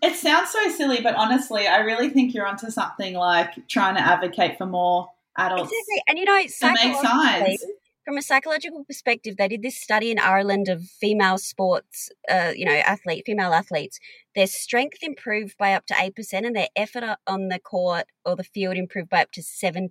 it 0.00 0.14
sounds 0.14 0.50
so 0.50 0.70
silly, 0.70 1.00
but 1.02 1.16
honestly, 1.16 1.66
I 1.66 1.78
really 1.78 2.10
think 2.10 2.32
you're 2.32 2.46
onto 2.46 2.70
something 2.70 3.14
like 3.14 3.66
trying 3.66 3.96
to 3.96 4.00
advocate 4.00 4.56
for 4.56 4.66
more 4.66 5.08
adults. 5.36 5.72
Exactly. 5.72 6.02
And, 6.08 6.18
you 6.18 6.24
know, 6.26 6.40
to 6.40 6.72
make 6.72 7.04
signs 7.04 7.64
from 8.06 8.16
a 8.16 8.22
psychological 8.22 8.84
perspective, 8.84 9.36
they 9.36 9.48
did 9.48 9.62
this 9.62 9.76
study 9.76 10.12
in 10.12 10.20
Ireland 10.20 10.68
of 10.68 10.84
female 10.84 11.38
sports, 11.38 12.08
uh, 12.30 12.52
you 12.54 12.64
know, 12.64 12.70
athlete, 12.72 13.24
female 13.26 13.52
athletes. 13.52 13.98
Their 14.36 14.46
strength 14.46 14.98
improved 15.02 15.58
by 15.58 15.72
up 15.72 15.86
to 15.86 15.94
8%, 15.94 16.46
and 16.46 16.54
their 16.54 16.68
effort 16.76 17.18
on 17.26 17.48
the 17.48 17.58
court 17.58 18.04
or 18.24 18.36
the 18.36 18.44
field 18.44 18.76
improved 18.76 19.10
by 19.10 19.22
up 19.22 19.32
to 19.32 19.42
7%. 19.42 19.90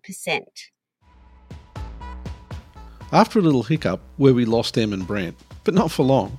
After 3.11 3.37
a 3.37 3.41
little 3.41 3.63
hiccup 3.63 3.99
where 4.15 4.33
we 4.33 4.45
lost 4.45 4.77
Em 4.77 4.93
and 4.93 5.05
Brent, 5.05 5.35
but 5.65 5.73
not 5.73 5.91
for 5.91 6.03
long, 6.03 6.37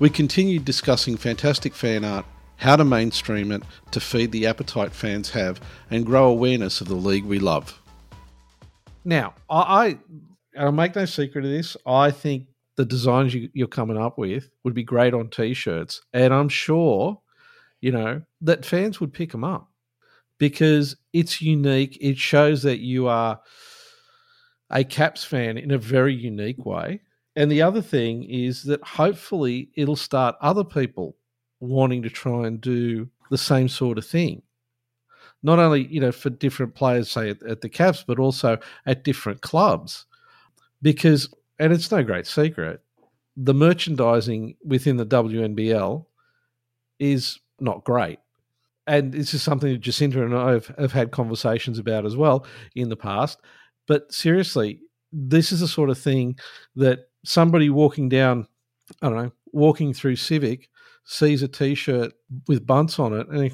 we 0.00 0.10
continued 0.10 0.64
discussing 0.64 1.16
fantastic 1.16 1.72
fan 1.72 2.04
art, 2.04 2.26
how 2.56 2.74
to 2.74 2.84
mainstream 2.84 3.52
it 3.52 3.62
to 3.92 4.00
feed 4.00 4.32
the 4.32 4.44
appetite 4.44 4.90
fans 4.90 5.30
have, 5.30 5.60
and 5.88 6.04
grow 6.04 6.28
awareness 6.28 6.80
of 6.80 6.88
the 6.88 6.96
league 6.96 7.24
we 7.24 7.38
love. 7.38 7.80
Now, 9.04 9.34
I, 9.48 9.98
I'll 10.58 10.72
make 10.72 10.96
no 10.96 11.04
secret 11.04 11.44
of 11.44 11.50
this. 11.50 11.76
I 11.86 12.10
think 12.10 12.46
the 12.76 12.84
designs 12.84 13.34
you, 13.34 13.48
you're 13.52 13.68
coming 13.68 13.98
up 13.98 14.18
with 14.18 14.50
would 14.64 14.74
be 14.74 14.82
great 14.82 15.14
on 15.14 15.28
t-shirts, 15.28 16.02
and 16.12 16.32
I'm 16.32 16.48
sure, 16.48 17.20
you 17.80 17.92
know, 17.92 18.22
that 18.40 18.64
fans 18.64 19.00
would 19.00 19.12
pick 19.12 19.32
them 19.32 19.44
up 19.44 19.68
because 20.38 20.96
it's 21.12 21.40
unique. 21.40 21.98
It 22.00 22.18
shows 22.18 22.62
that 22.62 22.78
you 22.78 23.08
are 23.08 23.40
a 24.70 24.84
Caps 24.84 25.24
fan 25.24 25.58
in 25.58 25.70
a 25.70 25.78
very 25.78 26.14
unique 26.14 26.64
way. 26.64 27.00
And 27.36 27.50
the 27.50 27.62
other 27.62 27.82
thing 27.82 28.24
is 28.24 28.64
that 28.64 28.82
hopefully 28.82 29.70
it'll 29.74 29.96
start 29.96 30.36
other 30.40 30.64
people 30.64 31.16
wanting 31.60 32.02
to 32.02 32.10
try 32.10 32.46
and 32.46 32.60
do 32.60 33.08
the 33.30 33.38
same 33.38 33.68
sort 33.68 33.98
of 33.98 34.06
thing. 34.06 34.42
Not 35.42 35.58
only, 35.58 35.86
you 35.86 36.00
know, 36.00 36.12
for 36.12 36.30
different 36.30 36.74
players, 36.74 37.10
say 37.10 37.30
at, 37.30 37.42
at 37.42 37.60
the 37.60 37.68
Caps, 37.68 38.04
but 38.06 38.18
also 38.18 38.58
at 38.86 39.04
different 39.04 39.40
clubs 39.40 40.06
because, 40.82 41.32
and 41.58 41.72
it's 41.72 41.90
no 41.90 42.02
great 42.02 42.26
secret, 42.26 42.82
the 43.36 43.54
merchandising 43.54 44.56
within 44.64 44.96
the 44.96 45.06
WNBL 45.06 46.04
is 46.98 47.38
not 47.60 47.84
great. 47.84 48.18
And 48.86 49.12
this 49.12 49.32
is 49.32 49.42
something 49.42 49.72
that 49.72 49.80
Jacinta 49.80 50.24
and 50.24 50.36
I 50.36 50.52
have, 50.52 50.66
have 50.78 50.92
had 50.92 51.12
conversations 51.12 51.78
about 51.78 52.04
as 52.04 52.16
well 52.16 52.44
in 52.74 52.88
the 52.88 52.96
past. 52.96 53.38
But 53.86 54.12
seriously, 54.12 54.80
this 55.12 55.52
is 55.52 55.60
the 55.60 55.68
sort 55.68 55.90
of 55.90 55.98
thing 55.98 56.38
that 56.76 57.08
somebody 57.24 57.70
walking 57.70 58.08
down, 58.08 58.48
I 59.00 59.08
don't 59.08 59.18
know, 59.22 59.32
walking 59.52 59.94
through 59.94 60.16
Civic 60.16 60.68
sees 61.04 61.42
a 61.42 61.48
T-shirt 61.48 62.12
with 62.48 62.66
bunts 62.66 62.98
on 62.98 63.12
it, 63.12 63.28
and, 63.28 63.52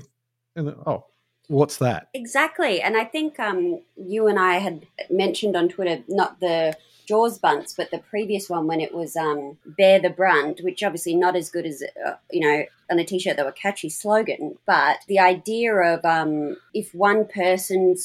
and 0.57 0.69
oh, 0.87 1.07
what's 1.49 1.79
that? 1.79 2.09
Exactly. 2.15 2.81
And 2.81 2.97
I 2.97 3.05
think 3.05 3.39
um, 3.41 3.83
you 3.97 4.29
and 4.29 4.39
I 4.39 4.55
had 4.55 4.87
mentioned 5.11 5.57
on 5.57 5.69
Twitter 5.69 6.03
not 6.09 6.41
the 6.41 6.77
Jaws 7.09 7.39
bunts, 7.39 7.73
but 7.73 7.91
the 7.91 7.99
previous 7.99 8.51
one 8.51 8.67
when 8.67 8.83
it 8.83 8.95
was 8.95 9.17
um, 9.17 9.57
Bear 9.65 9.99
the 9.99 10.11
Brunt, 10.11 10.61
which 10.63 10.83
obviously 10.83 11.15
not 11.15 11.35
as 11.37 11.49
good 11.49 11.65
as, 11.65 11.83
uh, 12.07 12.17
you 12.31 12.41
know, 12.41 12.65
on 12.91 12.99
a 12.99 13.05
t 13.05 13.19
shirt 13.19 13.39
that 13.39 13.47
were 13.47 13.53
catchy 13.53 13.89
slogan, 13.89 14.59
but 14.67 14.99
the 15.09 15.19
idea 15.19 15.75
of 15.75 16.05
um, 16.05 16.59
if 16.75 16.95
one 16.95 17.27
person, 17.27 17.97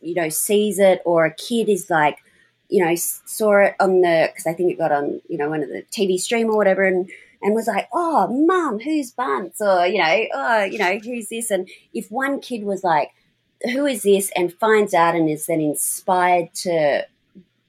you 0.00 0.14
know, 0.14 0.28
sees 0.28 0.78
it 0.78 1.02
or 1.04 1.26
a 1.26 1.34
kid 1.34 1.68
is 1.68 1.90
like, 1.90 2.18
you 2.68 2.84
know, 2.84 2.94
saw 2.94 3.64
it 3.64 3.74
on 3.80 4.02
the, 4.02 4.30
because 4.30 4.46
I 4.46 4.54
think 4.54 4.70
it 4.70 4.78
got 4.78 4.92
on, 4.92 5.20
you 5.28 5.38
know, 5.38 5.50
one 5.50 5.64
of 5.64 5.68
the 5.68 5.82
TV 5.90 6.20
stream 6.20 6.48
or 6.48 6.56
whatever, 6.56 6.84
and 6.84 7.10
and 7.42 7.54
was 7.54 7.66
like, 7.66 7.88
oh, 7.92 8.28
mum, 8.28 8.78
who's 8.78 9.10
Bunts? 9.10 9.60
Or, 9.60 9.84
you 9.84 9.98
know, 9.98 10.24
oh, 10.34 10.62
you 10.62 10.78
know, 10.78 10.98
who's 10.98 11.28
this? 11.28 11.50
And 11.50 11.68
if 11.92 12.12
one 12.12 12.40
kid 12.40 12.62
was 12.62 12.84
like, 12.84 13.10
who 13.72 13.86
is 13.86 14.04
this? 14.04 14.30
And 14.36 14.54
finds 14.54 14.94
out 14.94 15.16
and 15.16 15.28
is 15.28 15.46
then 15.46 15.60
inspired 15.60 16.54
to 16.62 17.06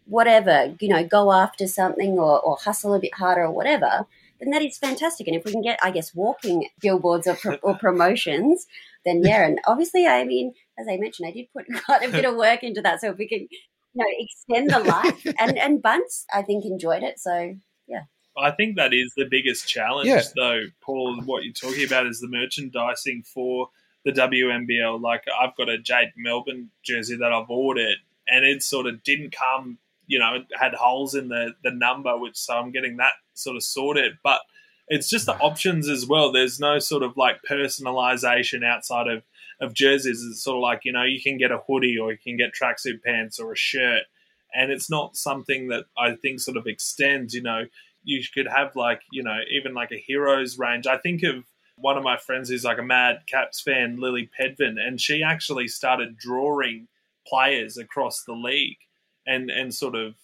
whatever, 0.05 0.75
you 0.79 0.89
know, 0.89 1.05
go 1.05 1.31
after 1.31 1.67
something 1.67 2.11
or, 2.11 2.39
or 2.39 2.57
hustle 2.57 2.93
a 2.93 2.99
bit 2.99 3.15
harder 3.15 3.43
or 3.43 3.51
whatever, 3.51 4.05
then 4.39 4.51
that 4.51 4.61
is 4.61 4.77
fantastic. 4.77 5.27
And 5.27 5.35
if 5.35 5.45
we 5.45 5.51
can 5.51 5.61
get, 5.61 5.79
I 5.81 5.91
guess, 5.91 6.13
walking 6.13 6.67
billboards 6.79 7.27
or, 7.27 7.35
pro- 7.35 7.55
or 7.61 7.75
promotions, 7.75 8.67
then 9.05 9.21
yeah. 9.23 9.45
And 9.45 9.59
obviously, 9.65 10.07
I 10.07 10.23
mean, 10.23 10.53
as 10.77 10.87
I 10.89 10.97
mentioned, 10.97 11.27
I 11.27 11.31
did 11.31 11.47
put 11.53 11.65
quite 11.85 12.07
a 12.07 12.11
bit 12.11 12.25
of 12.25 12.35
work 12.35 12.63
into 12.63 12.81
that. 12.81 13.01
So 13.01 13.11
if 13.11 13.17
we 13.17 13.27
can, 13.27 13.47
you 13.49 13.59
know, 13.95 14.05
extend 14.19 14.69
the 14.69 14.79
life 14.79 15.25
and, 15.39 15.57
and 15.57 15.81
Bunts, 15.81 16.25
I 16.33 16.41
think, 16.41 16.65
enjoyed 16.65 17.03
it. 17.03 17.19
So, 17.19 17.55
yeah. 17.87 18.03
I 18.35 18.51
think 18.51 18.77
that 18.77 18.93
is 18.93 19.13
the 19.15 19.27
biggest 19.29 19.67
challenge, 19.67 20.07
yeah. 20.07 20.23
though, 20.35 20.63
Paul. 20.81 21.21
What 21.25 21.43
you're 21.43 21.53
talking 21.53 21.85
about 21.85 22.07
is 22.07 22.19
the 22.19 22.27
merchandising 22.27 23.23
for 23.23 23.69
the 24.05 24.11
WNBL. 24.11 24.99
Like, 24.99 25.25
I've 25.39 25.55
got 25.55 25.69
a 25.69 25.77
Jade 25.77 26.13
Melbourne 26.17 26.71
jersey 26.83 27.15
that 27.17 27.31
I've 27.31 27.49
ordered, 27.49 27.97
and 28.27 28.43
it 28.43 28.63
sort 28.63 28.87
of 28.87 29.03
didn't 29.03 29.35
come 29.35 29.77
you 30.13 30.19
know, 30.19 30.43
had 30.53 30.75
holes 30.75 31.15
in 31.15 31.29
the, 31.29 31.55
the 31.63 31.71
number, 31.71 32.15
which 32.15 32.37
so 32.37 32.53
I'm 32.53 32.71
getting 32.71 32.97
that 32.97 33.13
sort 33.33 33.55
of 33.55 33.63
sorted. 33.63 34.13
But 34.23 34.41
it's 34.87 35.09
just 35.09 35.25
the 35.25 35.35
options 35.37 35.89
as 35.89 36.05
well. 36.05 36.31
There's 36.31 36.59
no 36.59 36.77
sort 36.77 37.01
of 37.01 37.17
like 37.17 37.37
personalization 37.49 38.63
outside 38.63 39.07
of, 39.07 39.23
of 39.59 39.73
jerseys. 39.73 40.23
It's 40.23 40.43
sort 40.43 40.57
of 40.57 40.61
like, 40.61 40.81
you 40.83 40.91
know, 40.91 41.03
you 41.03 41.19
can 41.19 41.39
get 41.39 41.51
a 41.51 41.57
hoodie 41.67 41.97
or 41.97 42.11
you 42.11 42.17
can 42.23 42.37
get 42.37 42.51
tracksuit 42.53 43.01
pants 43.03 43.39
or 43.39 43.53
a 43.53 43.57
shirt. 43.57 44.03
And 44.53 44.71
it's 44.71 44.87
not 44.87 45.17
something 45.17 45.69
that 45.69 45.85
I 45.97 46.13
think 46.13 46.39
sort 46.39 46.57
of 46.57 46.67
extends, 46.67 47.33
you 47.33 47.41
know, 47.41 47.63
you 48.03 48.21
could 48.35 48.47
have 48.47 48.75
like, 48.75 49.01
you 49.11 49.23
know, 49.23 49.39
even 49.51 49.73
like 49.73 49.91
a 49.91 49.97
heroes 49.97 50.59
range. 50.59 50.85
I 50.85 50.97
think 50.97 51.23
of 51.23 51.45
one 51.75 51.97
of 51.97 52.03
my 52.03 52.17
friends 52.17 52.49
who's 52.49 52.63
like 52.63 52.77
a 52.77 52.83
mad 52.83 53.21
Caps 53.27 53.61
fan, 53.61 53.99
Lily 53.99 54.29
Pedvin, 54.39 54.75
and 54.77 55.01
she 55.01 55.23
actually 55.23 55.67
started 55.67 56.17
drawing 56.19 56.87
players 57.25 57.77
across 57.77 58.23
the 58.23 58.33
league 58.33 58.77
and 59.25 59.49
and 59.49 59.73
sort 59.73 59.95
of 59.95 60.15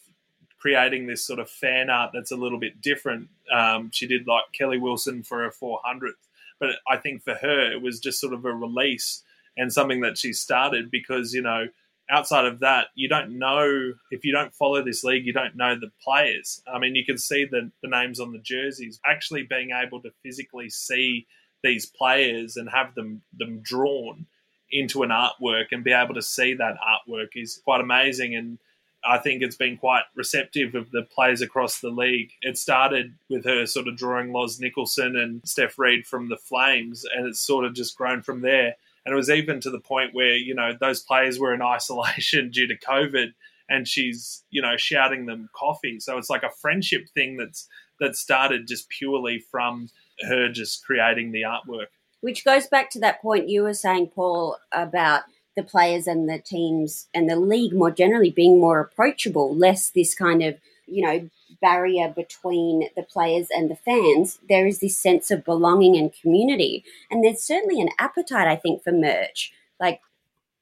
creating 0.59 1.07
this 1.07 1.25
sort 1.25 1.39
of 1.39 1.49
fan 1.49 1.89
art 1.89 2.11
that's 2.13 2.31
a 2.31 2.35
little 2.35 2.59
bit 2.59 2.81
different. 2.81 3.29
Um, 3.51 3.89
she 3.93 4.07
did 4.07 4.27
like 4.27 4.43
Kelly 4.53 4.77
Wilson 4.77 5.23
for 5.23 5.41
her 5.43 5.51
400th, 5.51 6.11
but 6.59 6.71
I 6.87 6.97
think 6.97 7.23
for 7.23 7.35
her 7.35 7.71
it 7.71 7.81
was 7.81 7.99
just 7.99 8.19
sort 8.19 8.33
of 8.33 8.43
a 8.45 8.53
release 8.53 9.23
and 9.57 9.71
something 9.71 10.01
that 10.01 10.17
she 10.17 10.33
started 10.33 10.91
because 10.91 11.33
you 11.33 11.41
know 11.41 11.67
outside 12.11 12.45
of 12.45 12.59
that 12.59 12.87
you 12.95 13.07
don't 13.07 13.37
know 13.37 13.93
if 14.11 14.25
you 14.25 14.33
don't 14.33 14.53
follow 14.53 14.83
this 14.83 15.03
league 15.03 15.25
you 15.25 15.33
don't 15.33 15.55
know 15.55 15.75
the 15.75 15.91
players. 16.03 16.61
I 16.71 16.79
mean 16.79 16.95
you 16.95 17.05
can 17.05 17.17
see 17.17 17.45
the, 17.45 17.71
the 17.81 17.89
names 17.89 18.19
on 18.19 18.33
the 18.33 18.39
jerseys. 18.39 18.99
Actually 19.05 19.43
being 19.43 19.69
able 19.71 20.01
to 20.01 20.11
physically 20.23 20.69
see 20.69 21.25
these 21.63 21.85
players 21.85 22.57
and 22.57 22.69
have 22.69 22.95
them 22.95 23.21
them 23.37 23.59
drawn 23.61 24.25
into 24.71 25.03
an 25.03 25.09
artwork 25.09 25.67
and 25.71 25.83
be 25.83 25.91
able 25.91 26.13
to 26.13 26.21
see 26.21 26.53
that 26.53 26.75
artwork 26.77 27.29
is 27.35 27.59
quite 27.63 27.81
amazing 27.81 28.35
and 28.35 28.59
I 29.03 29.17
think 29.17 29.41
it's 29.41 29.55
been 29.55 29.77
quite 29.77 30.03
receptive 30.15 30.75
of 30.75 30.91
the 30.91 31.03
players 31.03 31.41
across 31.41 31.79
the 31.79 31.89
league. 31.89 32.31
It 32.41 32.57
started 32.57 33.15
with 33.29 33.45
her 33.45 33.65
sort 33.65 33.87
of 33.87 33.95
drawing 33.95 34.33
Loz 34.33 34.59
Nicholson 34.59 35.15
and 35.15 35.41
Steph 35.45 35.79
Reid 35.79 36.05
from 36.05 36.29
the 36.29 36.37
Flames, 36.37 37.05
and 37.15 37.25
it's 37.25 37.39
sort 37.39 37.65
of 37.65 37.73
just 37.73 37.97
grown 37.97 38.21
from 38.21 38.41
there. 38.41 38.75
And 39.05 39.13
it 39.13 39.15
was 39.15 39.29
even 39.29 39.61
to 39.61 39.69
the 39.69 39.79
point 39.79 40.13
where, 40.13 40.35
you 40.35 40.53
know, 40.53 40.73
those 40.79 41.01
players 41.01 41.39
were 41.39 41.53
in 41.53 41.61
isolation 41.63 42.51
due 42.51 42.67
to 42.67 42.77
COVID 42.77 43.33
and 43.69 43.87
she's, 43.87 44.43
you 44.49 44.61
know, 44.61 44.77
shouting 44.77 45.25
them 45.25 45.49
coffee. 45.53 45.99
So 45.99 46.17
it's 46.17 46.29
like 46.29 46.43
a 46.43 46.49
friendship 46.49 47.07
thing 47.13 47.37
that's 47.37 47.67
that 47.99 48.15
started 48.15 48.67
just 48.67 48.89
purely 48.89 49.39
from 49.39 49.89
her 50.21 50.49
just 50.49 50.85
creating 50.85 51.31
the 51.31 51.41
artwork. 51.41 51.87
Which 52.21 52.43
goes 52.43 52.67
back 52.67 52.89
to 52.91 52.99
that 52.99 53.21
point 53.21 53.49
you 53.49 53.63
were 53.63 53.73
saying, 53.73 54.07
Paul, 54.07 54.57
about 54.71 55.23
the 55.55 55.63
players 55.63 56.07
and 56.07 56.29
the 56.29 56.39
teams 56.39 57.07
and 57.13 57.29
the 57.29 57.35
league 57.35 57.73
more 57.73 57.91
generally 57.91 58.31
being 58.31 58.59
more 58.59 58.79
approachable, 58.79 59.55
less 59.55 59.89
this 59.89 60.15
kind 60.15 60.41
of, 60.41 60.57
you 60.85 61.05
know, 61.05 61.29
barrier 61.61 62.11
between 62.15 62.89
the 62.95 63.03
players 63.03 63.47
and 63.51 63.69
the 63.69 63.75
fans. 63.75 64.39
There 64.47 64.67
is 64.67 64.79
this 64.79 64.97
sense 64.97 65.31
of 65.31 65.43
belonging 65.45 65.97
and 65.97 66.13
community. 66.13 66.83
And 67.11 67.23
there's 67.23 67.43
certainly 67.43 67.81
an 67.81 67.89
appetite, 67.99 68.47
I 68.47 68.55
think, 68.55 68.83
for 68.83 68.91
merch. 68.91 69.51
Like 69.79 70.01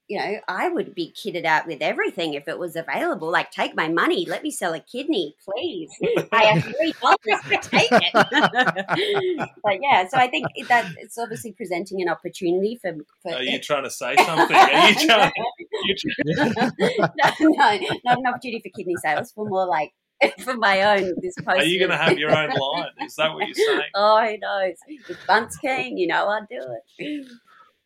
you 0.08 0.18
know, 0.18 0.40
I 0.48 0.70
would 0.70 0.96
be 0.96 1.14
kitted 1.14 1.44
out 1.44 1.68
with 1.68 1.82
everything 1.82 2.34
if 2.34 2.48
it 2.48 2.58
was 2.58 2.76
available. 2.78 3.30
Like, 3.30 3.52
take 3.52 3.76
my 3.76 3.90
money, 3.90 4.26
let 4.26 4.42
me 4.42 4.52
sell 4.52 4.74
a 4.74 4.80
kidney, 4.80 5.36
please. 5.44 5.90
I 6.32 6.44
have 6.44 6.64
three 6.64 6.94
dollars 7.02 7.42
to 7.50 7.58
take 7.70 7.90
it. 7.92 9.50
but 9.64 9.80
yeah, 9.82 10.08
so 10.08 10.18
I 10.18 10.28
think 10.30 10.48
that 10.70 10.90
it's 10.98 11.18
obviously 11.18 11.52
presenting 11.52 12.02
an 12.02 12.08
opportunity 12.08 12.80
for. 12.82 12.96
for 13.22 13.34
Are 13.34 13.44
you 13.44 13.60
trying 13.60 13.84
to 13.84 13.90
say 13.90 14.16
something? 14.16 14.56
Are 14.56 14.90
you 14.90 15.08
trying? 15.08 15.32
no, 16.26 17.34
no, 17.40 17.80
not 18.06 18.18
an 18.20 18.28
opportunity 18.28 18.62
for 18.64 18.78
kidney 18.78 18.96
sales. 19.04 19.34
For 19.34 19.46
more 19.46 19.66
like 19.66 19.92
for 20.44 20.56
my 20.56 20.82
own. 20.82 21.14
This 21.22 21.36
post. 21.36 21.60
Are 21.60 21.66
you 21.66 21.80
going 21.80 21.92
to 21.92 21.98
have 21.98 22.18
your 22.18 22.32
own 22.32 22.50
line? 22.50 22.92
Is 23.02 23.16
that 23.16 23.34
what 23.34 23.48
you're 23.48 23.56
saying? 23.56 23.90
Oh, 23.96 24.26
who 24.26 24.38
knows? 24.38 24.76
If 24.88 25.28
Bunt's 25.28 25.58
keen, 25.58 25.98
you 25.98 26.08
know, 26.08 26.28
I'd 26.28 26.48
do 26.50 26.64
it. 27.00 27.28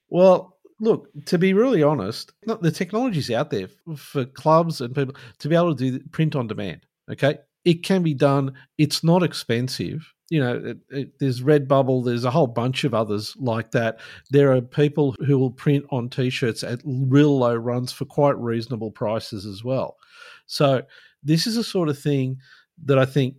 Well, 0.10 0.58
look, 0.82 1.08
to 1.28 1.38
be 1.38 1.54
really 1.54 1.84
honest, 1.84 2.34
the 2.44 2.72
technology's 2.72 3.32
out 3.32 3.52
there 3.52 3.68
for 3.96 4.26
clubs 4.26 4.82
and 4.82 4.94
people 4.94 5.16
to 5.40 5.48
be 5.48 5.56
able 5.56 5.76
to 5.76 5.92
do 5.92 6.00
print 6.12 6.36
on 6.36 6.48
demand. 6.48 6.86
Okay, 7.10 7.38
it 7.64 7.84
can 7.84 8.04
be 8.04 8.14
done. 8.14 8.54
It's 8.78 9.04
not 9.04 9.24
expensive. 9.24 10.12
You 10.30 10.40
know, 10.40 10.62
it, 10.66 10.78
it, 10.90 11.20
there's 11.20 11.42
Redbubble. 11.42 12.04
There's 12.04 12.24
a 12.24 12.32
whole 12.32 12.48
bunch 12.48 12.84
of 12.84 12.94
others 12.94 13.36
like 13.38 13.72
that. 13.72 14.00
There 14.32 14.52
are 14.54 14.62
people 14.62 15.16
who 15.26 15.38
will 15.38 15.52
print 15.52 15.86
on 15.92 16.10
T-shirts 16.10 16.64
at 16.64 16.82
real 16.86 17.38
low 17.38 17.54
runs 17.54 17.92
for 17.92 18.06
quite 18.06 18.38
reasonable 18.38 18.92
prices 18.92 19.46
as 19.46 19.64
well. 19.64 19.98
So 20.46 20.84
this 21.22 21.48
is 21.48 21.58
a 21.58 21.64
sort 21.64 21.90
of 21.90 22.00
thing 22.00 22.38
that 22.86 22.98
I 22.98 23.06
think 23.06 23.36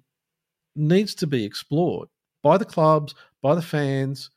needs 0.76 1.14
to 1.16 1.26
be 1.26 1.44
explored 1.44 2.08
by 2.42 2.58
the 2.58 2.64
clubs, 2.64 3.14
by 3.42 3.54
the 3.54 3.62
fans, 3.62 4.30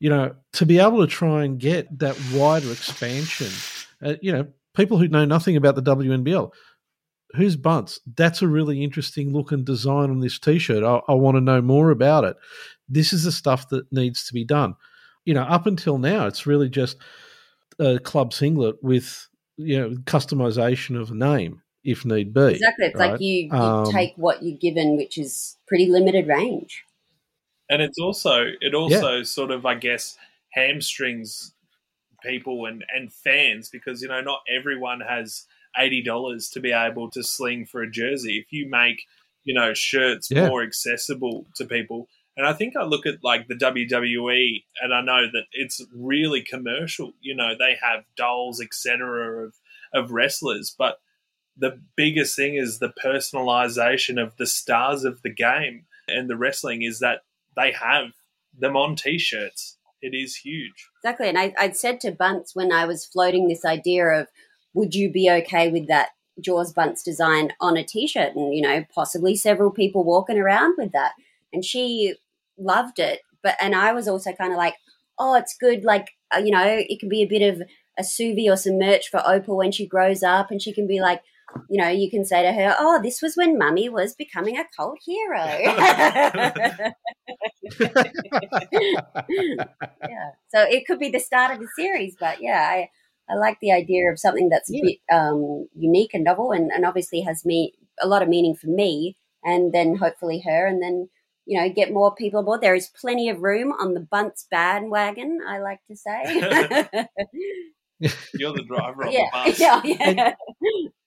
you 0.00 0.08
know, 0.08 0.34
to 0.54 0.66
be 0.66 0.78
able 0.78 1.00
to 1.00 1.06
try 1.06 1.44
and 1.44 1.60
get 1.60 1.98
that 1.98 2.18
wider 2.32 2.72
expansion. 2.72 3.50
Uh, 4.02 4.14
you 4.20 4.32
know, 4.32 4.48
people 4.74 4.98
who 4.98 5.06
know 5.06 5.26
nothing 5.26 5.56
about 5.56 5.76
the 5.76 5.82
WNBL, 5.82 6.50
who's 7.36 7.54
Bunts? 7.54 8.00
That's 8.16 8.42
a 8.42 8.48
really 8.48 8.82
interesting 8.82 9.32
look 9.32 9.52
and 9.52 9.64
design 9.64 10.10
on 10.10 10.20
this 10.20 10.38
T-shirt. 10.38 10.82
I, 10.82 11.00
I 11.06 11.14
want 11.14 11.36
to 11.36 11.42
know 11.42 11.60
more 11.60 11.90
about 11.90 12.24
it. 12.24 12.36
This 12.88 13.12
is 13.12 13.24
the 13.24 13.32
stuff 13.32 13.68
that 13.68 13.92
needs 13.92 14.24
to 14.26 14.32
be 14.32 14.44
done. 14.44 14.74
You 15.26 15.34
know, 15.34 15.42
up 15.42 15.66
until 15.66 15.98
now, 15.98 16.26
it's 16.26 16.46
really 16.46 16.70
just 16.70 16.96
a 17.78 17.98
club 17.98 18.32
singlet 18.32 18.82
with 18.82 19.28
you 19.58 19.78
know 19.78 19.90
customization 20.04 20.98
of 20.98 21.10
a 21.10 21.14
name 21.14 21.62
if 21.84 22.04
need 22.04 22.32
be. 22.32 22.40
Exactly. 22.40 22.86
It's 22.86 22.98
right? 22.98 23.12
like 23.12 23.20
you, 23.20 23.44
you 23.44 23.52
um, 23.52 23.92
take 23.92 24.14
what 24.16 24.42
you're 24.42 24.58
given, 24.58 24.96
which 24.96 25.18
is 25.18 25.56
pretty 25.66 25.86
limited 25.86 26.26
range. 26.26 26.84
And 27.70 27.80
it's 27.80 27.98
also 27.98 28.46
it 28.60 28.74
also 28.74 29.18
yeah. 29.18 29.22
sort 29.22 29.52
of 29.52 29.64
I 29.64 29.76
guess 29.76 30.18
hamstrings 30.50 31.54
people 32.22 32.66
and, 32.66 32.84
and 32.94 33.12
fans 33.12 33.70
because 33.70 34.02
you 34.02 34.08
know 34.08 34.20
not 34.20 34.40
everyone 34.48 35.00
has 35.00 35.46
eighty 35.78 36.02
dollars 36.02 36.50
to 36.50 36.60
be 36.60 36.72
able 36.72 37.10
to 37.12 37.22
sling 37.22 37.64
for 37.64 37.80
a 37.80 37.90
jersey. 37.90 38.38
If 38.38 38.52
you 38.52 38.68
make 38.68 39.02
you 39.44 39.54
know 39.54 39.72
shirts 39.72 40.30
yeah. 40.30 40.48
more 40.48 40.62
accessible 40.64 41.46
to 41.54 41.64
people, 41.64 42.08
and 42.36 42.44
I 42.44 42.52
think 42.52 42.74
I 42.76 42.82
look 42.82 43.06
at 43.06 43.22
like 43.22 43.46
the 43.46 43.54
WWE 43.54 44.64
and 44.82 44.92
I 44.92 45.00
know 45.00 45.26
that 45.32 45.44
it's 45.52 45.80
really 45.94 46.42
commercial. 46.42 47.12
You 47.20 47.36
know 47.36 47.52
they 47.56 47.76
have 47.80 48.04
dolls 48.16 48.60
etc. 48.60 49.46
of 49.46 49.54
of 49.94 50.10
wrestlers, 50.10 50.74
but 50.76 50.98
the 51.56 51.80
biggest 51.94 52.34
thing 52.34 52.56
is 52.56 52.78
the 52.78 52.92
personalization 53.04 54.20
of 54.20 54.36
the 54.38 54.46
stars 54.46 55.04
of 55.04 55.22
the 55.22 55.32
game 55.32 55.84
and 56.08 56.28
the 56.28 56.36
wrestling 56.36 56.82
is 56.82 57.00
that 57.00 57.20
they 57.60 57.72
have 57.72 58.12
them 58.58 58.76
on 58.76 58.96
t-shirts. 58.96 59.76
It 60.02 60.14
is 60.14 60.36
huge. 60.36 60.88
Exactly 61.02 61.28
and 61.28 61.38
I, 61.38 61.54
i'd 61.58 61.76
said 61.76 62.00
to 62.00 62.10
Bunts 62.10 62.54
when 62.54 62.72
i 62.72 62.84
was 62.86 63.04
floating 63.04 63.48
this 63.48 63.64
idea 63.64 64.06
of 64.06 64.28
would 64.72 64.94
you 64.94 65.10
be 65.10 65.30
okay 65.30 65.70
with 65.70 65.88
that 65.88 66.10
jaws 66.40 66.72
Bunts 66.72 67.02
design 67.02 67.52
on 67.60 67.76
a 67.76 67.84
t-shirt? 67.84 68.34
And 68.34 68.54
you 68.54 68.62
know 68.62 68.84
possibly 68.94 69.36
several 69.36 69.70
people 69.70 70.04
walking 70.04 70.38
around 70.38 70.74
with 70.78 70.92
that. 70.92 71.12
And 71.52 71.64
she 71.64 72.14
loved 72.58 72.98
it 72.98 73.20
but 73.42 73.56
and 73.60 73.74
i 73.74 73.92
was 73.92 74.06
also 74.06 74.32
kind 74.32 74.52
of 74.52 74.58
like 74.58 74.74
oh 75.18 75.34
it's 75.34 75.56
good 75.56 75.82
like 75.82 76.10
uh, 76.34 76.38
you 76.38 76.50
know 76.50 76.64
it 76.64 77.00
can 77.00 77.08
be 77.08 77.22
a 77.22 77.26
bit 77.26 77.42
of 77.42 77.62
a 77.98 78.02
suvi 78.02 78.50
or 78.50 78.56
some 78.56 78.78
merch 78.78 79.08
for 79.08 79.22
opal 79.26 79.56
when 79.56 79.72
she 79.72 79.86
grows 79.86 80.22
up 80.22 80.50
and 80.50 80.60
she 80.60 80.72
can 80.72 80.86
be 80.86 81.00
like 81.00 81.22
you 81.68 81.80
know, 81.80 81.88
you 81.88 82.10
can 82.10 82.24
say 82.24 82.42
to 82.42 82.52
her, 82.52 82.74
"Oh, 82.78 83.00
this 83.02 83.22
was 83.22 83.36
when 83.36 83.58
Mummy 83.58 83.88
was 83.88 84.14
becoming 84.14 84.58
a 84.58 84.64
cult 84.76 84.98
hero." 85.04 85.44
yeah, 90.08 90.30
so 90.48 90.62
it 90.62 90.86
could 90.86 90.98
be 90.98 91.10
the 91.10 91.20
start 91.20 91.54
of 91.54 91.60
the 91.60 91.68
series, 91.76 92.16
but 92.18 92.42
yeah, 92.42 92.66
I 92.68 92.90
I 93.28 93.36
like 93.36 93.58
the 93.60 93.72
idea 93.72 94.10
of 94.10 94.18
something 94.18 94.48
that's 94.48 94.70
yeah. 94.70 94.80
a 94.80 94.86
bit 94.86 94.98
um, 95.12 95.68
unique 95.74 96.14
and 96.14 96.24
novel, 96.24 96.52
and, 96.52 96.70
and 96.72 96.84
obviously 96.84 97.20
has 97.22 97.44
me 97.44 97.74
a 98.02 98.08
lot 98.08 98.22
of 98.22 98.28
meaning 98.28 98.54
for 98.54 98.66
me, 98.66 99.16
and 99.44 99.72
then 99.72 99.96
hopefully 99.96 100.42
her, 100.44 100.66
and 100.66 100.82
then 100.82 101.08
you 101.46 101.60
know 101.60 101.68
get 101.68 101.92
more 101.92 102.14
people 102.14 102.40
aboard. 102.40 102.60
There 102.60 102.74
is 102.74 102.88
plenty 102.88 103.28
of 103.28 103.42
room 103.42 103.72
on 103.72 103.94
the 103.94 104.00
Bunts 104.00 104.46
bandwagon. 104.50 105.40
I 105.46 105.58
like 105.60 105.80
to 105.88 105.96
say. 105.96 106.90
You're 108.34 108.54
the 108.54 108.64
driver 108.66 109.06
on 109.06 109.12
yeah, 109.12 109.28
the 109.44 109.50
bus. 109.50 109.60
Yeah, 109.60 109.80
yeah. 109.84 110.32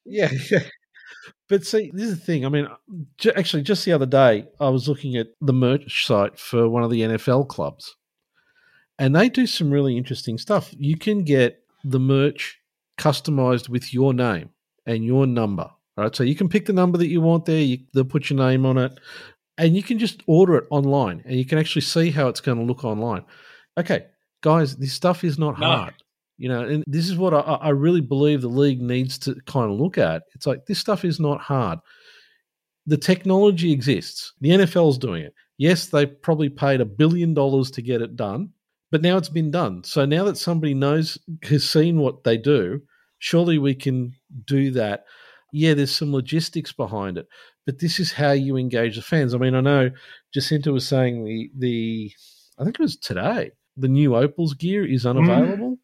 Yeah, 0.04 0.30
yeah. 0.50 0.60
But 1.48 1.64
see, 1.64 1.90
this 1.92 2.08
is 2.08 2.18
the 2.18 2.24
thing. 2.24 2.46
I 2.46 2.48
mean, 2.48 2.68
actually, 3.36 3.62
just 3.62 3.84
the 3.84 3.92
other 3.92 4.06
day, 4.06 4.46
I 4.60 4.68
was 4.68 4.88
looking 4.88 5.16
at 5.16 5.28
the 5.40 5.52
merch 5.52 6.06
site 6.06 6.38
for 6.38 6.68
one 6.68 6.82
of 6.82 6.90
the 6.90 7.02
NFL 7.02 7.48
clubs, 7.48 7.94
and 8.98 9.14
they 9.14 9.28
do 9.28 9.46
some 9.46 9.70
really 9.70 9.96
interesting 9.96 10.38
stuff. 10.38 10.74
You 10.76 10.96
can 10.96 11.24
get 11.24 11.62
the 11.84 12.00
merch 12.00 12.58
customized 12.98 13.68
with 13.68 13.92
your 13.92 14.14
name 14.14 14.50
and 14.86 15.04
your 15.04 15.26
number. 15.26 15.70
Right, 15.96 16.14
so 16.14 16.24
you 16.24 16.34
can 16.34 16.48
pick 16.48 16.66
the 16.66 16.72
number 16.72 16.98
that 16.98 17.06
you 17.06 17.20
want 17.20 17.44
there. 17.44 17.60
You, 17.60 17.78
they'll 17.92 18.04
put 18.04 18.28
your 18.28 18.38
name 18.38 18.66
on 18.66 18.78
it, 18.78 18.98
and 19.58 19.76
you 19.76 19.82
can 19.82 19.98
just 19.98 20.22
order 20.26 20.56
it 20.56 20.64
online, 20.70 21.22
and 21.24 21.36
you 21.36 21.44
can 21.44 21.58
actually 21.58 21.82
see 21.82 22.10
how 22.10 22.28
it's 22.28 22.40
going 22.40 22.58
to 22.58 22.64
look 22.64 22.84
online. 22.84 23.24
Okay, 23.78 24.06
guys, 24.40 24.76
this 24.76 24.92
stuff 24.92 25.22
is 25.22 25.38
not 25.38 25.58
no. 25.60 25.66
hard. 25.66 25.94
You 26.36 26.48
know, 26.48 26.64
and 26.64 26.84
this 26.86 27.08
is 27.08 27.16
what 27.16 27.32
I, 27.32 27.38
I 27.38 27.68
really 27.70 28.00
believe 28.00 28.40
the 28.40 28.48
league 28.48 28.82
needs 28.82 29.18
to 29.18 29.36
kind 29.46 29.70
of 29.70 29.78
look 29.78 29.98
at. 29.98 30.22
It's 30.34 30.46
like 30.46 30.66
this 30.66 30.78
stuff 30.78 31.04
is 31.04 31.20
not 31.20 31.40
hard. 31.40 31.78
The 32.86 32.96
technology 32.96 33.72
exists. 33.72 34.32
The 34.40 34.50
NFL's 34.50 34.98
doing 34.98 35.22
it. 35.22 35.34
Yes, 35.58 35.86
they 35.86 36.06
probably 36.06 36.48
paid 36.48 36.80
a 36.80 36.86
billion 36.86 37.34
dollars 37.34 37.70
to 37.72 37.82
get 37.82 38.02
it 38.02 38.16
done, 38.16 38.50
but 38.90 39.00
now 39.00 39.16
it's 39.16 39.28
been 39.28 39.52
done. 39.52 39.84
So 39.84 40.04
now 40.04 40.24
that 40.24 40.36
somebody 40.36 40.74
knows, 40.74 41.16
has 41.44 41.68
seen 41.68 41.98
what 41.98 42.24
they 42.24 42.36
do, 42.36 42.82
surely 43.18 43.58
we 43.58 43.74
can 43.74 44.12
do 44.44 44.72
that. 44.72 45.04
Yeah, 45.52 45.74
there's 45.74 45.94
some 45.94 46.12
logistics 46.12 46.72
behind 46.72 47.16
it, 47.16 47.28
but 47.64 47.78
this 47.78 48.00
is 48.00 48.12
how 48.12 48.32
you 48.32 48.56
engage 48.56 48.96
the 48.96 49.02
fans. 49.02 49.34
I 49.34 49.38
mean, 49.38 49.54
I 49.54 49.60
know 49.60 49.90
Jacinta 50.32 50.72
was 50.72 50.86
saying 50.86 51.24
the 51.24 51.50
the 51.56 52.12
I 52.58 52.64
think 52.64 52.80
it 52.80 52.82
was 52.82 52.96
today 52.96 53.52
the 53.76 53.88
new 53.88 54.14
Opals 54.14 54.54
gear 54.54 54.84
is 54.84 55.04
mm-hmm. 55.04 55.18
unavailable. 55.18 55.72
Mm. 55.72 55.78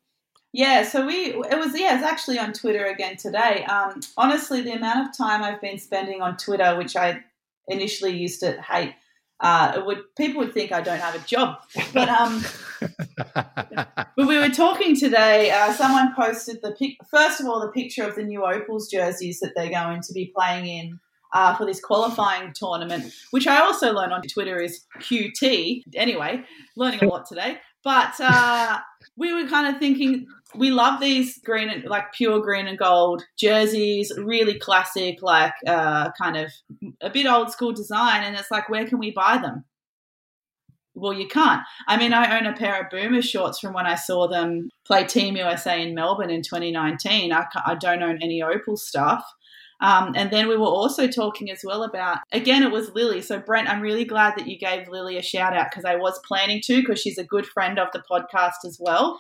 Yeah, 0.52 0.82
so 0.82 1.06
we 1.06 1.34
it 1.34 1.58
was 1.58 1.78
yeah, 1.78 1.94
it's 1.94 2.04
actually 2.04 2.38
on 2.38 2.52
Twitter 2.52 2.86
again 2.86 3.16
today. 3.16 3.64
Um, 3.64 4.00
honestly, 4.16 4.62
the 4.62 4.72
amount 4.72 5.08
of 5.08 5.16
time 5.16 5.42
I've 5.44 5.60
been 5.60 5.78
spending 5.78 6.22
on 6.22 6.36
Twitter, 6.36 6.76
which 6.76 6.96
I 6.96 7.22
initially 7.68 8.16
used 8.16 8.40
to 8.40 8.60
hate, 8.60 8.94
uh, 9.38 9.74
it 9.76 9.86
would 9.86 9.98
people 10.16 10.40
would 10.40 10.52
think 10.52 10.72
I 10.72 10.80
don't 10.80 10.98
have 10.98 11.14
a 11.14 11.20
job. 11.20 11.58
But 11.94 12.08
um, 12.08 12.44
but 13.34 14.26
we 14.26 14.38
were 14.38 14.48
talking 14.48 14.96
today. 14.96 15.52
Uh, 15.52 15.72
someone 15.72 16.14
posted 16.16 16.62
the 16.62 16.72
pic. 16.72 16.96
First 17.08 17.40
of 17.40 17.46
all, 17.46 17.60
the 17.60 17.70
picture 17.70 18.02
of 18.02 18.16
the 18.16 18.24
new 18.24 18.44
Opals 18.44 18.90
jerseys 18.90 19.38
that 19.40 19.52
they're 19.54 19.70
going 19.70 20.02
to 20.02 20.12
be 20.12 20.32
playing 20.36 20.66
in. 20.66 21.00
Uh, 21.32 21.54
for 21.54 21.64
this 21.64 21.80
qualifying 21.80 22.52
tournament, 22.52 23.14
which 23.30 23.46
I 23.46 23.60
also 23.60 23.92
learned 23.92 24.12
on 24.12 24.20
Twitter 24.22 24.58
is 24.58 24.84
QT. 24.98 25.84
Anyway, 25.94 26.42
learning 26.74 27.04
a 27.04 27.06
lot 27.06 27.24
today. 27.24 27.60
But 27.82 28.14
uh, 28.20 28.78
we 29.16 29.32
were 29.32 29.48
kind 29.48 29.74
of 29.74 29.80
thinking 29.80 30.26
we 30.54 30.70
love 30.70 31.00
these 31.00 31.38
green 31.38 31.68
and 31.68 31.84
like 31.84 32.12
pure 32.12 32.40
green 32.40 32.66
and 32.66 32.78
gold 32.78 33.24
jerseys, 33.38 34.12
really 34.18 34.58
classic, 34.58 35.22
like 35.22 35.54
uh, 35.66 36.10
kind 36.20 36.36
of 36.36 36.52
a 37.00 37.10
bit 37.10 37.26
old 37.26 37.52
school 37.52 37.72
design. 37.72 38.22
And 38.24 38.36
it's 38.36 38.50
like, 38.50 38.68
where 38.68 38.86
can 38.86 38.98
we 38.98 39.12
buy 39.12 39.38
them? 39.38 39.64
Well, 40.94 41.12
you 41.12 41.28
can't. 41.28 41.62
I 41.86 41.96
mean, 41.96 42.12
I 42.12 42.38
own 42.38 42.46
a 42.46 42.52
pair 42.52 42.82
of 42.82 42.90
Boomer 42.90 43.22
shorts 43.22 43.60
from 43.60 43.72
when 43.72 43.86
I 43.86 43.94
saw 43.94 44.26
them 44.26 44.68
play 44.84 45.04
Team 45.04 45.36
USA 45.36 45.80
in 45.80 45.94
Melbourne 45.94 46.30
in 46.30 46.42
2019. 46.42 47.32
I, 47.32 47.46
I 47.64 47.74
don't 47.76 48.02
own 48.02 48.18
any 48.20 48.42
Opal 48.42 48.76
stuff. 48.76 49.24
Um, 49.80 50.12
and 50.14 50.30
then 50.30 50.48
we 50.48 50.56
were 50.56 50.66
also 50.66 51.06
talking 51.06 51.50
as 51.50 51.60
well 51.64 51.84
about, 51.84 52.18
again, 52.32 52.62
it 52.62 52.70
was 52.70 52.90
Lily. 52.94 53.22
So, 53.22 53.38
Brent, 53.38 53.68
I'm 53.68 53.80
really 53.80 54.04
glad 54.04 54.34
that 54.36 54.46
you 54.46 54.58
gave 54.58 54.88
Lily 54.88 55.16
a 55.16 55.22
shout 55.22 55.56
out 55.56 55.68
because 55.70 55.84
I 55.84 55.96
was 55.96 56.20
planning 56.26 56.60
to 56.64 56.80
because 56.80 57.00
she's 57.00 57.18
a 57.18 57.24
good 57.24 57.46
friend 57.46 57.78
of 57.78 57.88
the 57.92 58.02
podcast 58.10 58.66
as 58.66 58.78
well. 58.78 59.18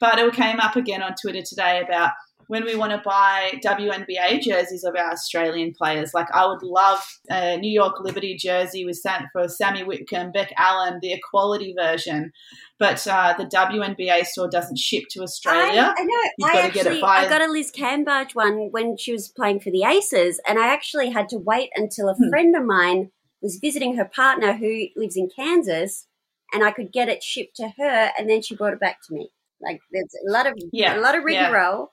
But 0.00 0.18
it 0.18 0.32
came 0.34 0.60
up 0.60 0.76
again 0.76 1.02
on 1.02 1.14
Twitter 1.20 1.42
today 1.42 1.80
about 1.80 2.12
when 2.50 2.64
we 2.64 2.74
want 2.74 2.90
to 2.90 3.00
buy 3.04 3.52
WNBA 3.64 4.40
jerseys 4.40 4.82
of 4.82 4.96
our 4.96 5.12
Australian 5.12 5.72
players. 5.72 6.12
Like 6.12 6.26
I 6.34 6.44
would 6.48 6.64
love 6.64 6.98
a 7.30 7.56
New 7.56 7.70
York 7.70 8.00
Liberty 8.00 8.36
jersey 8.36 8.84
was 8.84 9.00
sent 9.00 9.26
for 9.32 9.46
Sammy 9.46 9.84
Whitcomb, 9.84 10.32
Beck 10.32 10.52
Allen, 10.58 10.98
the 11.00 11.12
equality 11.12 11.76
version. 11.78 12.32
But 12.76 13.06
uh, 13.06 13.34
the 13.38 13.44
WNBA 13.44 14.24
store 14.24 14.48
doesn't 14.48 14.80
ship 14.80 15.04
to 15.10 15.20
Australia. 15.22 15.94
I, 15.96 16.02
I 16.02 16.04
know. 16.04 16.30
You've 16.38 16.50
I 16.50 16.52
got 16.52 16.60
to 16.60 16.66
actually, 16.66 16.82
get 16.82 16.92
it 16.96 17.00
via. 17.00 17.26
I 17.26 17.28
got 17.28 17.40
a 17.40 17.52
Liz 17.52 17.70
Cambage 17.70 18.34
one 18.34 18.72
when 18.72 18.96
she 18.96 19.12
was 19.12 19.28
playing 19.28 19.60
for 19.60 19.70
the 19.70 19.84
Aces, 19.84 20.40
and 20.48 20.58
I 20.58 20.72
actually 20.72 21.10
had 21.10 21.28
to 21.28 21.38
wait 21.38 21.70
until 21.76 22.08
a 22.08 22.14
Hmm. 22.14 22.30
friend 22.30 22.56
of 22.56 22.64
mine 22.64 23.12
was 23.40 23.60
visiting 23.62 23.94
her 23.94 24.04
partner 24.04 24.54
who 24.54 24.86
lives 24.96 25.16
in 25.16 25.30
Kansas, 25.34 26.08
and 26.52 26.64
I 26.64 26.72
could 26.72 26.90
get 26.90 27.08
it 27.08 27.22
shipped 27.22 27.54
to 27.58 27.68
her, 27.78 28.10
and 28.18 28.28
then 28.28 28.42
she 28.42 28.56
brought 28.56 28.72
it 28.72 28.80
back 28.80 28.98
to 29.06 29.14
me. 29.14 29.30
Like 29.62 29.78
there's 29.92 30.16
a 30.28 30.32
lot 30.32 30.48
of 30.48 30.54
Yeah, 30.72 30.98
a 30.98 31.00
lot 31.00 31.16
of 31.16 31.22
rigmarole 31.22 31.92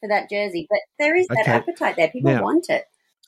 for 0.00 0.08
that 0.08 0.28
jersey, 0.30 0.66
but 0.70 0.78
there 0.98 1.16
is 1.16 1.26
that 1.28 1.40
Okay. 1.42 1.52
appetite 1.52 1.96
there. 1.96 2.08
People 2.08 2.32
Now- 2.32 2.42
want 2.42 2.66
it. 2.68 2.84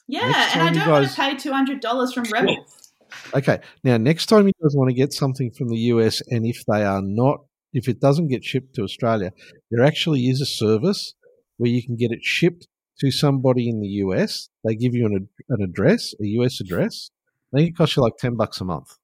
yeah, 0.09 0.51
and 0.55 0.63
I 0.63 0.73
don't 0.73 0.91
want 0.91 1.09
to 1.09 1.15
pay 1.17 1.37
two 1.37 1.53
hundred 1.53 1.81
dollars 1.81 2.13
from 2.13 2.25
Rebels. 2.33 2.93
Okay. 3.35 3.59
Now, 3.83 3.97
next 3.97 4.27
time 4.27 4.47
you 4.47 4.53
guys 4.63 4.75
want 4.77 4.89
to 4.91 4.95
get 4.95 5.13
something 5.13 5.51
from 5.51 5.69
the 5.69 5.79
US, 5.95 6.23
and 6.29 6.47
if 6.47 6.65
they 6.67 6.85
are 6.85 7.03
not, 7.03 7.41
if 7.73 7.89
it 7.89 8.01
doesn't 8.01 8.29
get 8.29 8.45
shipped 8.45 8.75
to 8.77 8.83
Australia, 8.83 9.33
there 9.71 9.85
actually 9.85 10.29
is 10.29 10.41
a 10.41 10.47
service 10.47 11.15
where 11.57 11.71
you 11.71 11.83
can 11.85 11.97
get 11.97 12.13
it 12.13 12.21
shipped 12.23 12.69
to 13.01 13.11
somebody 13.11 13.69
in 13.69 13.81
the 13.81 13.89
US. 14.05 14.49
They 14.65 14.75
give 14.77 14.95
you 14.95 15.07
an, 15.07 15.15
ad- 15.17 15.45
an 15.49 15.63
address, 15.63 16.15
a 16.21 16.27
US 16.39 16.61
address. 16.61 17.11
I 17.53 17.59
think 17.59 17.71
it 17.71 17.77
costs 17.77 17.97
you 17.97 18.03
like 18.03 18.17
10 18.19 18.37
bucks 18.37 18.61
a 18.61 18.65
month. 18.65 18.97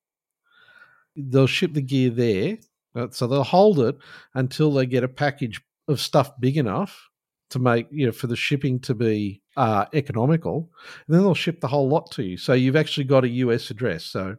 They'll 1.17 1.47
ship 1.47 1.73
the 1.75 1.83
gear 1.83 2.11
there. 2.11 2.59
uh, 2.95 3.09
So 3.11 3.27
they'll 3.27 3.43
hold 3.45 3.81
it 3.81 3.97
until 4.35 4.71
they 4.73 4.87
get 4.87 5.03
a 5.05 5.09
package 5.09 5.61
of 5.89 6.01
stuff 6.01 6.31
big 6.39 6.57
enough 6.57 7.09
to 7.51 7.59
make, 7.59 7.87
you 7.91 8.07
know, 8.07 8.13
for 8.13 8.27
the 8.27 8.37
shipping 8.37 8.81
to 8.81 8.95
be 8.95 9.43
uh, 9.57 9.87
economical. 9.95 10.71
And 11.07 11.15
then 11.17 11.23
they'll 11.23 11.35
ship 11.35 11.61
the 11.61 11.69
whole 11.69 11.89
lot 11.89 12.11
to 12.13 12.23
you. 12.23 12.37
So 12.37 12.53
you've 12.55 12.77
actually 12.77 13.05
got 13.05 13.25
a 13.25 13.29
US 13.29 13.71
address. 13.71 14.05
So 14.05 14.37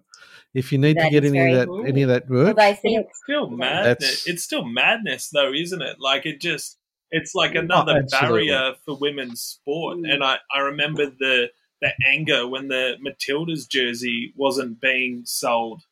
if 0.54 0.72
you 0.72 0.78
need 0.78 0.98
That 0.98 1.06
to 1.06 1.10
get 1.12 1.26
any 1.26 1.52
of 1.52 1.58
that 1.60 1.68
cool. 1.68 1.86
any 1.86 2.02
of 2.04 2.10
that 2.10 2.30
Well, 2.30 2.46
merch, 2.46 2.56
they 2.56 2.74
think 2.74 3.06
It's 3.06 3.20
still 3.24 3.50
madness. 3.50 3.86
That's- 3.86 4.28
It's 4.28 4.44
still 4.44 4.66
madness, 4.66 5.30
though, 5.30 5.54
isn't 5.54 5.82
it? 5.82 5.98
Like 6.00 6.26
it 6.26 6.42
just, 6.42 6.78
it's 7.12 7.34
like 7.34 7.56
Oh, 7.56 7.60
another 7.60 7.98
absolutely. 7.98 8.48
barrier 8.48 8.74
for 8.86 8.98
women's 8.98 9.42
sport. 9.42 9.98
Mm. 10.00 10.14
And 10.14 10.24
I, 10.24 10.38
I 10.54 10.60
remember 10.60 11.06
the 11.08 11.50
the 11.80 11.94
anger 12.08 12.48
when 12.48 12.68
the 12.70 12.96
Matildas 13.06 13.70
jersey 13.70 14.34
wasn't 14.36 14.82
being 14.82 15.22
sold, 15.26 15.84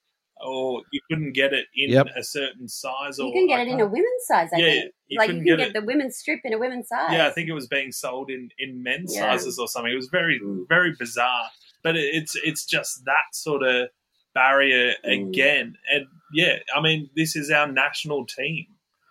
or 0.45 0.81
you 0.91 0.99
couldn't 1.09 1.33
get 1.33 1.53
it 1.53 1.65
in 1.75 1.89
Yep. 1.91 2.07
a 2.15 2.23
certain 2.23 2.67
size. 2.67 3.19
Or 3.19 3.27
you 3.27 3.33
can 3.33 3.47
get 3.47 3.59
I 3.59 3.63
it 3.63 3.67
in 3.69 3.79
a 3.81 3.85
women's 3.85 4.25
size. 4.27 4.49
I 4.53 4.57
Yeah, 4.59 4.69
think. 4.71 4.93
you 5.07 5.17
like 5.19 5.29
you 5.29 5.35
can 5.35 5.45
get 5.45 5.57
get, 5.57 5.73
the 5.73 5.81
women's 5.81 6.17
strip 6.17 6.39
in 6.43 6.53
a 6.53 6.57
women's 6.57 6.87
size. 6.87 7.11
Yeah, 7.11 7.27
I 7.27 7.31
think 7.31 7.49
it 7.49 7.53
was 7.53 7.67
being 7.67 7.91
sold 7.91 8.29
in 8.29 8.49
in 8.59 8.83
men's 8.83 9.13
Yeah. 9.15 9.21
sizes 9.31 9.57
or 9.59 9.67
something. 9.67 9.91
It 9.91 9.95
was 9.95 10.09
very 10.09 10.39
Mm. 10.39 10.67
very 10.69 10.93
bizarre, 10.97 11.49
but 11.83 11.95
it, 11.95 12.13
it's 12.13 12.35
it's 12.43 12.65
just 12.65 13.03
that 13.05 13.33
sort 13.33 13.63
of 13.63 13.89
barrier 14.33 14.93
Mm. 15.05 15.29
again. 15.29 15.77
And 15.91 16.05
yeah, 16.33 16.59
I 16.75 16.81
mean, 16.81 17.09
this 17.15 17.35
is 17.35 17.49
our 17.51 17.67
national 17.71 18.25
team 18.25 18.67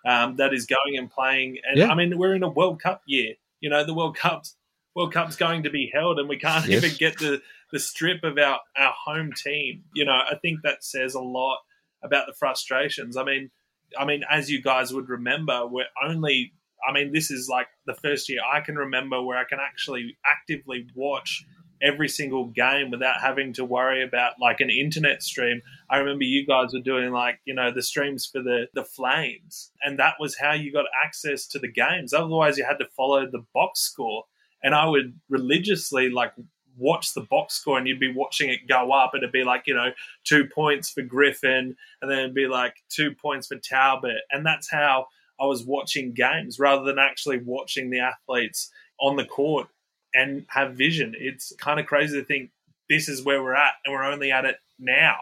um, 0.07 0.37
that 0.37 0.53
is 0.53 0.66
going 0.66 0.99
and 0.99 1.11
playing. 1.11 1.59
And 1.66 1.78
Yeah. 1.78 1.89
I 1.91 1.95
mean, 1.95 2.18
we're 2.18 2.35
in 2.35 2.43
a 2.43 2.49
World 2.49 2.82
Cup 2.82 3.03
year. 3.07 3.35
You 3.61 3.70
know, 3.70 3.85
the 3.85 3.95
World 3.95 4.16
Cup's 4.16 4.55
World 4.95 5.12
Cup's 5.14 5.35
going 5.35 5.62
to 5.64 5.70
be 5.70 5.91
held, 5.93 6.18
and 6.20 6.28
we 6.28 6.39
can't 6.39 6.66
Yes. 6.68 6.85
even 6.85 6.97
get 6.99 7.18
the 7.18 7.41
the 7.73 7.79
strip 7.79 8.23
of 8.25 8.39
our 8.39 8.61
our 8.77 8.95
home 9.05 9.33
team. 9.33 9.85
You 9.95 10.05
know, 10.05 10.12
I 10.12 10.37
think 10.41 10.61
that 10.62 10.85
says 10.85 11.15
a 11.15 11.21
lot 11.21 11.59
about 12.03 12.27
the 12.27 12.35
frustrations. 12.35 13.17
I 13.17 13.25
mean, 13.25 13.51
I 13.99 14.05
mean, 14.05 14.23
as 14.31 14.51
you 14.51 14.62
guys 14.62 14.93
would 14.93 15.09
remember, 15.09 15.67
we're 15.67 15.85
only. 16.03 16.53
I 16.87 16.93
mean, 16.93 17.12
this 17.12 17.31
is 17.31 17.49
like 17.49 17.69
the 17.87 17.95
first 17.95 18.29
year 18.29 18.41
I 18.47 18.61
can 18.61 18.77
remember 18.77 19.23
where 19.23 19.39
I 19.39 19.45
can 19.45 19.59
actually 19.59 20.19
actively 20.27 20.87
watch 20.95 21.47
every 21.83 22.09
single 22.09 22.47
game 22.47 22.91
without 22.91 23.21
having 23.21 23.53
to 23.53 23.65
worry 23.65 24.03
about 24.03 24.35
like 24.41 24.61
an 24.61 24.71
internet 24.71 25.23
stream. 25.23 25.61
I 25.91 25.99
remember 25.99 26.25
you 26.25 26.47
guys 26.47 26.73
were 26.73 26.81
doing 26.81 27.12
like, 27.12 27.41
you 27.45 27.55
know, 27.55 27.71
the 27.71 27.83
streams 27.83 28.27
for 28.27 28.43
the, 28.43 28.67
the 28.75 28.85
Flames, 28.85 29.71
and 29.83 29.99
that 29.99 30.15
was 30.19 30.37
how 30.39 30.53
you 30.53 30.73
got 30.73 30.87
access 31.05 31.47
to 31.49 31.59
the 31.59 31.71
games. 31.71 32.12
Otherwise, 32.12 32.59
you 32.59 32.65
had 32.65 32.79
to 32.79 32.89
follow 32.97 33.27
the 33.27 33.45
box 33.53 33.81
score. 33.81 34.25
And 34.62 34.75
I 34.75 34.87
would 34.87 35.21
religiously 35.29 36.09
like 36.09 36.33
watch 36.77 37.14
the 37.14 37.20
box 37.22 37.55
score 37.55 37.79
and 37.79 37.87
you'd 37.87 38.01
be 38.01 38.12
watching 38.12 38.51
it 38.51 38.66
go 38.68 38.93
up 38.93 39.12
it'd 39.14 39.33
be 39.33 39.45
like, 39.45 39.64
you 39.66 39.75
know, 39.75 39.91
two 40.25 40.45
points 40.47 40.91
for 40.91 41.03
Griffin 41.03 41.77
and 42.03 42.11
then 42.11 42.18
it'd 42.18 42.35
be 42.35 42.47
like 42.47 42.75
two 42.89 43.14
points 43.14 43.47
for 43.47 43.57
Talbot. 43.57 44.22
And 44.31 44.45
that's 44.45 44.70
how 44.70 45.07
I 45.41 45.47
was 45.47 45.64
watching 45.64 46.12
games 46.12 46.59
rather 46.59 46.85
than 46.85 46.99
actually 46.99 47.41
watching 47.45 47.91
the 47.91 48.01
athletes 48.01 48.70
on 49.01 49.16
the 49.16 49.25
court 49.25 49.68
and 50.14 50.47
have 50.49 50.75
vision. 50.75 51.14
It's 51.18 51.53
kind 51.59 51.81
of 51.81 51.87
crazy 51.87 52.18
to 52.20 52.25
think 52.25 52.51
this 52.89 53.09
is 53.09 53.25
where 53.25 53.43
we're 53.43 53.55
at 53.55 53.75
and 53.85 53.93
we're 53.95 54.05
only 54.05 54.31
at 54.31 54.45
it 54.45 54.57
now. 54.79 55.16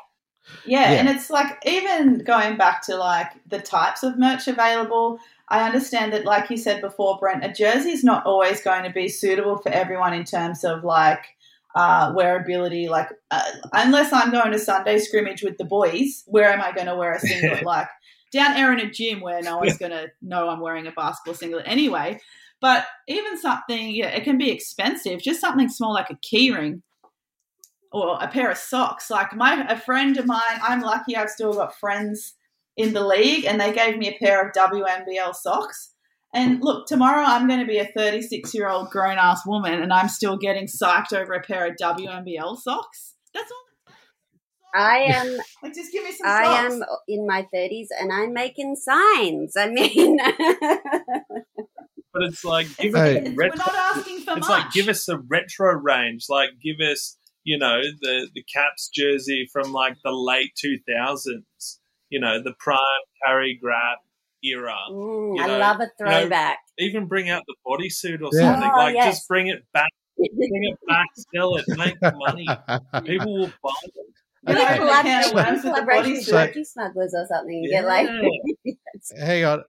Yeah, 0.65 0.93
Yeah. 0.93 0.99
and 0.99 1.09
it's 1.09 1.31
like 1.31 1.59
even 1.65 2.19
going 2.19 2.57
back 2.57 2.83
to 2.87 2.97
like 2.97 3.29
the 3.49 3.61
types 3.61 4.03
of 4.03 4.19
merch 4.19 4.49
available. 4.49 5.19
I 5.49 5.65
understand 5.65 6.13
that, 6.15 6.25
like 6.25 6.51
you 6.51 6.57
said 6.57 6.81
before, 6.81 7.19
Brent, 7.19 7.45
a 7.45 7.53
jersey 7.53 7.91
is 7.91 8.03
not 8.03 8.25
always 8.25 8.63
going 8.63 8.85
to 8.85 8.91
be 8.91 9.09
suitable 9.09 9.59
for 9.59 9.69
everyone 9.71 10.15
in 10.15 10.25
terms 10.25 10.65
of 10.65 10.83
like 10.83 11.27
uh, 11.75 12.13
wearability. 12.13 12.89
Like, 12.89 13.09
uh, 13.31 13.43
unless 13.73 14.13
I'm 14.13 14.31
going 14.31 14.53
to 14.53 14.59
Sunday 14.59 14.99
scrimmage 14.99 15.43
with 15.43 15.59
the 15.59 15.65
boys, 15.65 16.23
where 16.27 16.51
am 16.51 16.61
I 16.61 16.73
going 16.73 16.87
to 16.87 16.97
wear 16.97 17.13
a 17.13 17.21
singlet? 17.21 17.63
like 17.65 17.89
down 18.33 18.55
there 18.55 18.73
in 18.73 18.81
a 18.81 18.91
gym 18.91 19.21
where 19.21 19.43
no 19.43 19.59
one's 19.59 19.77
going 19.79 19.93
to 19.93 20.11
know 20.23 20.49
I'm 20.49 20.61
wearing 20.61 20.87
a 20.87 20.93
basketball 20.93 21.35
singlet 21.35 21.65
anyway. 21.67 22.21
But 22.61 22.87
even 23.09 23.39
something, 23.39 23.91
yeah, 23.91 24.09
it 24.09 24.25
can 24.25 24.39
be 24.39 24.51
expensive. 24.51 25.21
Just 25.21 25.41
something 25.41 25.69
small 25.69 25.93
like 25.93 26.11
a 26.11 26.17
keyring 26.17 26.83
or 27.91 28.19
a 28.21 28.29
pair 28.29 28.51
of 28.51 28.57
socks. 28.57 29.11
Like 29.11 29.35
my 29.35 29.67
a 29.69 29.79
friend 29.79 30.17
of 30.17 30.27
mine, 30.27 30.61
I'm 30.63 30.81
lucky 30.81 31.17
I've 31.17 31.29
still 31.29 31.53
got 31.53 31.79
friends 31.79 32.35
in 32.77 32.95
the 32.95 33.07
league, 33.07 33.45
and 33.45 33.61
they 33.61 33.73
gave 33.73 33.99
me 33.99 34.09
a 34.09 34.19
pair 34.19 34.47
of 34.47 34.55
WNBL 34.55 35.35
socks. 35.35 35.92
And 36.35 36.61
look, 36.63 36.87
tomorrow 36.87 37.25
I'm 37.25 37.47
going 37.47 37.61
to 37.61 37.67
be 37.67 37.79
a 37.79 37.87
36 37.87 38.55
year 38.55 38.69
old 38.69 38.89
grown 38.91 39.19
ass 39.19 39.43
woman, 39.47 39.83
and 39.83 39.93
I'm 39.93 40.09
still 40.09 40.37
getting 40.39 40.67
psyched 40.67 41.13
over 41.13 41.33
a 41.35 41.43
pair 41.43 41.67
of 41.67 41.77
WNBL 41.81 42.57
socks. 42.59 43.15
That's 43.35 43.51
all. 43.51 43.95
I 44.75 44.99
am. 45.01 45.39
Like, 45.63 45.75
just 45.75 45.93
give 45.93 46.03
me 46.03 46.11
some 46.13 46.27
I 46.27 46.45
socks. 46.45 46.75
am 46.75 46.83
in 47.07 47.27
my 47.27 47.47
thirties, 47.53 47.89
and 48.01 48.11
I'm 48.13 48.33
making 48.33 48.77
signs. 48.77 49.55
I 49.57 49.69
mean, 49.69 50.19
But 52.15 52.25
it's 52.25 52.45
like 52.45 52.67
give 52.77 52.95
Hey. 52.95 53.01
us 53.01 53.17
It's- 53.17 53.29
a 53.29 53.35
we're 53.35 53.49
retro, 53.49 53.57
not 53.59 53.97
asking 53.97 54.21
for 54.21 54.37
it's 54.37 54.49
much. 54.49 54.65
like 54.65 54.73
give 54.73 54.89
us 54.89 55.09
a 55.09 55.19
retro 55.19 55.73
range. 55.75 56.27
Like 56.29 56.51
give 56.63 56.77
us, 56.87 57.17
you 57.45 57.59
know, 57.59 57.81
the 58.01 58.29
the 58.35 58.45
Caps 58.55 58.91
jersey 58.95 59.49
from 59.53 59.73
like 59.73 59.97
the 60.05 60.13
late 60.13 60.53
two 60.61 60.79
thousands. 60.87 61.81
You 62.11 62.21
know, 62.21 62.43
the 62.43 62.53
prime 62.59 62.79
Carrie 63.25 63.59
Graf 63.63 63.97
era. 64.45 64.77
Mm, 64.91 65.37
You 65.37 65.43
I 65.43 65.47
love 65.59 65.81
a 65.81 65.85
you 65.99 66.05
know, 66.05 66.11
throwback. 66.21 66.59
Even 66.79 67.07
bring 67.07 67.31
out 67.31 67.43
the 67.47 67.55
bodysuit 67.67 68.21
or 68.23 68.31
Yeah. 68.33 68.53
something. 68.53 68.71
Oh, 68.73 68.77
like 68.79 68.95
yes. 68.95 69.17
just 69.17 69.29
bring 69.29 69.47
it 69.49 69.65
back. 69.73 69.91
Bring 70.17 70.29
it 70.65 70.79
back. 70.89 71.07
Sell 71.35 71.57
it. 71.57 71.65
Make 71.69 71.97
money. 72.17 72.47
People 73.05 73.41
will 73.41 73.53
buy 73.63 73.71
them. 73.83 74.05
You 74.49 74.55
know, 74.55 74.61
Okay. 74.65 74.79
the 74.79 74.79
can 74.79 75.25
of 75.25 75.31
Collaboration, 75.31 75.35
worms 75.37 75.53
with 75.53 75.63
the 75.63 75.69
collaboration 75.71 76.13
with 76.13 76.27
bodysuit. 76.29 76.55
So- 76.55 76.63
smugglers 76.65 77.15
or 77.15 77.27
something. 77.29 77.63
You 77.63 77.71
get 77.71 77.85
like, 77.85 78.09
Hang 79.21 79.45
on. 79.45 79.65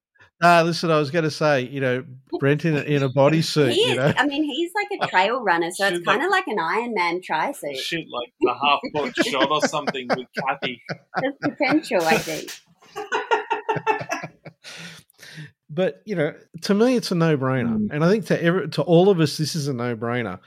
Ah, 0.45 0.61
listen, 0.65 0.91
I 0.91 0.97
was 0.99 1.09
going 1.09 1.24
to 1.24 1.32
say, 1.32 1.61
you 1.61 1.80
know, 1.80 2.03
Brent 2.39 2.65
in 2.65 2.76
a, 2.76 2.82
in 2.82 3.01
a 3.03 3.09
bodysuit, 3.09 3.71
he 3.71 3.91
you 3.91 3.95
know. 3.95 4.11
I 4.17 4.26
mean, 4.26 4.43
he's 4.43 4.71
like 4.76 4.88
a 5.01 5.07
trail 5.07 5.41
runner, 5.41 5.71
so 5.71 5.86
it's 5.86 5.97
Should 5.97 6.05
kind 6.05 6.21
of 6.21 6.30
like 6.32 6.47
an 6.47 6.59
Iron 6.59 6.93
Man 6.93 7.21
tri 7.24 7.53
suit. 7.53 7.78
Shit, 7.78 8.05
like 8.11 8.34
the 8.41 8.53
half 8.53 8.80
court 8.93 9.15
shot 9.26 9.49
or 9.51 9.61
something 9.61 10.05
with 10.09 10.28
Kathy. 10.38 10.82
There's 11.21 11.36
potential, 11.41 12.01
I 12.03 12.17
think. 12.17 12.51
But 15.70 16.01
you 16.05 16.16
know, 16.16 16.34
to 16.61 16.74
me, 16.74 16.95
it's 16.95 17.11
a 17.11 17.16
no-brainer, 17.16 17.78
Mm. 17.78 17.88
and 17.91 18.03
I 18.03 18.09
think 18.09 18.26
to 18.28 18.41
every, 18.43 18.70
to 18.70 18.82
all 18.84 19.09
of 19.09 19.20
us, 19.20 19.38
this 19.38 19.55
is 19.55 19.68
a 19.68 19.74
no-brainer. 19.74 20.39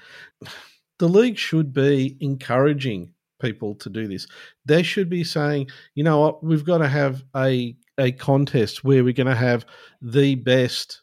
The 0.99 1.09
league 1.11 1.37
should 1.37 1.75
be 1.75 2.17
encouraging 2.21 3.13
people 3.39 3.75
to 3.75 3.91
do 3.91 4.09
this. 4.09 4.27
They 4.65 4.83
should 4.83 5.11
be 5.11 5.25
saying, 5.25 5.69
you 5.95 6.03
know 6.03 6.21
what, 6.21 6.43
we've 6.43 6.65
got 6.65 6.79
to 6.79 6.89
have 6.89 7.23
a 7.37 7.77
a 7.99 8.13
contest 8.13 8.83
where 8.83 9.05
we're 9.05 9.13
going 9.13 9.27
to 9.27 9.35
have 9.35 9.67
the 10.01 10.37
best 10.37 11.03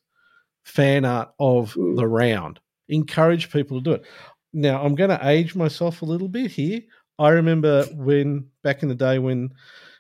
fan 0.66 1.06
art 1.06 1.30
of 1.40 1.76
Mm. 1.76 1.96
the 1.98 2.08
round. 2.08 2.60
Encourage 2.90 3.52
people 3.52 3.78
to 3.78 3.84
do 3.84 3.92
it. 3.92 4.06
Now, 4.52 4.84
I'm 4.84 4.96
going 4.96 5.12
to 5.12 5.28
age 5.30 5.54
myself 5.56 6.02
a 6.02 6.06
little 6.06 6.28
bit 6.28 6.50
here. 6.50 6.82
I 7.20 7.30
remember 7.30 7.84
when 7.94 8.48
back 8.64 8.82
in 8.82 8.90
the 8.90 8.96
day 8.96 9.20
when 9.20 9.52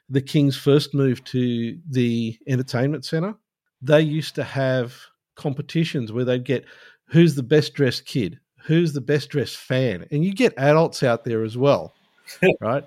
the 0.10 0.22
Kings 0.22 0.56
first 0.56 0.94
moved 0.94 1.26
to 1.28 1.78
the 1.90 2.38
entertainment 2.48 3.06
center, 3.06 3.36
they 3.82 4.02
used 4.02 4.36
to 4.36 4.44
have 4.44 4.96
competitions 5.36 6.12
where 6.12 6.26
they'd 6.26 6.46
get 6.46 6.66
who's 7.06 7.36
the 7.36 7.44
best 7.44 7.74
dressed 7.74 8.06
kid, 8.06 8.40
who's 8.64 8.94
the 8.94 9.02
best 9.02 9.30
dressed 9.30 9.58
fan, 9.58 10.06
and 10.12 10.24
you 10.24 10.34
get 10.34 10.54
adults 10.58 11.04
out 11.04 11.24
there 11.24 11.44
as 11.44 11.58
well, 11.58 11.94
right? 12.62 12.84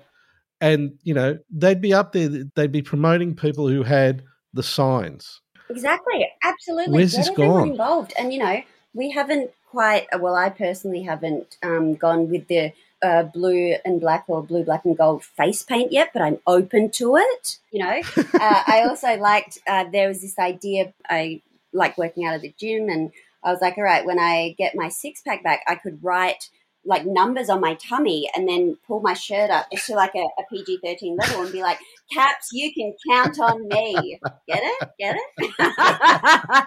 And 0.61 0.97
you 1.03 1.13
know 1.13 1.37
they'd 1.51 1.81
be 1.81 1.93
up 1.93 2.13
there, 2.13 2.45
they'd 2.55 2.71
be 2.71 2.81
promoting 2.81 3.35
people 3.35 3.67
who 3.67 3.83
had 3.83 4.23
the 4.53 4.63
signs. 4.63 5.41
Exactly. 5.69 6.27
Absolutely. 6.43 6.93
Where's 6.93 7.13
Get 7.13 7.25
this 7.25 7.29
gone? 7.35 7.69
involved. 7.69 8.13
And, 8.17 8.33
you 8.33 8.39
know, 8.39 8.61
we 8.93 9.11
haven't 9.11 9.51
quite. 9.69 10.07
Well, 10.19 10.35
I 10.35 10.49
personally 10.49 11.03
haven't 11.03 11.57
um, 11.63 11.95
gone 11.95 12.29
with 12.29 12.47
the 12.47 12.71
uh, 13.01 13.23
blue 13.23 13.75
and 13.85 14.01
black 14.01 14.25
or 14.27 14.43
blue, 14.43 14.63
black 14.63 14.85
and 14.85 14.97
gold 14.97 15.23
face 15.23 15.63
paint 15.63 15.91
yet, 15.91 16.11
but 16.13 16.21
I'm 16.21 16.39
open 16.47 16.89
to 16.91 17.15
it. 17.17 17.59
You 17.71 17.83
know, 17.83 18.01
uh, 18.17 18.63
I 18.67 18.85
also 18.87 19.15
liked 19.17 19.59
uh, 19.67 19.85
there 19.91 20.07
was 20.07 20.21
this 20.21 20.39
idea. 20.39 20.93
I 21.09 21.41
like 21.73 21.97
working 21.97 22.25
out 22.25 22.35
of 22.35 22.41
the 22.41 22.53
gym, 22.57 22.89
and 22.89 23.11
I 23.43 23.51
was 23.51 23.61
like, 23.61 23.77
all 23.77 23.83
right, 23.83 24.05
when 24.05 24.19
I 24.19 24.55
get 24.57 24.75
my 24.75 24.89
six 24.89 25.21
pack 25.21 25.43
back, 25.43 25.61
I 25.67 25.75
could 25.75 26.03
write 26.03 26.49
like 26.85 27.05
numbers 27.05 27.49
on 27.49 27.59
my 27.59 27.73
tummy 27.75 28.29
and 28.33 28.47
then 28.47 28.77
pull 28.87 29.01
my 29.01 29.13
shirt 29.13 29.49
up 29.49 29.69
to 29.69 29.93
like 29.93 30.15
a, 30.15 30.19
a 30.19 30.43
PG 30.49 30.79
thirteen 30.83 31.17
level 31.17 31.43
and 31.43 31.51
be 31.51 31.61
like, 31.61 31.79
Caps, 32.11 32.49
you 32.53 32.73
can 32.73 32.93
count 33.09 33.39
on 33.39 33.67
me. 33.67 34.19
Get 34.47 34.61
it? 34.63 34.89
Get 34.97 35.17
it? 35.17 35.53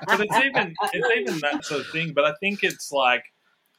but 0.06 0.20
it's 0.20 0.36
even 0.36 0.74
it's 0.92 1.20
even 1.20 1.40
that 1.40 1.64
sort 1.64 1.80
of 1.80 1.86
thing. 1.88 2.12
But 2.12 2.26
I 2.26 2.34
think 2.40 2.62
it's 2.62 2.92
like 2.92 3.24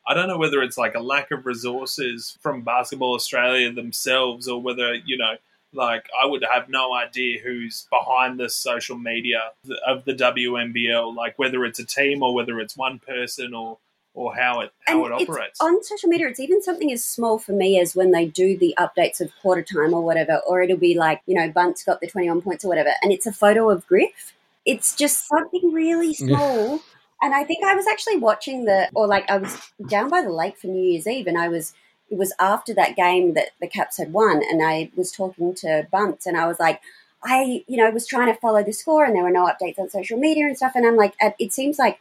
I 0.08 0.14
don't 0.14 0.28
know 0.28 0.38
whether 0.38 0.62
it's 0.62 0.78
like 0.78 0.95
a 0.95 0.99
lack 0.99 1.32
of 1.32 1.45
resources 1.45 2.38
from 2.41 2.64
Basketball 2.64 3.14
Australia 3.14 3.72
themselves, 3.72 4.47
or 4.47 4.62
whether 4.62 4.95
you 4.95 5.18
know, 5.18 5.36
like 5.74 6.08
I 6.22 6.26
would 6.26 6.43
have 6.52 6.70
no 6.70 6.93
idea 6.93 7.39
who's 7.41 7.88
behind 7.89 8.39
the 8.39 8.49
social 8.49 8.97
media 8.97 9.52
of 9.86 10.06
the 10.06 10.14
WNBL, 10.14 11.16
like 11.16 11.38
whether 11.38 11.64
it's 11.66 11.80
a 11.80 11.86
team 11.86 12.24
or 12.24 12.34
whether 12.34 12.60
it's 12.60 12.76
one 12.76 12.99
person 12.99 13.54
or 13.54 13.78
or 14.14 14.36
how 14.36 14.60
it 14.60 14.74
how 14.88 15.06
and 15.06 15.22
it 15.22 15.30
operates 15.30 15.62
on 15.62 15.84
social 15.84 16.10
media. 16.10 16.28
It's 16.28 16.39
even 16.39 16.62
something 16.62 16.91
as 16.91 17.04
small 17.04 17.39
for 17.39 17.54
me 17.54 17.80
as 17.80 17.95
when 17.95 18.12
they 18.12 18.26
do 18.26 18.58
the 18.58 18.76
updates 18.78 19.22
of 19.22 19.32
quarter 19.41 19.62
time 19.64 19.93
or 19.93 20.02
whatever, 20.02 20.41
or 20.47 20.62
it'll 20.62 20.78
be 20.78 20.95
like 20.95 21.22
you 21.26 21.36
know 21.36 21.49
Bunt's 21.49 21.84
got 21.84 22.02
the 22.02 22.08
twenty 22.08 22.30
one 22.30 22.41
points 22.41 22.66
or 22.66 22.68
whatever, 22.68 22.91
and 23.02 23.12
it's 23.12 23.26
a 23.26 23.32
photo 23.32 23.70
of 23.70 23.86
Griff. 23.88 24.34
It's 24.66 24.95
just 24.95 25.28
something 25.28 25.72
really 25.72 26.14
small. 26.14 26.82
And 27.22 27.34
I 27.34 27.43
think 27.43 27.63
I 27.63 27.76
was 27.76 27.88
actually 27.88 28.17
watching 28.17 28.65
the, 28.65 28.89
or 28.93 29.07
like 29.07 29.30
I 29.30 29.38
was 29.38 29.57
down 29.88 30.09
by 30.09 30.22
the 30.22 30.32
lake 30.32 30.57
for 30.57 30.67
New 30.67 30.84
Year's 30.84 31.07
Eve, 31.07 31.28
and 31.28 31.38
I 31.38 31.47
was 31.47 31.74
it 32.09 32.17
was 32.17 32.34
after 32.39 32.74
that 32.74 32.97
game 32.97 33.36
that 33.36 33.51
the 33.61 33.67
Caps 33.67 33.97
had 33.97 34.11
won, 34.11 34.41
and 34.43 34.61
I 34.61 34.91
was 34.95 35.11
talking 35.11 35.53
to 35.55 35.88
Bunts, 35.91 36.26
and 36.26 36.38
I 36.38 36.47
was 36.47 36.59
like. 36.59 36.82
I, 37.24 37.63
you 37.67 37.78
know, 37.78 37.88
was 37.91 38.07
trying 38.07 38.34
to 38.34 38.39
follow 38.39 38.63
the 38.63 38.74
score 38.74 39.05
and 39.05 39.15
there 39.15 39.22
were 39.22 39.30
no 39.30 39.45
updates 39.45 39.78
on 39.78 39.91
social 39.91 40.17
media 40.17 40.47
and 40.47 40.57
stuff. 40.57 40.72
And 40.74 40.88
I'm 40.88 40.95
like, 40.95 41.13
it 41.38 41.53
seems 41.53 41.78
like 41.78 41.99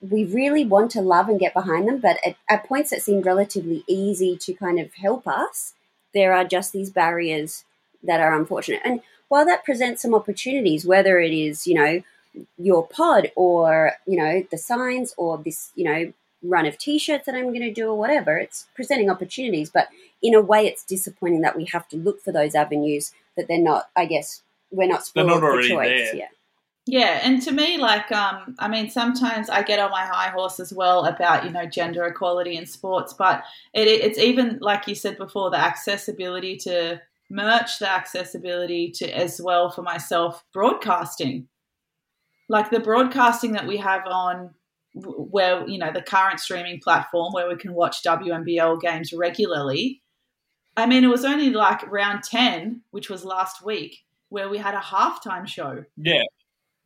we 0.00 0.24
really 0.24 0.64
want 0.64 0.90
to 0.92 1.00
love 1.00 1.28
and 1.28 1.38
get 1.38 1.54
behind 1.54 1.88
them, 1.88 1.98
but 1.98 2.18
at, 2.24 2.36
at 2.48 2.64
points 2.64 2.88
that 2.90 3.02
seem 3.02 3.20
relatively 3.20 3.84
easy 3.86 4.36
to 4.38 4.54
kind 4.54 4.78
of 4.78 4.94
help 4.94 5.26
us, 5.26 5.74
there 6.14 6.32
are 6.32 6.44
just 6.44 6.72
these 6.72 6.90
barriers 6.90 7.64
that 8.02 8.20
are 8.20 8.34
unfortunate. 8.34 8.80
And 8.84 9.00
while 9.28 9.44
that 9.44 9.64
presents 9.64 10.02
some 10.02 10.14
opportunities, 10.14 10.86
whether 10.86 11.18
it 11.18 11.32
is, 11.32 11.66
you 11.66 11.74
know, 11.74 12.02
your 12.58 12.86
pod 12.86 13.30
or, 13.36 13.92
you 14.06 14.16
know, 14.16 14.46
the 14.50 14.58
signs 14.58 15.14
or 15.16 15.38
this, 15.38 15.72
you 15.74 15.84
know, 15.84 16.12
run 16.42 16.66
of 16.66 16.78
t-shirts 16.78 17.26
that 17.26 17.34
I'm 17.34 17.48
going 17.48 17.60
to 17.60 17.72
do 17.72 17.88
or 17.88 17.98
whatever, 17.98 18.36
it's 18.38 18.66
presenting 18.74 19.10
opportunities, 19.10 19.70
but 19.70 19.88
in 20.22 20.34
a 20.34 20.40
way 20.40 20.66
it's 20.66 20.84
disappointing 20.84 21.42
that 21.42 21.56
we 21.56 21.64
have 21.66 21.88
to 21.88 21.96
look 21.96 22.22
for 22.22 22.32
those 22.32 22.54
avenues 22.54 23.12
that 23.36 23.48
they're 23.48 23.58
not, 23.58 23.90
I 23.96 24.06
guess, 24.06 24.42
we're 24.70 24.88
not 24.88 25.04
spoiled 25.04 25.28
they're 25.28 25.34
not 25.36 25.44
already 25.44 25.68
choice. 25.68 25.88
There. 25.88 26.16
Yeah. 26.16 26.28
Yeah, 26.88 27.18
and 27.24 27.42
to 27.42 27.50
me, 27.50 27.78
like, 27.78 28.12
um, 28.12 28.54
I 28.60 28.68
mean, 28.68 28.90
sometimes 28.90 29.50
I 29.50 29.64
get 29.64 29.80
on 29.80 29.90
my 29.90 30.06
high 30.06 30.28
horse 30.28 30.60
as 30.60 30.72
well 30.72 31.04
about 31.04 31.44
you 31.44 31.50
know 31.50 31.66
gender 31.66 32.04
equality 32.04 32.56
in 32.56 32.64
sports, 32.64 33.12
but 33.12 33.42
it, 33.74 33.88
it's 33.88 34.20
even 34.20 34.58
like 34.60 34.86
you 34.86 34.94
said 34.94 35.18
before, 35.18 35.50
the 35.50 35.58
accessibility 35.58 36.56
to 36.58 37.00
merch, 37.28 37.80
the 37.80 37.90
accessibility 37.90 38.92
to 38.92 39.10
as 39.10 39.40
well 39.42 39.68
for 39.68 39.82
myself 39.82 40.44
broadcasting, 40.52 41.48
like 42.48 42.70
the 42.70 42.80
broadcasting 42.80 43.52
that 43.52 43.66
we 43.66 43.76
have 43.78 44.02
on 44.06 44.50
where 44.94 45.66
you 45.68 45.78
know 45.78 45.92
the 45.92 46.02
current 46.02 46.40
streaming 46.40 46.80
platform 46.80 47.32
where 47.32 47.48
we 47.48 47.56
can 47.56 47.74
watch 47.74 48.02
WNBL 48.02 48.80
games 48.80 49.12
regularly. 49.12 50.02
I 50.76 50.86
mean, 50.86 51.04
it 51.04 51.08
was 51.08 51.24
only 51.24 51.50
like 51.50 51.90
round 51.90 52.22
ten, 52.22 52.82
which 52.90 53.10
was 53.10 53.24
last 53.24 53.64
week, 53.64 54.04
where 54.28 54.48
we 54.48 54.58
had 54.58 54.74
a 54.74 54.78
halftime 54.78 55.46
show. 55.46 55.84
Yeah. 55.96 56.22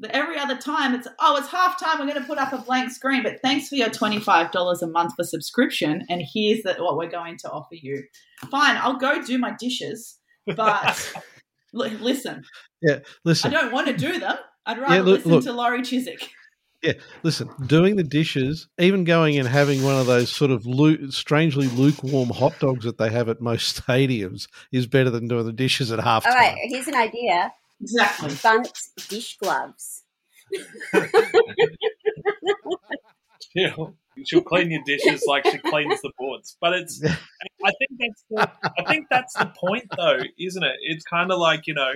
Every 0.08 0.38
other 0.38 0.56
time 0.56 0.94
it's 0.94 1.06
oh 1.18 1.36
it's 1.36 1.48
half 1.48 1.78
time 1.78 1.98
we're 1.98 2.10
going 2.10 2.22
to 2.22 2.26
put 2.26 2.38
up 2.38 2.54
a 2.54 2.58
blank 2.58 2.90
screen. 2.90 3.22
But 3.22 3.42
thanks 3.42 3.68
for 3.68 3.74
your 3.74 3.90
$25 3.90 4.82
a 4.82 4.86
month 4.86 5.14
for 5.14 5.24
subscription 5.24 6.06
and 6.08 6.22
here's 6.22 6.62
the, 6.62 6.74
what 6.78 6.96
we're 6.96 7.10
going 7.10 7.36
to 7.38 7.50
offer 7.50 7.74
you. 7.74 8.04
Fine 8.50 8.78
i'll 8.78 8.96
go 8.96 9.20
do 9.22 9.36
my 9.36 9.54
dishes 9.58 10.16
but 10.46 11.12
listen. 11.74 12.44
Yeah 12.80 13.00
listen. 13.26 13.54
I 13.54 13.60
don't 13.60 13.72
want 13.72 13.88
to 13.88 13.92
do 13.92 14.18
them 14.18 14.38
i'd 14.66 14.78
rather 14.78 14.94
yeah, 14.94 15.00
look, 15.02 15.16
listen 15.18 15.30
look. 15.30 15.44
to 15.44 15.52
laurie 15.52 15.82
chiswick 15.82 16.30
yeah, 16.82 16.94
listen, 17.22 17.50
doing 17.66 17.96
the 17.96 18.02
dishes, 18.02 18.68
even 18.78 19.04
going 19.04 19.38
and 19.38 19.46
having 19.46 19.82
one 19.82 19.96
of 19.96 20.06
those 20.06 20.30
sort 20.30 20.50
of 20.50 20.64
lu- 20.64 21.10
strangely 21.10 21.66
lukewarm 21.68 22.30
hot 22.30 22.58
dogs 22.58 22.86
that 22.86 22.96
they 22.96 23.10
have 23.10 23.28
at 23.28 23.40
most 23.40 23.82
stadiums 23.86 24.48
is 24.72 24.86
better 24.86 25.10
than 25.10 25.28
doing 25.28 25.44
the 25.44 25.52
dishes 25.52 25.92
at 25.92 26.00
half. 26.00 26.26
All 26.26 26.32
right, 26.32 26.56
here's 26.64 26.88
an 26.88 26.94
idea. 26.94 27.52
Exactly. 27.82 28.34
Bunts 28.42 28.92
dish 29.08 29.36
gloves. 29.38 30.04
she'll, 33.52 33.94
she'll 34.24 34.42
clean 34.42 34.70
your 34.70 34.82
dishes 34.84 35.24
like 35.26 35.44
she 35.46 35.58
cleans 35.58 36.00
the 36.00 36.12
boards. 36.18 36.56
But 36.60 36.72
it's 36.74 37.02
I 37.04 37.72
think 37.78 37.90
that's 37.98 38.24
the, 38.30 38.50
I 38.78 38.84
think 38.88 39.06
that's 39.10 39.34
the 39.34 39.52
point 39.58 39.84
though, 39.96 40.18
isn't 40.38 40.62
it? 40.62 40.76
It's 40.80 41.04
kind 41.04 41.30
of 41.30 41.38
like, 41.38 41.66
you 41.66 41.74
know, 41.74 41.92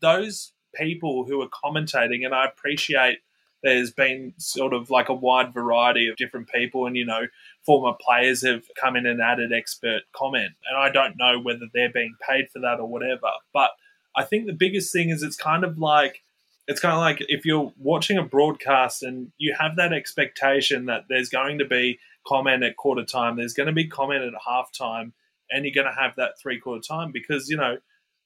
those 0.00 0.52
people 0.74 1.24
who 1.24 1.40
are 1.42 1.48
commentating 1.48 2.24
and 2.24 2.34
I 2.34 2.46
appreciate 2.46 3.18
there's 3.62 3.92
been 3.92 4.34
sort 4.38 4.72
of 4.72 4.90
like 4.90 5.08
a 5.08 5.14
wide 5.14 5.54
variety 5.54 6.08
of 6.08 6.16
different 6.16 6.48
people 6.48 6.86
and 6.86 6.96
you 6.96 7.06
know 7.06 7.26
former 7.64 7.96
players 8.00 8.44
have 8.44 8.64
come 8.80 8.96
in 8.96 9.06
and 9.06 9.20
added 9.20 9.52
expert 9.52 10.02
comment 10.12 10.50
and 10.68 10.76
i 10.76 10.90
don't 10.90 11.14
know 11.16 11.38
whether 11.40 11.66
they're 11.72 11.92
being 11.92 12.16
paid 12.28 12.50
for 12.50 12.58
that 12.58 12.80
or 12.80 12.88
whatever 12.88 13.28
but 13.52 13.70
I 14.14 14.24
think 14.24 14.46
the 14.46 14.52
biggest 14.52 14.92
thing 14.92 15.10
is 15.10 15.22
it's 15.22 15.36
kind 15.36 15.64
of 15.64 15.78
like 15.78 16.22
it's 16.68 16.80
kind 16.80 16.94
of 16.94 17.00
like 17.00 17.18
if 17.28 17.44
you're 17.44 17.72
watching 17.78 18.18
a 18.18 18.22
broadcast 18.22 19.02
and 19.02 19.32
you 19.38 19.54
have 19.58 19.76
that 19.76 19.92
expectation 19.92 20.86
that 20.86 21.04
there's 21.08 21.28
going 21.28 21.58
to 21.58 21.64
be 21.64 21.98
comment 22.26 22.62
at 22.62 22.76
quarter 22.76 23.04
time, 23.04 23.36
there's 23.36 23.54
going 23.54 23.66
to 23.66 23.72
be 23.72 23.88
comment 23.88 24.22
at 24.22 24.32
half 24.46 24.70
time, 24.72 25.12
and 25.50 25.64
you're 25.64 25.74
going 25.74 25.92
to 25.92 26.00
have 26.00 26.14
that 26.16 26.38
three 26.40 26.60
quarter 26.60 26.80
time 26.80 27.10
because 27.10 27.48
you 27.48 27.56
know 27.56 27.78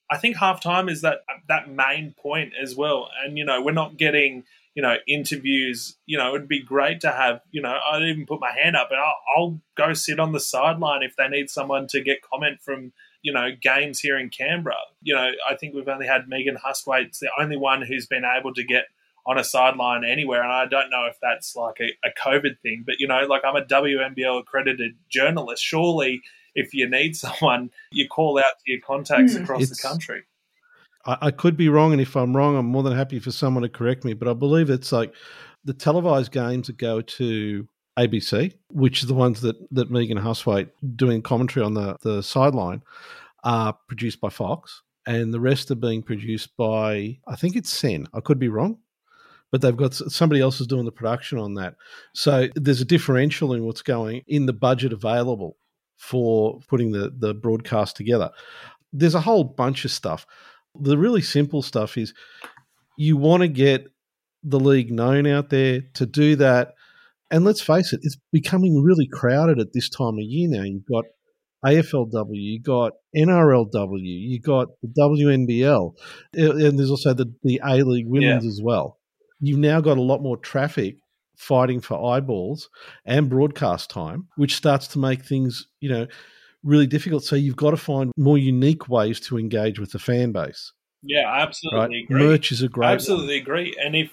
I 0.09 0.17
think 0.17 0.37
half 0.37 0.61
time 0.61 0.89
is 0.89 1.01
that 1.01 1.19
that 1.47 1.69
main 1.69 2.13
point 2.17 2.53
as 2.61 2.75
well, 2.75 3.09
and 3.23 3.37
you 3.37 3.45
know 3.45 3.61
we're 3.61 3.71
not 3.71 3.97
getting 3.97 4.43
you 4.75 4.81
know 4.81 4.95
interviews. 5.07 5.97
You 6.05 6.17
know 6.17 6.35
it'd 6.35 6.47
be 6.47 6.63
great 6.63 7.01
to 7.01 7.11
have 7.11 7.41
you 7.51 7.61
know 7.61 7.77
I'd 7.91 8.03
even 8.03 8.25
put 8.25 8.39
my 8.39 8.51
hand 8.51 8.75
up 8.75 8.89
and 8.91 8.99
I'll, 8.99 9.15
I'll 9.35 9.61
go 9.75 9.93
sit 9.93 10.19
on 10.19 10.31
the 10.31 10.39
sideline 10.39 11.03
if 11.03 11.15
they 11.17 11.27
need 11.27 11.49
someone 11.49 11.87
to 11.87 12.01
get 12.01 12.19
comment 12.21 12.61
from 12.61 12.93
you 13.27 13.33
know, 13.33 13.49
games 13.61 13.99
here 13.99 14.17
in 14.17 14.29
Canberra. 14.29 14.75
You 15.01 15.13
know, 15.13 15.31
I 15.49 15.55
think 15.55 15.75
we've 15.75 15.87
only 15.87 16.07
had 16.07 16.29
Megan 16.29 16.55
Hustwaite's 16.55 17.19
the 17.19 17.29
only 17.37 17.57
one 17.57 17.81
who's 17.81 18.07
been 18.07 18.23
able 18.23 18.53
to 18.53 18.63
get 18.63 18.85
on 19.25 19.37
a 19.37 19.43
sideline 19.43 20.05
anywhere. 20.05 20.41
And 20.41 20.51
I 20.51 20.65
don't 20.65 20.89
know 20.89 21.07
if 21.09 21.17
that's 21.21 21.55
like 21.55 21.75
a, 21.81 22.07
a 22.07 22.11
COVID 22.25 22.59
thing, 22.61 22.83
but 22.85 22.95
you 22.99 23.07
know, 23.07 23.25
like 23.25 23.41
I'm 23.43 23.57
a 23.57 23.65
WNBL 23.65 24.39
accredited 24.39 24.93
journalist. 25.09 25.61
Surely, 25.61 26.21
if 26.57 26.73
you 26.73 26.89
need 26.89 27.15
someone, 27.15 27.69
you 27.91 28.09
call 28.09 28.37
out 28.39 28.59
to 28.65 28.71
your 28.71 28.81
contacts 28.81 29.35
mm, 29.35 29.43
across 29.43 29.69
the 29.69 29.87
country. 29.87 30.23
I, 31.05 31.17
I 31.21 31.31
could 31.31 31.55
be 31.55 31.69
wrong, 31.69 31.93
and 31.93 32.01
if 32.01 32.17
I'm 32.17 32.35
wrong, 32.35 32.57
I'm 32.57 32.65
more 32.65 32.83
than 32.83 32.97
happy 32.97 33.19
for 33.19 33.31
someone 33.31 33.63
to 33.63 33.69
correct 33.69 34.03
me. 34.03 34.13
But 34.13 34.27
I 34.27 34.33
believe 34.33 34.69
it's 34.69 34.91
like 34.91 35.13
the 35.63 35.73
televised 35.73 36.31
games 36.31 36.67
that 36.67 36.77
go 36.77 37.01
to 37.01 37.67
ABC, 37.97 38.53
which 38.71 39.03
are 39.03 39.07
the 39.07 39.13
ones 39.13 39.41
that, 39.41 39.55
that 39.71 39.91
Megan 39.91 40.17
Hustwaite 40.17 40.69
doing 40.95 41.21
commentary 41.21 41.65
on 41.65 41.75
the, 41.75 41.95
the 42.01 42.21
sideline, 42.21 42.81
are 43.43 43.73
produced 43.87 44.19
by 44.19 44.29
Fox. 44.29 44.81
And 45.05 45.33
the 45.33 45.39
rest 45.39 45.71
are 45.71 45.75
being 45.75 46.03
produced 46.03 46.57
by, 46.57 47.17
I 47.27 47.35
think 47.37 47.55
it's 47.55 47.71
Sen. 47.71 48.07
I 48.13 48.19
could 48.19 48.39
be 48.39 48.49
wrong, 48.49 48.79
but 49.51 49.61
they've 49.61 49.77
got 49.77 49.93
somebody 49.93 50.41
else 50.41 50.59
is 50.59 50.67
doing 50.67 50.83
the 50.83 50.91
production 50.91 51.37
on 51.37 51.53
that. 51.53 51.75
So 52.13 52.49
there's 52.55 52.81
a 52.81 52.85
differential 52.85 53.53
in 53.53 53.63
what's 53.63 53.81
going 53.81 54.23
in 54.27 54.47
the 54.47 54.53
budget 54.53 54.91
available 54.91 55.55
for 55.97 56.59
putting 56.67 56.91
the, 56.91 57.11
the 57.17 57.33
broadcast 57.33 57.97
together. 57.97 58.29
There's 58.93 59.15
a 59.15 59.21
whole 59.21 59.43
bunch 59.43 59.83
of 59.83 59.91
stuff. 59.91 60.25
The 60.79 60.97
really 60.97 61.21
simple 61.21 61.61
stuff 61.61 61.97
is 61.97 62.13
you 62.97 63.17
want 63.17 63.41
to 63.41 63.47
get 63.47 63.87
the 64.43 64.59
league 64.59 64.91
known 64.91 65.27
out 65.27 65.49
there. 65.49 65.81
To 65.95 66.05
do 66.05 66.35
that, 66.37 66.73
and 67.29 67.43
let's 67.43 67.61
face 67.61 67.93
it, 67.93 67.99
it's 68.03 68.17
becoming 68.31 68.81
really 68.81 69.07
crowded 69.07 69.59
at 69.59 69.73
this 69.73 69.89
time 69.89 70.15
of 70.15 70.21
year 70.21 70.47
now. 70.49 70.63
You've 70.63 70.85
got 70.85 71.05
AFLW, 71.65 72.29
you 72.31 72.61
got 72.61 72.93
NRLW, 73.15 73.99
you 74.01 74.39
got 74.39 74.67
the 74.81 74.87
WNBL, 74.87 75.93
and 76.33 76.79
there's 76.79 76.91
also 76.91 77.13
the, 77.13 77.33
the 77.43 77.59
A 77.65 77.83
League 77.83 78.07
Women's 78.07 78.45
yeah. 78.45 78.49
as 78.49 78.61
well. 78.61 78.97
You've 79.39 79.59
now 79.59 79.81
got 79.81 79.97
a 79.97 80.01
lot 80.01 80.21
more 80.21 80.37
traffic 80.37 80.97
fighting 81.37 81.79
for 81.79 82.13
eyeballs 82.13 82.69
and 83.05 83.29
broadcast 83.29 83.89
time, 83.89 84.27
which 84.35 84.55
starts 84.55 84.87
to 84.87 84.99
make 84.99 85.23
things, 85.23 85.67
you 85.79 85.89
know, 85.89 86.07
really 86.63 86.87
difficult. 86.87 87.23
So 87.23 87.35
you've 87.35 87.55
got 87.55 87.71
to 87.71 87.77
find 87.77 88.11
more 88.17 88.37
unique 88.37 88.89
ways 88.89 89.19
to 89.21 89.37
engage 89.37 89.79
with 89.79 89.91
the 89.91 89.99
fan 89.99 90.33
base. 90.33 90.73
Yeah, 91.03 91.29
I 91.29 91.41
absolutely 91.41 92.07
right? 92.09 92.19
Merch 92.19 92.51
is 92.51 92.61
a 92.63 92.67
great 92.67 92.89
absolutely 92.89 93.35
one. 93.35 93.41
agree. 93.41 93.75
And 93.81 93.95
if 93.95 94.11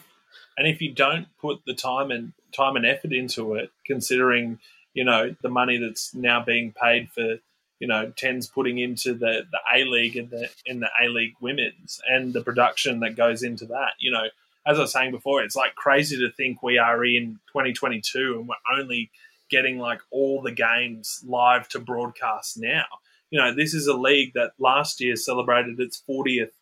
And 0.57 0.68
if 0.68 0.81
you 0.81 0.93
don't 0.93 1.27
put 1.41 1.61
the 1.66 1.75
time 1.75 2.11
and 2.11 2.33
time 2.53 2.77
and 2.77 2.87
effort 2.87 3.12
into 3.12 3.55
it, 3.55 3.70
considering 3.85 4.61
you 4.93 5.03
know 5.03 5.35
the 5.43 5.49
money 5.49 5.79
that's 5.79 6.14
now 6.14 6.45
being 6.45 6.72
paid 6.72 7.11
for 7.11 7.39
you 7.81 7.89
know 7.89 8.12
tens 8.16 8.47
putting 8.47 8.79
into 8.79 9.14
the 9.14 9.47
the 9.51 9.59
A 9.75 9.85
League 9.85 10.16
and 10.16 10.31
the 10.31 10.49
in 10.66 10.81
the 10.81 10.91
A 11.03 11.09
League 11.09 11.35
women's 11.41 12.01
and 12.09 12.33
the 12.33 12.43
production 12.43 13.01
that 13.01 13.16
goes 13.16 13.43
into 13.43 13.64
that, 13.66 13.95
you 13.99 14.12
know, 14.12 14.27
as 14.66 14.78
I 14.78 14.82
was 14.82 14.92
saying 14.92 15.10
before, 15.10 15.42
it's 15.42 15.56
like 15.56 15.74
crazy 15.74 16.16
to 16.18 16.30
think 16.30 16.62
we 16.62 16.78
are 16.78 17.04
in 17.04 17.38
2022 17.48 18.38
and 18.38 18.48
we're 18.48 18.78
only 18.78 19.10
getting 19.50 19.78
like 19.78 20.00
all 20.10 20.40
the 20.40 20.52
games 20.52 21.22
live 21.26 21.68
to 21.68 21.78
broadcast 21.78 22.58
now. 22.58 22.84
You 23.30 23.40
know, 23.40 23.54
this 23.54 23.74
is 23.74 23.86
a 23.86 23.96
league 23.96 24.32
that 24.34 24.52
last 24.58 25.00
year 25.00 25.16
celebrated 25.16 25.78
its 25.80 26.02
40th 26.08 26.52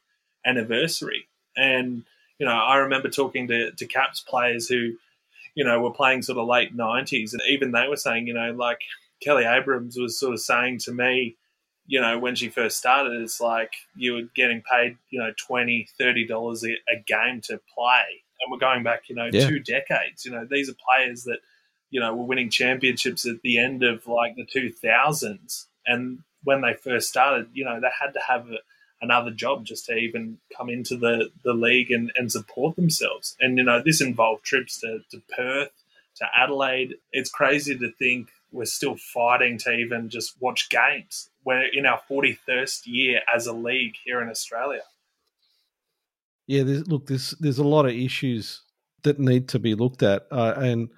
anniversary. 0.44 1.28
And, 1.56 2.04
you 2.38 2.46
know, 2.46 2.52
I 2.52 2.76
remember 2.76 3.08
talking 3.08 3.46
to, 3.48 3.70
to 3.70 3.86
Caps 3.86 4.20
players 4.20 4.68
who, 4.68 4.94
you 5.54 5.64
know, 5.64 5.80
were 5.80 5.92
playing 5.92 6.22
sort 6.22 6.38
of 6.38 6.48
late 6.48 6.76
90s. 6.76 7.32
And 7.32 7.42
even 7.48 7.72
they 7.72 7.86
were 7.88 7.96
saying, 7.96 8.26
you 8.26 8.34
know, 8.34 8.52
like 8.52 8.80
Kelly 9.20 9.44
Abrams 9.44 9.96
was 9.96 10.18
sort 10.18 10.32
of 10.32 10.40
saying 10.40 10.78
to 10.80 10.92
me, 10.92 11.36
you 11.86 12.00
know, 12.00 12.18
when 12.18 12.34
she 12.34 12.48
first 12.48 12.78
started, 12.78 13.20
it's 13.20 13.40
like 13.40 13.72
you 13.96 14.14
were 14.14 14.22
getting 14.34 14.62
paid, 14.62 14.96
you 15.10 15.20
know, 15.20 15.32
20 15.46 15.88
$30 16.00 16.64
a, 16.64 16.92
a 16.92 17.02
game 17.06 17.40
to 17.42 17.60
play. 17.74 18.22
And 18.40 18.50
we're 18.50 18.58
going 18.58 18.82
back, 18.82 19.08
you 19.08 19.14
know, 19.14 19.28
yeah. 19.32 19.48
two 19.48 19.60
decades. 19.60 20.24
You 20.24 20.32
know, 20.32 20.46
these 20.48 20.68
are 20.68 20.74
players 20.74 21.24
that, 21.24 21.38
you 21.90 22.00
know, 22.00 22.14
were 22.14 22.24
winning 22.24 22.50
championships 22.50 23.26
at 23.26 23.42
the 23.42 23.58
end 23.58 23.82
of 23.82 24.06
like 24.06 24.36
the 24.36 24.46
2000s. 24.46 25.66
And 25.86 26.20
when 26.44 26.60
they 26.62 26.74
first 26.74 27.08
started, 27.08 27.48
you 27.52 27.64
know, 27.64 27.80
they 27.80 27.90
had 28.00 28.12
to 28.14 28.20
have 28.26 28.48
a, 28.48 28.58
another 29.00 29.30
job 29.30 29.64
just 29.64 29.86
to 29.86 29.96
even 29.96 30.38
come 30.56 30.68
into 30.68 30.96
the, 30.96 31.30
the 31.44 31.52
league 31.52 31.90
and, 31.90 32.12
and 32.16 32.30
support 32.30 32.76
themselves. 32.76 33.36
And, 33.40 33.58
you 33.58 33.64
know, 33.64 33.82
this 33.84 34.00
involved 34.00 34.44
trips 34.44 34.80
to, 34.80 35.00
to 35.10 35.20
Perth, 35.36 35.70
to 36.16 36.26
Adelaide. 36.34 36.94
It's 37.12 37.30
crazy 37.30 37.76
to 37.78 37.92
think 37.98 38.28
we're 38.52 38.64
still 38.64 38.96
fighting 38.96 39.58
to 39.58 39.72
even 39.72 40.08
just 40.08 40.36
watch 40.40 40.68
games. 40.68 41.30
We're 41.44 41.66
in 41.72 41.86
our 41.86 42.00
41st 42.10 42.82
year 42.84 43.20
as 43.34 43.46
a 43.46 43.52
league 43.52 43.94
here 44.04 44.20
in 44.20 44.28
Australia. 44.28 44.82
Yeah, 46.46 46.64
there's, 46.64 46.86
look, 46.86 47.06
there's, 47.06 47.34
there's 47.40 47.58
a 47.58 47.64
lot 47.64 47.86
of 47.86 47.92
issues 47.92 48.62
that 49.02 49.18
need 49.18 49.48
to 49.48 49.58
be 49.58 49.74
looked 49.74 50.02
at. 50.02 50.26
Uh, 50.30 50.54
and 50.56 50.90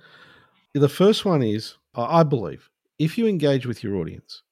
the 0.75 0.89
first 0.89 1.25
one 1.25 1.43
is, 1.43 1.77
I 1.95 2.23
believe, 2.23 2.69
if 2.99 3.17
you 3.17 3.27
engage 3.27 3.67
with 3.67 3.83
your 3.83 3.97
audience, 3.97 4.43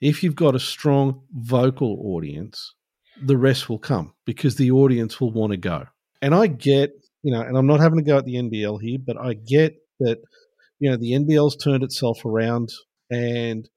if 0.00 0.22
you've 0.22 0.36
got 0.36 0.54
a 0.54 0.60
strong 0.60 1.22
vocal 1.32 1.96
audience, 2.14 2.74
the 3.22 3.36
rest 3.36 3.68
will 3.68 3.78
come 3.78 4.14
because 4.24 4.56
the 4.56 4.70
audience 4.70 5.20
will 5.20 5.30
want 5.30 5.52
to 5.52 5.56
go. 5.56 5.86
And 6.20 6.34
I 6.34 6.48
get, 6.48 6.92
you 7.22 7.32
know, 7.32 7.40
and 7.40 7.56
I'm 7.56 7.66
not 7.66 7.80
having 7.80 7.98
to 7.98 8.04
go 8.04 8.18
at 8.18 8.24
the 8.24 8.34
NBL 8.34 8.80
here, 8.82 8.98
but 9.04 9.16
I 9.16 9.34
get 9.34 9.76
that, 10.00 10.18
you 10.82 10.90
know, 10.90 10.96
the 10.96 11.12
NBL's 11.12 11.56
turned 11.56 11.84
itself 11.84 12.24
around 12.24 12.70
and 13.08 13.68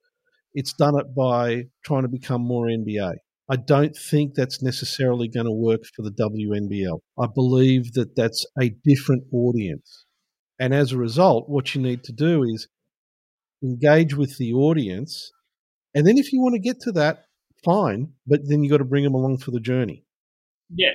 it's 0.53 0.73
done 0.73 0.97
it 0.97 1.13
by 1.15 1.65
trying 1.83 2.01
to 2.01 2.07
become 2.07 2.41
more 2.41 2.65
NBA. 2.65 3.15
I 3.47 3.55
don't 3.57 3.95
think 3.95 4.33
that's 4.33 4.63
necessarily 4.63 5.27
going 5.27 5.45
to 5.45 5.51
work 5.51 5.81
for 5.95 6.01
the 6.01 6.11
WNBL. 6.11 6.99
I 7.19 7.27
believe 7.27 7.93
that 7.93 8.15
that's 8.15 8.43
a 8.59 8.69
different 8.83 9.25
audience. 9.31 10.05
And 10.59 10.73
as 10.73 10.91
a 10.91 10.97
result, 10.97 11.47
what 11.47 11.75
you 11.75 11.81
need 11.81 12.03
to 12.05 12.11
do 12.11 12.43
is 12.43 12.67
engage 13.61 14.15
with 14.15 14.37
the 14.37 14.53
audience 14.53 15.31
and 15.95 16.05
then 16.05 16.17
if 16.17 16.33
you 16.33 16.41
want 16.41 16.53
to 16.53 16.59
get 16.59 16.81
to 16.81 16.91
that, 16.93 17.25
fine, 17.63 18.09
but 18.27 18.41
then 18.43 18.63
you've 18.63 18.71
got 18.71 18.77
to 18.77 18.85
bring 18.85 19.05
them 19.05 19.15
along 19.15 19.37
for 19.37 19.51
the 19.51 19.61
journey. 19.61 20.03
Yeah. 20.69 20.93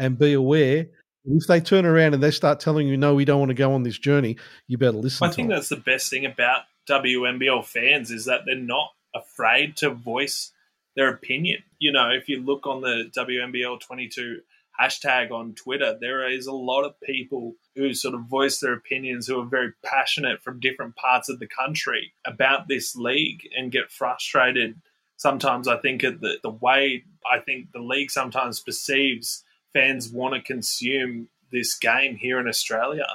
And 0.00 0.18
be 0.18 0.32
aware 0.32 0.86
if 1.24 1.46
they 1.46 1.60
turn 1.60 1.86
around 1.86 2.14
and 2.14 2.22
they 2.22 2.30
start 2.30 2.60
telling 2.60 2.86
you, 2.86 2.96
no, 2.96 3.14
we 3.14 3.24
don't 3.24 3.38
want 3.38 3.50
to 3.50 3.54
go 3.54 3.72
on 3.72 3.82
this 3.82 3.98
journey, 3.98 4.36
you 4.66 4.78
better 4.78 4.92
listen 4.92 5.26
I 5.26 5.30
think 5.30 5.48
them. 5.48 5.56
that's 5.56 5.68
the 5.68 5.76
best 5.76 6.10
thing 6.10 6.26
about 6.26 6.62
WNBL 6.88 7.64
fans 7.64 8.10
is 8.10 8.26
that 8.26 8.42
they're 8.44 8.56
not 8.56 8.90
afraid 9.14 9.76
to 9.78 9.90
voice 9.90 10.52
their 10.96 11.08
opinion. 11.08 11.62
You 11.78 11.92
know, 11.92 12.10
if 12.10 12.28
you 12.28 12.42
look 12.42 12.66
on 12.66 12.82
the 12.82 13.10
WNBL 13.16 13.80
22 13.80 14.40
hashtag 14.78 15.30
on 15.30 15.54
Twitter, 15.54 15.96
there 15.98 16.28
is 16.28 16.46
a 16.46 16.52
lot 16.52 16.84
of 16.84 17.00
people 17.00 17.54
who 17.74 17.94
sort 17.94 18.14
of 18.14 18.22
voice 18.22 18.58
their 18.58 18.74
opinions 18.74 19.26
who 19.26 19.40
are 19.40 19.46
very 19.46 19.72
passionate 19.84 20.42
from 20.42 20.60
different 20.60 20.96
parts 20.96 21.28
of 21.28 21.38
the 21.38 21.46
country 21.46 22.12
about 22.26 22.68
this 22.68 22.94
league 22.94 23.48
and 23.56 23.72
get 23.72 23.90
frustrated. 23.90 24.80
Sometimes 25.16 25.68
I 25.68 25.78
think 25.78 26.02
the, 26.02 26.38
the 26.42 26.50
way 26.50 27.04
I 27.30 27.38
think 27.38 27.72
the 27.72 27.80
league 27.80 28.10
sometimes 28.10 28.60
perceives 28.60 29.44
fans 29.74 30.08
want 30.08 30.34
to 30.34 30.40
consume 30.40 31.28
this 31.52 31.76
game 31.76 32.16
here 32.16 32.40
in 32.40 32.48
Australia. 32.48 33.06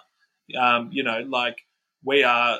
Um, 0.59 0.89
you 0.91 1.03
know, 1.03 1.25
like 1.27 1.65
we 2.03 2.23
are 2.23 2.59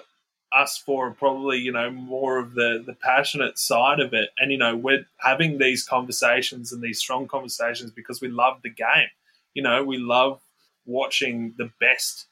us 0.52 0.78
for 0.78 1.12
probably 1.12 1.58
you 1.60 1.72
know 1.72 1.92
more 1.92 2.40
of 2.40 2.54
the 2.56 2.84
the 2.86 2.94
passionate 2.94 3.60
side 3.60 4.00
of 4.00 4.14
it. 4.14 4.30
And 4.38 4.52
you 4.52 4.58
know 4.58 4.76
we're 4.76 5.06
having 5.18 5.60
these 5.60 5.84
conversations 5.84 6.72
and 6.72 6.82
these 6.82 7.00
strong 7.00 7.28
conversations 7.28 7.92
because 7.92 8.22
we 8.22 8.30
love 8.30 8.62
the 8.64 8.70
game. 8.70 9.10
You 9.54 9.64
know 9.64 9.84
we 9.84 9.98
love 9.98 10.42
watching 10.86 11.54
the 11.58 11.72
best 11.80 12.26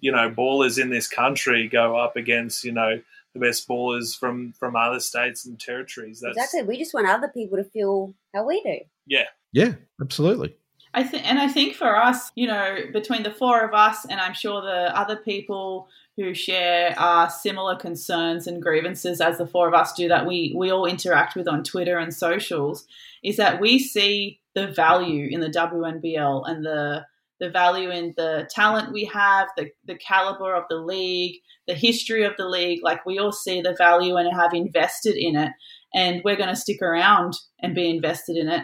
you 0.00 0.12
know 0.12 0.30
ballers 0.30 0.80
in 0.80 0.90
this 0.90 1.08
country 1.08 1.68
go 1.68 1.96
up 1.96 2.16
against 2.16 2.62
you 2.64 2.72
know 2.72 3.00
the 3.34 3.40
best 3.40 3.68
ballers 3.68 4.16
from 4.16 4.52
from 4.52 4.76
other 4.76 5.00
states 5.00 5.44
and 5.44 5.58
territories. 5.58 6.20
That's, 6.20 6.36
exactly. 6.36 6.62
We 6.62 6.78
just 6.78 6.94
want 6.94 7.08
other 7.08 7.28
people 7.28 7.58
to 7.58 7.64
feel 7.64 8.14
how 8.34 8.46
we 8.46 8.62
do. 8.62 8.78
Yeah. 9.06 9.24
Yeah 9.52 9.74
absolutely 10.00 10.56
I 10.96 11.02
think, 11.02 11.28
and 11.28 11.38
I 11.38 11.46
think 11.46 11.74
for 11.74 11.94
us, 11.94 12.32
you 12.36 12.46
know, 12.46 12.78
between 12.90 13.22
the 13.22 13.30
four 13.30 13.62
of 13.62 13.74
us, 13.74 14.06
and 14.08 14.18
I'm 14.18 14.32
sure 14.32 14.62
the 14.62 14.98
other 14.98 15.16
people 15.16 15.88
who 16.16 16.32
share 16.32 16.94
uh, 16.96 17.28
similar 17.28 17.76
concerns 17.76 18.46
and 18.46 18.62
grievances 18.62 19.20
as 19.20 19.36
the 19.36 19.46
four 19.46 19.68
of 19.68 19.74
us 19.74 19.92
do 19.92 20.08
that 20.08 20.24
we 20.26 20.54
we 20.56 20.70
all 20.70 20.86
interact 20.86 21.36
with 21.36 21.46
on 21.46 21.62
Twitter 21.62 21.98
and 21.98 22.14
socials 22.14 22.86
is 23.22 23.36
that 23.36 23.60
we 23.60 23.78
see 23.78 24.40
the 24.54 24.68
value 24.68 25.28
in 25.30 25.40
the 25.40 25.50
WNBL 25.50 26.48
and 26.48 26.64
the 26.64 27.04
the 27.40 27.50
value 27.50 27.90
in 27.90 28.14
the 28.16 28.48
talent 28.50 28.94
we 28.94 29.04
have, 29.04 29.48
the, 29.58 29.68
the 29.84 29.96
caliber 29.96 30.54
of 30.54 30.64
the 30.70 30.78
league, 30.78 31.42
the 31.66 31.74
history 31.74 32.24
of 32.24 32.32
the 32.38 32.48
league. 32.48 32.80
Like 32.82 33.04
we 33.04 33.18
all 33.18 33.32
see 33.32 33.60
the 33.60 33.74
value 33.76 34.16
and 34.16 34.34
have 34.34 34.54
invested 34.54 35.16
in 35.16 35.36
it, 35.36 35.52
and 35.94 36.22
we're 36.24 36.36
going 36.36 36.48
to 36.48 36.56
stick 36.56 36.80
around 36.80 37.34
and 37.60 37.74
be 37.74 37.90
invested 37.90 38.38
in 38.38 38.48
it. 38.48 38.62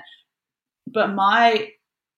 But 0.87 1.13
my 1.13 1.69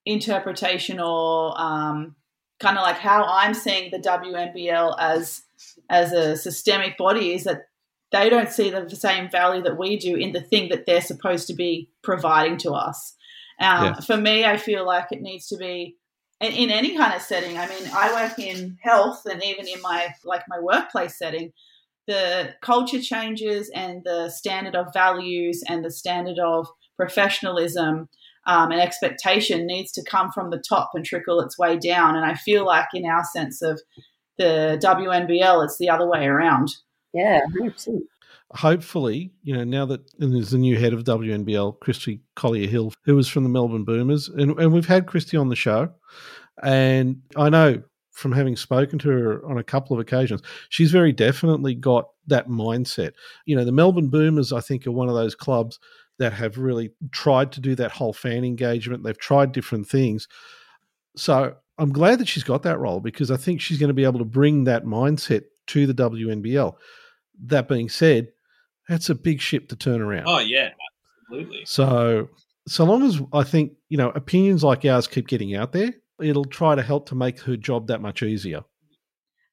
interpretation 0.07 1.00
or 1.00 1.55
um, 1.61 2.14
kind 2.61 2.78
of 2.78 2.82
like 2.82 2.98
how 2.98 3.24
I'm 3.24 3.55
seeing 3.55 3.90
the 3.90 3.98
WNBL 3.98 4.96
as 4.98 5.42
as 5.90 6.12
a 6.12 6.36
systemic 6.36 6.96
body 6.96 7.32
is 7.32 7.44
that 7.44 7.68
they 8.12 8.28
don't 8.28 8.50
see 8.50 8.70
the 8.70 8.88
same 8.90 9.30
value 9.30 9.62
that 9.62 9.78
we 9.78 9.96
do 9.96 10.14
in 10.14 10.32
the 10.32 10.40
thing 10.40 10.68
that 10.68 10.86
they're 10.86 11.00
supposed 11.00 11.48
to 11.48 11.55
be 11.55 11.90
providing 12.02 12.57
to 12.59 12.72
us. 12.72 13.16
Um, 13.61 13.84
yeah. 13.84 14.00
For 14.00 14.16
me, 14.16 14.44
I 14.44 14.57
feel 14.57 14.86
like 14.86 15.09
it 15.11 15.20
needs 15.20 15.48
to 15.48 15.57
be 15.57 15.96
in, 16.40 16.52
in 16.52 16.70
any 16.70 16.96
kind 16.96 17.14
of 17.14 17.22
setting. 17.22 17.59
I 17.59 17.66
mean, 17.66 17.88
I 17.92 18.12
work 18.12 18.38
in 18.38 18.78
health, 18.82 19.22
and 19.26 19.42
even 19.42 19.66
in 19.66 19.80
my 19.82 20.14
like 20.24 20.42
my 20.48 20.61
workplace 20.61 21.18
setting, 21.18 21.52
the 22.07 22.55
culture 22.62 23.00
changes 23.00 23.70
and 23.74 24.02
the 24.05 24.28
standard 24.28 24.76
of 24.76 24.92
values 24.92 25.62
and 25.68 25.84
the 25.84 25.90
standard 25.90 26.38
of 26.38 26.68
professionalism 26.96 28.09
um, 28.47 28.70
and 28.70 28.80
expectation 28.80 29.66
needs 29.66 29.92
to 29.92 30.05
come 30.05 30.30
from 30.30 30.51
the 30.51 30.62
top 30.66 30.90
and 30.95 31.05
trickle 31.05 31.40
its 31.40 31.59
way 31.59 31.78
down. 31.78 32.16
And 32.16 32.24
I 32.24 32.34
feel 32.34 32.66
like 32.66 32.88
in 32.95 33.07
our 33.07 33.24
sense 33.24 33.62
of 33.62 33.80
the 34.38 34.78
WNBL, 34.82 35.64
it's 35.64 35.78
the 35.78 35.90
other 35.90 36.09
way 36.09 36.26
around. 36.26 36.70
Yeah, 37.12 37.40
100%. 37.61 38.01
Hopefully, 38.51 39.32
you 39.42 39.57
know, 39.57 39.64
now 39.64 39.86
that 39.86 40.03
there's 40.18 40.53
a 40.53 40.59
new 40.59 40.78
head 40.78 40.92
of 40.92 41.05
WNBL, 41.05 41.80
Christy 41.80 42.20
Collier 42.36 42.68
Hill, 42.68 42.92
who 43.05 43.16
was 43.16 43.28
from 43.28 43.42
the 43.42 43.49
Melbourne 43.49 43.84
Boomers, 43.84 44.28
and, 44.28 44.59
and 44.59 44.72
we've 44.72 44.86
had 44.86 45.07
Christy 45.07 45.36
on 45.36 45.49
the 45.49 45.57
show. 45.57 45.92
And 46.62 47.22
I 47.36 47.49
know 47.49 47.82
from 48.12 48.30
having 48.30 48.55
spoken 48.55 48.99
to 49.01 49.09
her 49.09 49.45
on 49.45 49.59
a 49.59 49.64
couple 49.64 49.95
of 49.95 50.01
occasions, 50.01 50.40
she's 50.68 50.92
very 50.92 51.12
definitely 51.12 51.74
got 51.74 52.11
that 52.28 52.49
mindset. 52.49 53.12
You 53.45 53.57
know, 53.57 53.64
the 53.64 53.72
Melbourne 53.72 54.09
Boomers, 54.09 54.53
I 54.53 54.61
think, 54.61 54.86
are 54.86 54.92
one 54.92 55.09
of 55.09 55.14
those 55.14 55.34
clubs 55.34 55.80
that 56.18 56.32
have 56.32 56.58
really 56.58 56.92
tried 57.10 57.52
to 57.52 57.60
do 57.60 57.74
that 57.74 57.92
whole 57.92 58.12
fan 58.12 58.44
engagement. 58.44 59.02
They've 59.02 59.18
tried 59.18 59.52
different 59.52 59.88
things. 59.88 60.28
So 61.16 61.54
I'm 61.78 61.92
glad 61.92 62.18
that 62.20 62.28
she's 62.28 62.44
got 62.44 62.62
that 62.62 62.78
role 62.78 63.00
because 63.00 63.30
I 63.30 63.36
think 63.36 63.60
she's 63.60 63.78
going 63.78 63.88
to 63.88 63.94
be 63.94 64.04
able 64.04 64.20
to 64.20 64.24
bring 64.24 64.64
that 64.64 64.84
mindset 64.84 65.44
to 65.68 65.86
the 65.86 65.94
WNBL. 65.94 66.74
That 67.46 67.68
being 67.68 67.88
said, 67.88 68.28
that's 68.88 69.10
a 69.10 69.14
big 69.14 69.40
ship 69.40 69.68
to 69.68 69.76
turn 69.76 70.00
around. 70.00 70.24
Oh 70.26 70.38
yeah, 70.38 70.70
absolutely. 71.22 71.62
So 71.64 72.28
so 72.66 72.84
long 72.84 73.02
as 73.04 73.20
I 73.32 73.42
think, 73.42 73.72
you 73.88 73.96
know, 73.96 74.10
opinions 74.10 74.62
like 74.62 74.84
ours 74.84 75.06
keep 75.06 75.26
getting 75.26 75.54
out 75.54 75.72
there, 75.72 75.94
it'll 76.20 76.44
try 76.44 76.74
to 76.74 76.82
help 76.82 77.08
to 77.08 77.14
make 77.14 77.40
her 77.40 77.56
job 77.56 77.88
that 77.88 78.00
much 78.00 78.22
easier. 78.22 78.62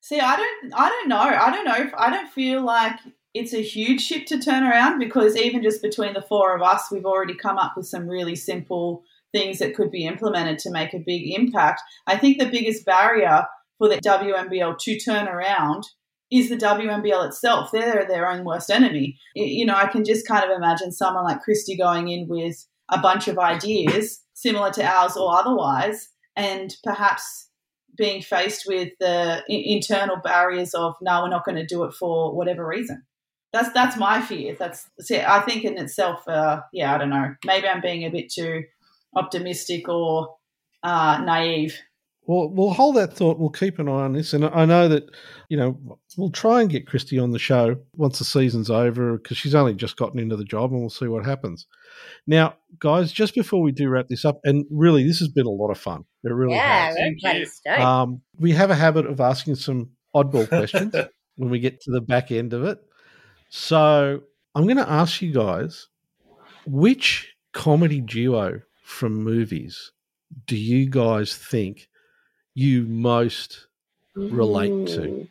See, 0.01 0.19
I 0.19 0.35
don't 0.35 0.73
I 0.73 0.89
don't 0.89 1.09
know. 1.09 1.17
I 1.17 1.51
don't 1.51 1.65
know 1.65 1.77
if 1.77 1.93
I 1.95 2.09
don't 2.09 2.31
feel 2.31 2.63
like 2.63 2.99
it's 3.33 3.53
a 3.53 3.61
huge 3.61 4.01
ship 4.01 4.25
to 4.27 4.39
turn 4.39 4.63
around 4.63 4.99
because 4.99 5.37
even 5.37 5.63
just 5.63 5.81
between 5.81 6.13
the 6.13 6.21
four 6.21 6.55
of 6.55 6.61
us, 6.61 6.89
we've 6.91 7.05
already 7.05 7.35
come 7.35 7.57
up 7.57 7.73
with 7.77 7.87
some 7.87 8.07
really 8.07 8.35
simple 8.35 9.03
things 9.31 9.59
that 9.59 9.75
could 9.75 9.91
be 9.91 10.05
implemented 10.05 10.59
to 10.59 10.71
make 10.71 10.93
a 10.93 10.99
big 10.99 11.31
impact. 11.33 11.81
I 12.07 12.17
think 12.17 12.37
the 12.37 12.49
biggest 12.49 12.85
barrier 12.85 13.45
for 13.77 13.87
the 13.87 13.97
WNBL 13.97 14.77
to 14.77 14.99
turn 14.99 15.27
around 15.27 15.85
is 16.29 16.49
the 16.49 16.57
WNBL 16.57 17.27
itself. 17.27 17.71
They're 17.71 18.05
their 18.07 18.29
own 18.29 18.43
worst 18.43 18.69
enemy. 18.69 19.17
You 19.35 19.65
know, 19.65 19.75
I 19.75 19.87
can 19.87 20.03
just 20.03 20.27
kind 20.27 20.43
of 20.43 20.55
imagine 20.55 20.91
someone 20.91 21.23
like 21.23 21.41
Christy 21.41 21.77
going 21.77 22.09
in 22.09 22.27
with 22.27 22.65
a 22.89 22.99
bunch 22.99 23.27
of 23.27 23.39
ideas 23.39 24.21
similar 24.33 24.71
to 24.71 24.83
ours 24.83 25.15
or 25.15 25.37
otherwise, 25.37 26.09
and 26.35 26.73
perhaps 26.83 27.49
being 27.97 28.21
faced 28.21 28.65
with 28.65 28.89
the 28.99 29.43
internal 29.47 30.17
barriers 30.17 30.73
of 30.73 30.95
no, 31.01 31.23
we're 31.23 31.29
not 31.29 31.45
going 31.45 31.57
to 31.57 31.65
do 31.65 31.83
it 31.83 31.93
for 31.93 32.35
whatever 32.35 32.65
reason. 32.65 33.03
That's 33.53 33.71
that's 33.73 33.97
my 33.97 34.21
fear. 34.21 34.55
That's, 34.57 34.89
I 35.11 35.41
think 35.41 35.65
in 35.65 35.77
itself. 35.77 36.27
Uh, 36.27 36.61
yeah, 36.71 36.95
I 36.95 36.97
don't 36.97 37.09
know. 37.09 37.35
Maybe 37.45 37.67
I'm 37.67 37.81
being 37.81 38.05
a 38.05 38.09
bit 38.09 38.31
too 38.31 38.63
optimistic 39.15 39.89
or 39.89 40.35
uh, 40.83 41.21
naive. 41.23 41.77
Well, 42.27 42.49
we'll 42.49 42.73
hold 42.73 42.97
that 42.97 43.13
thought. 43.13 43.39
We'll 43.39 43.49
keep 43.49 43.79
an 43.79 43.89
eye 43.89 44.03
on 44.03 44.13
this, 44.13 44.33
and 44.33 44.45
I 44.45 44.65
know 44.65 44.87
that 44.87 45.03
you 45.49 45.57
know 45.57 45.97
we'll 46.17 46.29
try 46.29 46.61
and 46.61 46.69
get 46.69 46.87
Christy 46.87 47.17
on 47.17 47.31
the 47.31 47.39
show 47.39 47.77
once 47.95 48.19
the 48.19 48.25
season's 48.25 48.69
over 48.69 49.17
because 49.17 49.37
she's 49.37 49.55
only 49.55 49.73
just 49.73 49.97
gotten 49.97 50.19
into 50.19 50.37
the 50.37 50.45
job, 50.45 50.71
and 50.71 50.79
we'll 50.79 50.89
see 50.89 51.07
what 51.07 51.25
happens. 51.25 51.65
Now, 52.27 52.55
guys, 52.79 53.11
just 53.11 53.33
before 53.33 53.61
we 53.61 53.71
do 53.71 53.89
wrap 53.89 54.07
this 54.07 54.23
up, 54.23 54.39
and 54.43 54.65
really, 54.69 55.03
this 55.03 55.19
has 55.19 55.29
been 55.29 55.47
a 55.47 55.51
lot 55.51 55.71
of 55.71 55.79
fun. 55.79 56.05
It 56.23 56.29
really 56.29 56.53
yeah, 56.53 56.93
has. 57.25 57.61
Um, 57.67 58.21
we 58.37 58.51
have 58.51 58.69
a 58.69 58.75
habit 58.75 59.07
of 59.07 59.19
asking 59.19 59.55
some 59.55 59.89
oddball 60.15 60.47
questions 60.47 60.95
when 61.37 61.49
we 61.49 61.59
get 61.59 61.81
to 61.81 61.91
the 61.91 62.01
back 62.01 62.31
end 62.31 62.53
of 62.53 62.63
it. 62.63 62.77
So 63.53 64.21
I'm 64.55 64.63
going 64.63 64.77
to 64.77 64.89
ask 64.89 65.21
you 65.21 65.33
guys 65.33 65.89
which 66.65 67.35
comedy 67.51 67.99
duo 67.99 68.61
from 68.81 69.25
movies 69.25 69.91
do 70.47 70.55
you 70.55 70.89
guys 70.89 71.35
think 71.35 71.89
you 72.53 72.83
most 72.83 73.67
relate 74.15 74.87
to? 74.87 75.27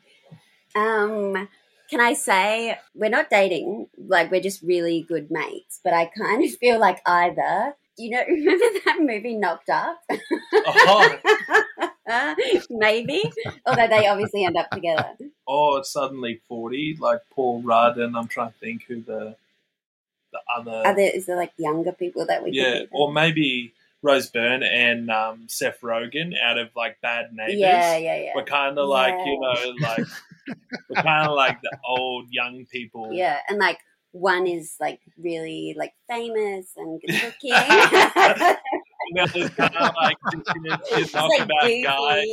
Um, 0.74 1.48
can 1.88 2.00
I 2.02 2.12
say 2.12 2.78
we're 2.94 3.08
not 3.08 3.30
dating? 3.30 3.86
Like 3.96 4.30
we're 4.30 4.42
just 4.42 4.60
really 4.60 5.06
good 5.08 5.28
mates. 5.30 5.80
But 5.82 5.94
I 5.94 6.04
kind 6.04 6.44
of 6.44 6.50
feel 6.56 6.78
like 6.78 7.00
either. 7.06 7.74
Do 7.96 8.04
you 8.04 8.10
know, 8.10 8.22
remember 8.28 8.80
that 8.84 8.98
movie 9.00 9.36
Knocked 9.36 9.70
Up? 9.70 9.98
Oh. 10.52 11.88
Maybe, 12.70 13.22
although 13.66 13.88
they 13.88 14.06
obviously 14.06 14.44
end 14.44 14.56
up 14.56 14.70
together. 14.70 15.16
Or 15.46 15.84
suddenly 15.84 16.40
forty, 16.48 16.96
like 16.98 17.20
Paul 17.30 17.62
Rudd, 17.62 17.98
and 17.98 18.16
I'm 18.16 18.28
trying 18.28 18.52
to 18.52 18.58
think 18.58 18.84
who 18.84 19.02
the 19.02 19.36
the 20.32 20.38
other. 20.56 20.82
Are 20.86 20.94
there, 20.94 21.10
is 21.14 21.26
there 21.26 21.36
like 21.36 21.52
younger 21.56 21.92
people 21.92 22.26
that 22.26 22.42
we? 22.42 22.52
Yeah, 22.52 22.82
or 22.92 23.12
maybe 23.12 23.72
Rose 24.02 24.30
Byrne 24.30 24.62
and 24.62 25.10
um, 25.10 25.46
Seth 25.48 25.80
Rogen 25.80 26.32
out 26.42 26.58
of 26.58 26.68
like 26.74 27.00
Bad 27.00 27.32
Neighbors. 27.32 27.58
Yeah, 27.58 27.96
yeah, 27.96 28.20
yeah. 28.20 28.32
We're 28.34 28.44
kind 28.44 28.78
of 28.78 28.88
like 28.88 29.14
you 29.24 29.40
know 29.40 29.74
like 29.80 30.06
we're 30.88 31.02
kind 31.02 31.28
of 31.28 31.34
like 31.34 31.60
the 31.62 31.76
old 31.86 32.26
young 32.30 32.66
people. 32.66 33.12
Yeah, 33.12 33.38
and 33.48 33.58
like 33.58 33.78
one 34.12 34.46
is 34.46 34.74
like 34.80 35.00
really 35.18 35.74
like 35.78 35.92
famous 36.08 36.72
and 36.76 37.00
good 37.00 37.22
looking. 37.22 37.52
the 39.12 39.20
other's 39.20 39.50
kind 39.50 39.76
of 39.76 39.94
like 40.00 40.16
just, 40.32 41.14
like 41.14 41.84
guy. 41.84 42.24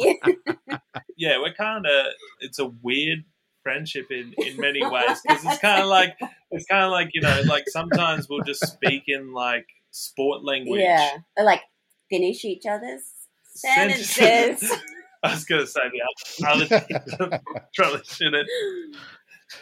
yeah, 1.17 1.39
we're 1.39 1.53
kind 1.53 1.85
of 1.85 2.05
it's 2.39 2.59
a 2.59 2.67
weird 2.81 3.23
friendship 3.63 4.05
in 4.11 4.33
in 4.37 4.57
many 4.61 4.85
ways 4.85 5.19
because 5.23 5.43
it's 5.45 5.59
kind 5.59 5.81
of 5.81 5.89
like 5.89 6.17
it's 6.51 6.65
kind 6.65 6.85
of 6.85 6.91
like 6.91 7.09
you 7.13 7.21
know 7.21 7.41
like 7.47 7.65
sometimes 7.67 8.27
we'll 8.29 8.43
just 8.43 8.65
speak 8.65 9.03
in 9.07 9.33
like 9.33 9.67
sport 9.91 10.43
language. 10.43 10.81
Yeah, 10.81 11.17
or 11.37 11.43
like 11.43 11.61
finish 12.09 12.45
each 12.45 12.65
other's 12.65 13.03
sentences. 13.43 14.71
I 15.23 15.33
was 15.33 15.45
going 15.45 15.61
to 15.61 15.67
say 15.67 15.81
the 15.91 16.47
other 16.47 17.41
probably 17.75 18.01
shouldn't. 18.03 18.47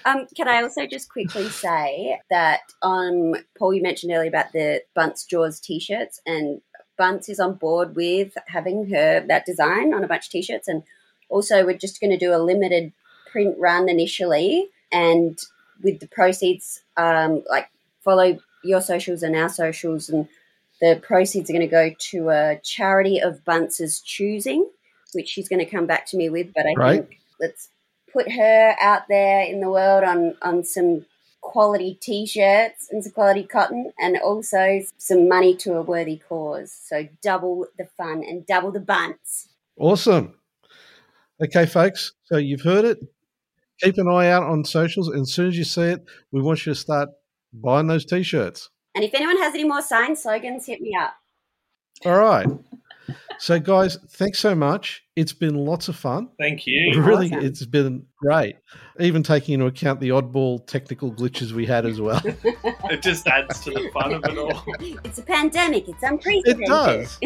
Um, 0.03 0.27
can 0.35 0.47
I 0.47 0.61
also 0.61 0.85
just 0.85 1.09
quickly 1.09 1.47
say 1.49 2.19
that 2.29 2.61
um, 2.81 3.35
Paul, 3.57 3.73
you 3.73 3.81
mentioned 3.81 4.11
earlier 4.11 4.27
about 4.27 4.51
the 4.51 4.81
Bunts 4.95 5.25
Jaws 5.25 5.59
t-shirts, 5.59 6.19
and 6.25 6.61
Bunts 6.97 7.29
is 7.29 7.39
on 7.39 7.55
board 7.55 7.95
with 7.95 8.37
having 8.47 8.89
her 8.89 9.25
that 9.27 9.45
design 9.45 9.93
on 9.93 10.03
a 10.03 10.07
bunch 10.07 10.25
of 10.25 10.31
t-shirts, 10.31 10.67
and 10.67 10.83
also 11.29 11.65
we're 11.65 11.77
just 11.77 11.99
going 11.99 12.11
to 12.11 12.17
do 12.17 12.33
a 12.33 12.37
limited 12.37 12.91
print 13.31 13.55
run 13.59 13.89
initially, 13.89 14.69
and 14.91 15.39
with 15.83 15.99
the 15.99 16.07
proceeds, 16.07 16.83
um, 16.97 17.43
like 17.49 17.69
follow 18.01 18.37
your 18.63 18.81
socials 18.81 19.23
and 19.23 19.35
our 19.35 19.49
socials, 19.49 20.09
and 20.09 20.27
the 20.81 20.99
proceeds 21.01 21.49
are 21.49 21.53
going 21.53 21.61
to 21.61 21.67
go 21.67 21.91
to 21.97 22.29
a 22.29 22.59
charity 22.63 23.19
of 23.19 23.43
Bunts's 23.45 23.99
choosing, 23.99 24.69
which 25.13 25.29
she's 25.29 25.49
going 25.49 25.59
to 25.59 25.65
come 25.65 25.85
back 25.85 26.05
to 26.07 26.17
me 26.17 26.29
with. 26.29 26.53
But 26.53 26.65
I 26.65 26.73
right. 26.73 27.07
think 27.07 27.19
let's 27.39 27.69
put 28.11 28.31
her 28.31 28.75
out 28.79 29.07
there 29.09 29.43
in 29.43 29.59
the 29.59 29.69
world 29.69 30.03
on 30.03 30.35
on 30.41 30.63
some 30.63 31.05
quality 31.45 31.97
t-shirts 32.01 32.89
and 32.91 33.03
some 33.03 33.13
quality 33.13 33.43
cotton 33.43 33.91
and 33.99 34.17
also 34.17 34.81
some 34.97 35.29
money 35.29 35.55
to 35.55 35.73
a 35.75 35.81
worthy 35.81 36.19
cause 36.27 36.71
so 36.71 37.07
double 37.21 37.65
the 37.77 37.85
fun 37.97 38.23
and 38.27 38.45
double 38.45 38.71
the 38.71 38.79
bunts 38.79 39.49
awesome 39.77 40.33
okay 41.41 41.65
folks 41.65 42.13
so 42.23 42.35
you've 42.35 42.61
heard 42.61 42.83
it 42.83 42.97
keep 43.79 43.97
an 43.97 44.09
eye 44.09 44.29
out 44.29 44.43
on 44.43 44.65
socials 44.65 45.07
and 45.07 45.21
as 45.21 45.31
soon 45.31 45.47
as 45.47 45.57
you 45.57 45.63
see 45.63 45.83
it 45.83 46.03
we 46.31 46.41
want 46.41 46.65
you 46.65 46.73
to 46.73 46.79
start 46.79 47.09
buying 47.61 47.87
those 47.87 48.05
t-shirts. 48.05 48.69
And 48.93 49.03
if 49.03 49.13
anyone 49.13 49.37
has 49.37 49.53
any 49.53 49.63
more 49.63 49.81
sign 49.81 50.15
slogans, 50.15 50.65
hit 50.65 50.81
me 50.81 50.95
up. 50.99 51.15
All 52.05 52.17
right. 52.17 52.47
So, 53.37 53.59
guys, 53.59 53.97
thanks 54.09 54.39
so 54.39 54.55
much. 54.55 55.03
It's 55.15 55.33
been 55.33 55.55
lots 55.55 55.87
of 55.87 55.95
fun. 55.95 56.29
Thank 56.39 56.65
you. 56.65 57.01
Really, 57.01 57.27
awesome. 57.27 57.45
it's 57.45 57.65
been 57.65 58.05
great. 58.17 58.55
Even 58.99 59.23
taking 59.23 59.55
into 59.55 59.65
account 59.65 59.99
the 59.99 60.09
oddball 60.09 60.65
technical 60.67 61.11
glitches 61.11 61.51
we 61.51 61.65
had 61.65 61.85
as 61.85 61.99
well. 61.99 62.21
it 62.25 63.01
just 63.01 63.27
adds 63.27 63.59
to 63.61 63.71
the 63.71 63.89
fun 63.93 64.13
of 64.13 64.23
it 64.25 64.37
all. 64.37 64.63
It's 65.03 65.19
a 65.19 65.23
pandemic. 65.23 65.89
It's 65.89 66.01
unprecedented. 66.01 66.61
It 66.61 66.67
does. 66.67 67.19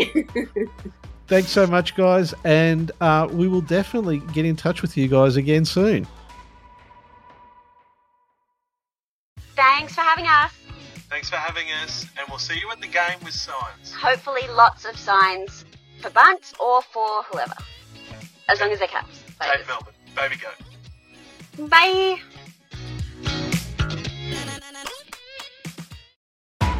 thanks 1.27 1.49
so 1.49 1.67
much, 1.67 1.95
guys. 1.95 2.33
And 2.43 2.91
uh, 3.01 3.27
we 3.31 3.47
will 3.47 3.61
definitely 3.61 4.19
get 4.33 4.45
in 4.45 4.55
touch 4.55 4.81
with 4.81 4.97
you 4.97 5.07
guys 5.07 5.35
again 5.35 5.65
soon. 5.65 6.07
Thanks 9.55 9.93
for 9.93 10.01
having 10.01 10.25
us. 10.25 10.53
Thanks 11.09 11.29
for 11.29 11.37
having 11.37 11.65
us, 11.83 12.05
and 12.19 12.27
we'll 12.29 12.37
see 12.37 12.59
you 12.59 12.69
at 12.71 12.79
the 12.81 12.87
game 12.87 13.17
with 13.23 13.33
signs. 13.33 13.91
Hopefully, 13.91 14.43
lots 14.55 14.85
of 14.85 14.95
signs 14.95 15.65
for 15.99 16.09
Bunts 16.09 16.53
or 16.59 16.81
for 16.81 17.23
whoever. 17.23 17.55
As 18.49 18.59
long 18.59 18.71
as 18.71 18.79
they're 18.79 18.87
caps. 18.87 19.23
Take 19.39 19.67
Melbourne. 19.67 19.93
Baby 20.15 20.35
go. 20.37 21.67
Bye. 21.67 22.19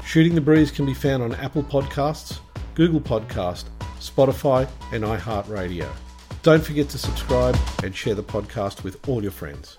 Shooting 0.06 0.34
the 0.34 0.42
Breeze 0.42 0.72
can 0.72 0.86
be 0.86 0.94
found 0.94 1.22
on 1.22 1.36
Apple 1.36 1.62
Podcasts, 1.62 2.40
Google 2.74 3.00
Podcast, 3.00 3.66
Spotify, 4.00 4.68
and 4.92 5.04
iHeartRadio. 5.04 5.88
Don't 6.42 6.64
forget 6.64 6.90
to 6.90 6.98
subscribe 6.98 7.58
and 7.84 7.96
share 7.96 8.16
the 8.16 8.24
podcast 8.24 8.84
with 8.84 9.08
all 9.08 9.22
your 9.22 9.32
friends. 9.32 9.78